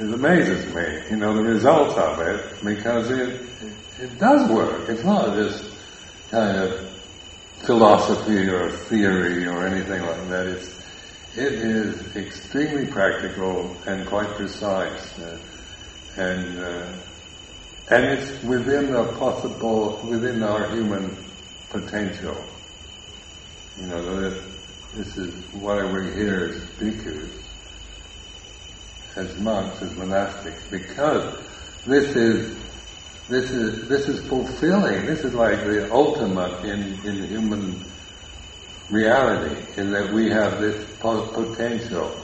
it 0.00 0.14
amazes 0.14 0.66
me, 0.74 0.82
you 1.10 1.16
know, 1.16 1.34
the 1.34 1.42
results 1.42 1.96
of 1.96 2.18
it, 2.20 2.64
because 2.64 3.10
it, 3.10 3.28
it, 3.28 3.76
it 4.00 4.18
does 4.18 4.50
work. 4.50 4.88
It's 4.88 5.04
not 5.04 5.34
just 5.36 5.72
kind 6.30 6.56
of 6.58 6.90
philosophy 7.64 8.48
or 8.48 8.70
theory 8.70 9.46
or 9.46 9.66
anything 9.66 10.02
like 10.02 10.28
that. 10.28 10.46
It's 10.46 10.84
it 11.36 11.52
is 11.52 12.14
extremely 12.14 12.86
practical 12.86 13.76
and 13.86 14.06
quite 14.06 14.36
precise, 14.36 15.18
uh, 15.18 15.36
and 16.16 16.60
uh, 16.60 16.96
and 17.90 18.04
it's 18.04 18.42
within 18.42 18.92
the 18.92 19.04
possible, 19.18 20.00
within 20.08 20.42
our 20.42 20.68
human 20.74 21.16
potential. 21.70 22.36
You 23.78 23.86
know, 23.88 24.20
this, 24.20 24.44
this 24.94 25.16
is 25.18 25.34
why 25.52 25.82
we're 25.84 26.14
here 26.14 26.54
as 26.54 26.62
bhikkhus, 26.78 27.30
as 29.16 29.38
monks, 29.38 29.82
as 29.82 29.90
monastics, 29.92 30.70
because 30.70 31.38
this 31.84 32.16
is 32.16 32.56
this 33.28 33.50
is 33.50 33.88
this 33.88 34.08
is 34.08 34.26
fulfilling. 34.28 35.06
This 35.06 35.24
is 35.24 35.34
like 35.34 35.64
the 35.64 35.92
ultimate 35.92 36.64
in 36.64 36.80
in 37.04 37.26
human 37.28 37.84
reality 38.90 39.80
in 39.80 39.90
that 39.92 40.12
we 40.12 40.28
have 40.30 40.60
this 40.60 40.86
potential, 41.00 42.14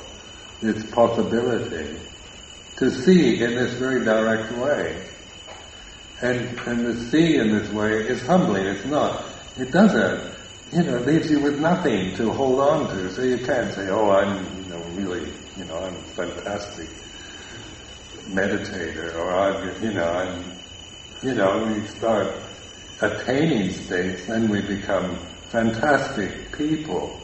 this 0.61 0.91
possibility 0.91 1.99
to 2.77 2.91
see 2.91 3.43
in 3.43 3.55
this 3.55 3.75
very 3.75 4.05
direct 4.05 4.53
way. 4.53 5.07
And, 6.23 6.59
and 6.67 7.11
see 7.11 7.37
in 7.37 7.51
this 7.51 7.71
way 7.73 7.93
is 8.07 8.21
humbling. 8.27 8.67
It's 8.67 8.85
not. 8.85 9.25
It 9.57 9.73
doesn't. 9.73 10.35
You 10.73 10.85
know, 10.85 10.99
it 10.99 11.07
leaves 11.07 11.31
you 11.31 11.41
with 11.41 11.59
nothing 11.59 12.15
to 12.17 12.31
hold 12.31 12.61
on 12.61 12.89
to. 12.89 13.11
So 13.11 13.23
you 13.23 13.39
can't 13.39 13.73
say, 13.75 13.89
oh, 13.89 14.11
I'm, 14.11 14.45
you 14.63 14.69
know, 14.69 14.79
really, 14.95 15.33
you 15.57 15.65
know, 15.65 15.79
I'm 15.79 15.97
a 15.97 16.03
fantastic 16.03 16.89
meditator, 18.29 19.15
or 19.17 19.33
I'm, 19.33 19.83
you 19.83 19.93
know, 19.93 20.05
I'm, 20.05 20.45
you 21.23 21.35
know, 21.35 21.65
we 21.65 21.87
start 21.87 22.33
attaining 23.01 23.71
states, 23.71 24.27
then 24.27 24.49
we 24.49 24.61
become 24.61 25.17
fantastic 25.49 26.57
people. 26.57 27.19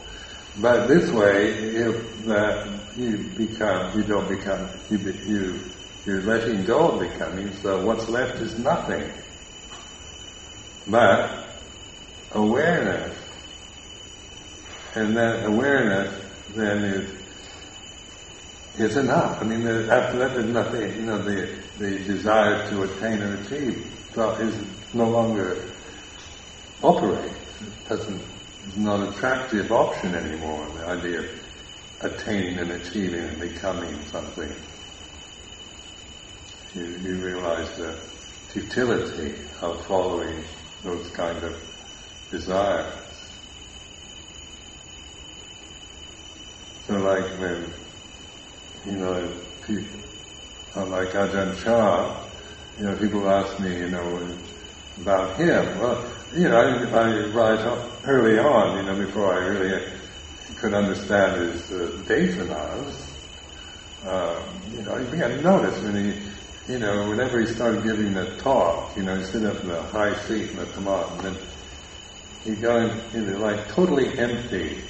But 0.59 0.87
this 0.87 1.11
way, 1.13 1.51
if 1.53 2.29
uh, 2.29 2.79
you 2.97 3.31
become, 3.37 3.97
you 3.97 4.05
don't 4.05 4.29
become, 4.29 4.71
you, 4.91 4.99
you, 5.27 5.61
you're 6.07 6.23
letting 6.23 6.65
go 6.65 6.93
of 6.93 7.01
becoming, 7.01 7.53
so 7.55 7.85
what's 7.85 8.09
left 8.09 8.37
is 8.37 8.59
nothing. 8.59 9.11
But 10.89 11.49
awareness, 12.33 13.19
and 14.95 15.17
that 15.17 15.45
awareness 15.47 16.15
then 16.55 16.85
is 16.85 17.17
is 18.79 18.97
enough. 18.97 19.41
I 19.41 19.45
mean, 19.45 19.67
after 19.67 20.19
that, 20.19 20.35
there's 20.35 20.47
nothing. 20.47 20.95
You 20.97 21.03
know, 21.03 21.19
the 21.19 21.59
the 21.79 21.99
desire 21.99 22.69
to 22.71 22.83
attain 22.85 23.23
or 23.23 23.35
achieve 23.35 23.93
is 24.17 24.95
no 24.95 25.09
longer 25.11 25.63
operate 26.83 27.33
doesn't 27.89 28.23
is 28.67 28.77
not 28.77 29.01
an 29.01 29.09
attractive 29.09 29.73
option 29.73 30.15
anymore. 30.15 30.67
The 30.79 30.87
idea 30.87 31.21
of 31.21 31.31
attaining 32.03 32.59
and 32.59 32.71
achieving 32.73 33.25
and 33.25 33.41
becoming 33.41 34.01
something. 34.07 34.55
You, 36.77 36.99
you 37.03 37.17
realize 37.25 37.77
the 37.77 38.01
futility 38.53 39.33
of 39.63 39.87
following 39.87 40.45
those 40.85 41.09
kind 41.17 41.43
of 41.43 41.55
desires. 42.31 43.41
So 46.87 46.95
like 46.95 47.41
when, 47.41 47.75
you 48.87 48.93
know, 48.93 49.43
people, 49.67 50.01
uh, 50.77 50.87
like 50.91 51.09
Ajahn 51.15 51.65
Chah, 51.65 52.31
you 52.79 52.85
know, 52.85 52.97
people 53.01 53.29
ask 53.29 53.59
me, 53.61 53.71
you 53.75 53.89
know, 53.89 54.39
about 55.01 55.39
him. 55.41 55.81
Well, 55.81 56.13
you 56.37 56.49
know, 56.49 56.57
I, 56.57 57.01
I 57.01 57.27
rise 57.29 57.65
early 58.05 58.39
on, 58.39 58.77
you 58.77 58.83
know, 58.85 59.07
before 59.07 59.35
I 59.35 59.39
really 59.47 60.01
could 60.61 60.75
understand 60.75 61.53
his 61.53 61.63
uh, 61.73 62.05
desanas. 62.05 63.13
Um, 64.07 64.73
you 64.77 64.83
know, 64.83 64.99
you 64.99 65.11
began 65.11 65.31
to 65.31 65.43
notice 65.43 65.83
when 65.83 65.97
he, 65.97 66.36
you 66.69 66.79
know, 66.81 67.09
whenever 67.09 67.41
he 67.41 67.47
started 67.47 67.85
giving 67.85 68.13
the 68.15 68.37
talk, 68.39 68.97
you 68.97 69.03
know, 69.05 69.17
he'd 69.17 69.27
sit 69.27 69.45
up 69.45 69.61
in 69.61 69.69
the 69.69 69.83
high 69.85 70.15
seat 70.25 70.51
in 70.51 70.57
the 70.57 70.65
Tamat, 70.67 71.13
and 71.13 71.21
then 71.21 71.37
he'd 72.45 72.61
go 72.61 72.77
in, 72.79 73.01
you 73.15 73.31
know, 73.31 73.39
like 73.39 73.69
totally 73.69 74.19
empty. 74.19 74.83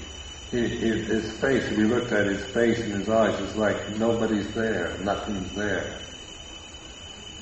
He, 0.51 0.69
he, 0.69 0.89
his 1.03 1.33
face, 1.39 1.65
if 1.65 1.77
you 1.77 1.89
looked 1.89 2.13
at 2.13 2.27
his 2.27 2.45
face 2.47 2.81
and 2.81 2.93
his 2.93 3.09
eyes, 3.09 3.39
it's 3.43 3.57
like 3.57 3.99
nobody's 3.99 4.53
there, 4.55 4.97
nothing's 5.03 5.53
there. 5.55 5.99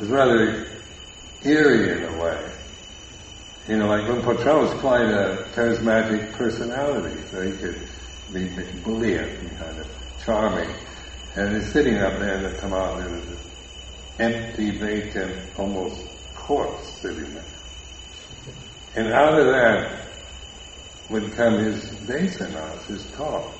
It's 0.00 0.08
rather 0.08 0.66
eerie 1.44 2.02
in 2.02 2.14
a 2.14 2.18
way. 2.20 2.50
You 3.68 3.76
know, 3.78 3.86
like 3.86 4.04
Chah 4.42 4.58
was 4.58 4.72
quite 4.80 5.04
a 5.04 5.46
charismatic 5.54 6.32
personality, 6.32 7.20
so 7.30 7.40
he 7.42 7.56
could 7.56 7.88
be 8.32 8.48
buoyant 8.82 9.38
and 9.38 9.58
kind 9.58 9.78
of 9.78 9.86
charming. 10.24 10.70
And 11.36 11.56
he's 11.56 11.72
sitting 11.72 11.98
up 11.98 12.18
there 12.18 12.36
in 12.36 12.42
the 12.42 12.50
Tamat, 12.50 13.43
empty, 14.18 14.70
vacant, 14.70 15.34
almost 15.58 16.08
corpse 16.34 16.88
sitting 17.00 17.34
there. 17.34 17.44
And 18.96 19.12
out 19.12 19.38
of 19.38 19.46
that 19.46 20.06
would 21.10 21.32
come 21.32 21.58
his 21.58 21.84
desanas, 22.06 22.84
his 22.86 23.10
talks, 23.12 23.56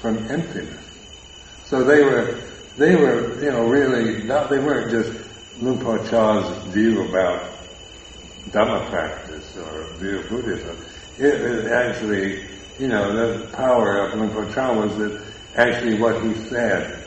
from 0.00 0.18
emptiness. 0.30 0.84
So 1.64 1.82
they 1.82 2.02
were, 2.02 2.40
they 2.76 2.94
were, 2.94 3.42
you 3.42 3.50
know, 3.50 3.66
really 3.66 4.22
not, 4.22 4.50
they 4.50 4.58
weren't 4.58 4.90
just 4.90 5.26
Luang 5.60 5.80
Por 5.80 5.98
Chah's 6.08 6.64
view 6.68 7.08
about 7.08 7.50
Dhamma 8.50 8.88
practice 8.90 9.56
or 9.56 9.86
view 9.94 10.20
of 10.20 10.28
Buddhism. 10.28 10.76
It, 11.18 11.40
it 11.40 11.66
actually, 11.66 12.46
you 12.78 12.88
know, 12.88 13.12
the 13.12 13.46
power 13.48 13.98
of 13.98 14.14
Luang 14.14 14.30
Por 14.30 14.52
Chah 14.52 14.72
was 14.72 14.96
that 14.98 15.22
actually 15.56 15.98
what 15.98 16.22
he 16.22 16.34
said 16.34 17.04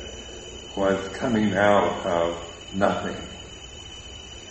was 0.76 1.08
coming 1.10 1.54
out 1.54 2.06
of 2.06 2.49
nothing. 2.74 3.18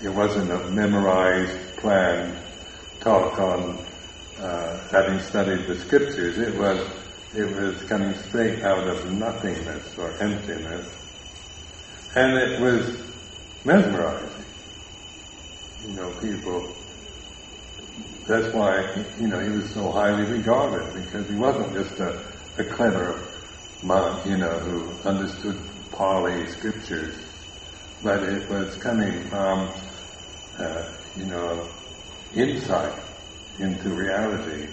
It 0.02 0.08
wasn't 0.08 0.50
a 0.50 0.70
memorized, 0.70 1.76
planned 1.78 2.36
talk 3.00 3.38
on 3.38 3.78
uh, 4.38 4.88
having 4.90 5.18
studied 5.20 5.66
the 5.66 5.76
scriptures. 5.76 6.38
It 6.38 6.54
was 6.56 6.78
it 7.34 7.56
was 7.56 7.82
coming 7.84 8.14
straight 8.14 8.62
out 8.62 8.86
of 8.88 9.12
nothingness 9.12 9.98
or 9.98 10.12
emptiness, 10.22 10.86
and 12.14 12.36
it 12.38 12.60
was 12.60 13.02
mesmerizing. 13.64 14.44
You 15.86 15.94
know, 15.94 16.10
people. 16.20 16.74
That's 18.26 18.54
why 18.54 19.04
you 19.20 19.28
know 19.28 19.40
he 19.40 19.50
was 19.50 19.70
so 19.70 19.90
highly 19.90 20.24
regarded 20.24 21.04
because 21.04 21.28
he 21.28 21.34
wasn't 21.34 21.72
just 21.72 21.98
a, 22.00 22.24
a 22.58 22.64
clever 22.64 23.28
monk, 23.82 24.26
you 24.26 24.36
know, 24.36 24.58
who 24.58 25.08
understood 25.08 25.58
Pali 25.92 26.46
scriptures, 26.46 27.16
but 28.02 28.22
it 28.22 28.48
was 28.48 28.76
coming 28.76 29.28
from, 29.28 29.72
uh, 30.58 30.92
you 31.16 31.26
know, 31.26 31.68
insight 32.34 33.02
into 33.58 33.90
reality. 33.90 34.68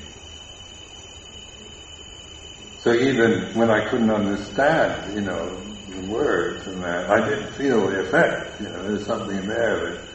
So 2.80 2.94
even 2.94 3.56
when 3.56 3.72
I 3.72 3.90
couldn't 3.90 4.12
understand, 4.12 5.16
you 5.16 5.22
know, 5.22 5.60
the 5.90 6.02
words 6.08 6.68
and 6.68 6.84
that, 6.84 7.10
I 7.10 7.28
didn't 7.28 7.54
feel 7.54 7.88
the 7.90 8.02
effect. 8.02 8.62
You 8.62 8.70
know, 8.70 8.84
there's 8.84 9.06
something 9.06 9.48
there 9.48 9.96
that 9.96 10.06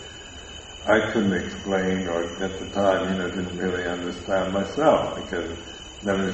I 0.87 1.13
couldn't 1.13 1.33
explain, 1.35 2.07
or 2.07 2.43
at 2.43 2.59
the 2.61 2.67
time, 2.71 3.13
you 3.13 3.19
know, 3.19 3.29
didn't 3.29 3.59
really 3.59 3.85
understand 3.85 4.53
myself 4.53 5.17
because 5.17 5.59
I 6.03 6.07
never 6.07 6.29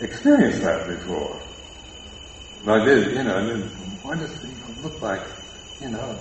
experienced 0.00 0.62
that 0.62 0.86
before. 0.88 1.40
But 2.64 2.82
I 2.82 2.84
did, 2.84 3.16
you 3.16 3.22
know, 3.24 3.36
I 3.36 3.40
didn't. 3.42 3.70
why 4.02 4.14
does 4.16 4.30
it 4.30 4.82
look 4.82 5.00
like, 5.02 5.22
you 5.82 5.90
know, 5.90 6.18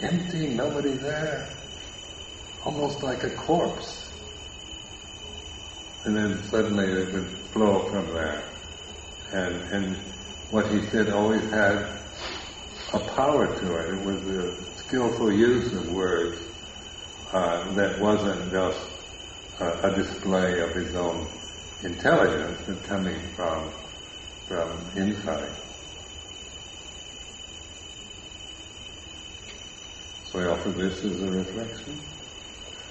empty, 0.00 0.48
nobody 0.48 0.94
there, 0.96 1.56
almost 2.64 3.02
like 3.02 3.22
a 3.22 3.30
corpse? 3.46 4.08
and 6.08 6.16
then 6.16 6.42
suddenly 6.50 6.86
it 6.86 7.12
would 7.12 7.50
flow 7.52 7.86
from 7.90 8.14
there. 8.14 8.42
And, 9.32 9.56
and 9.74 9.96
what 10.50 10.70
he 10.72 10.80
said 10.90 11.10
always 11.10 11.42
had 11.42 11.76
a 12.94 13.14
power 13.14 13.46
to 13.60 13.66
it. 13.76 13.94
It 13.94 14.04
was 14.06 14.22
a 14.24 14.74
skillful 14.78 15.32
use 15.32 15.70
of 15.74 15.92
words 15.92 16.40
uh, 17.32 17.74
that 17.74 18.00
wasn't 18.00 18.50
just 18.50 18.80
a, 19.60 19.90
display 19.96 20.60
of 20.60 20.70
his 20.76 20.94
own 20.94 21.28
intelligence, 21.82 22.62
but 22.66 22.82
coming 22.88 23.34
from 23.36 23.72
from 24.46 24.90
insight. 24.96 25.67
So 30.32 30.40
I 30.40 30.44
offer 30.44 30.70
this 30.72 30.98
as 31.04 31.22
a 31.22 31.30
reflection. 31.30 32.17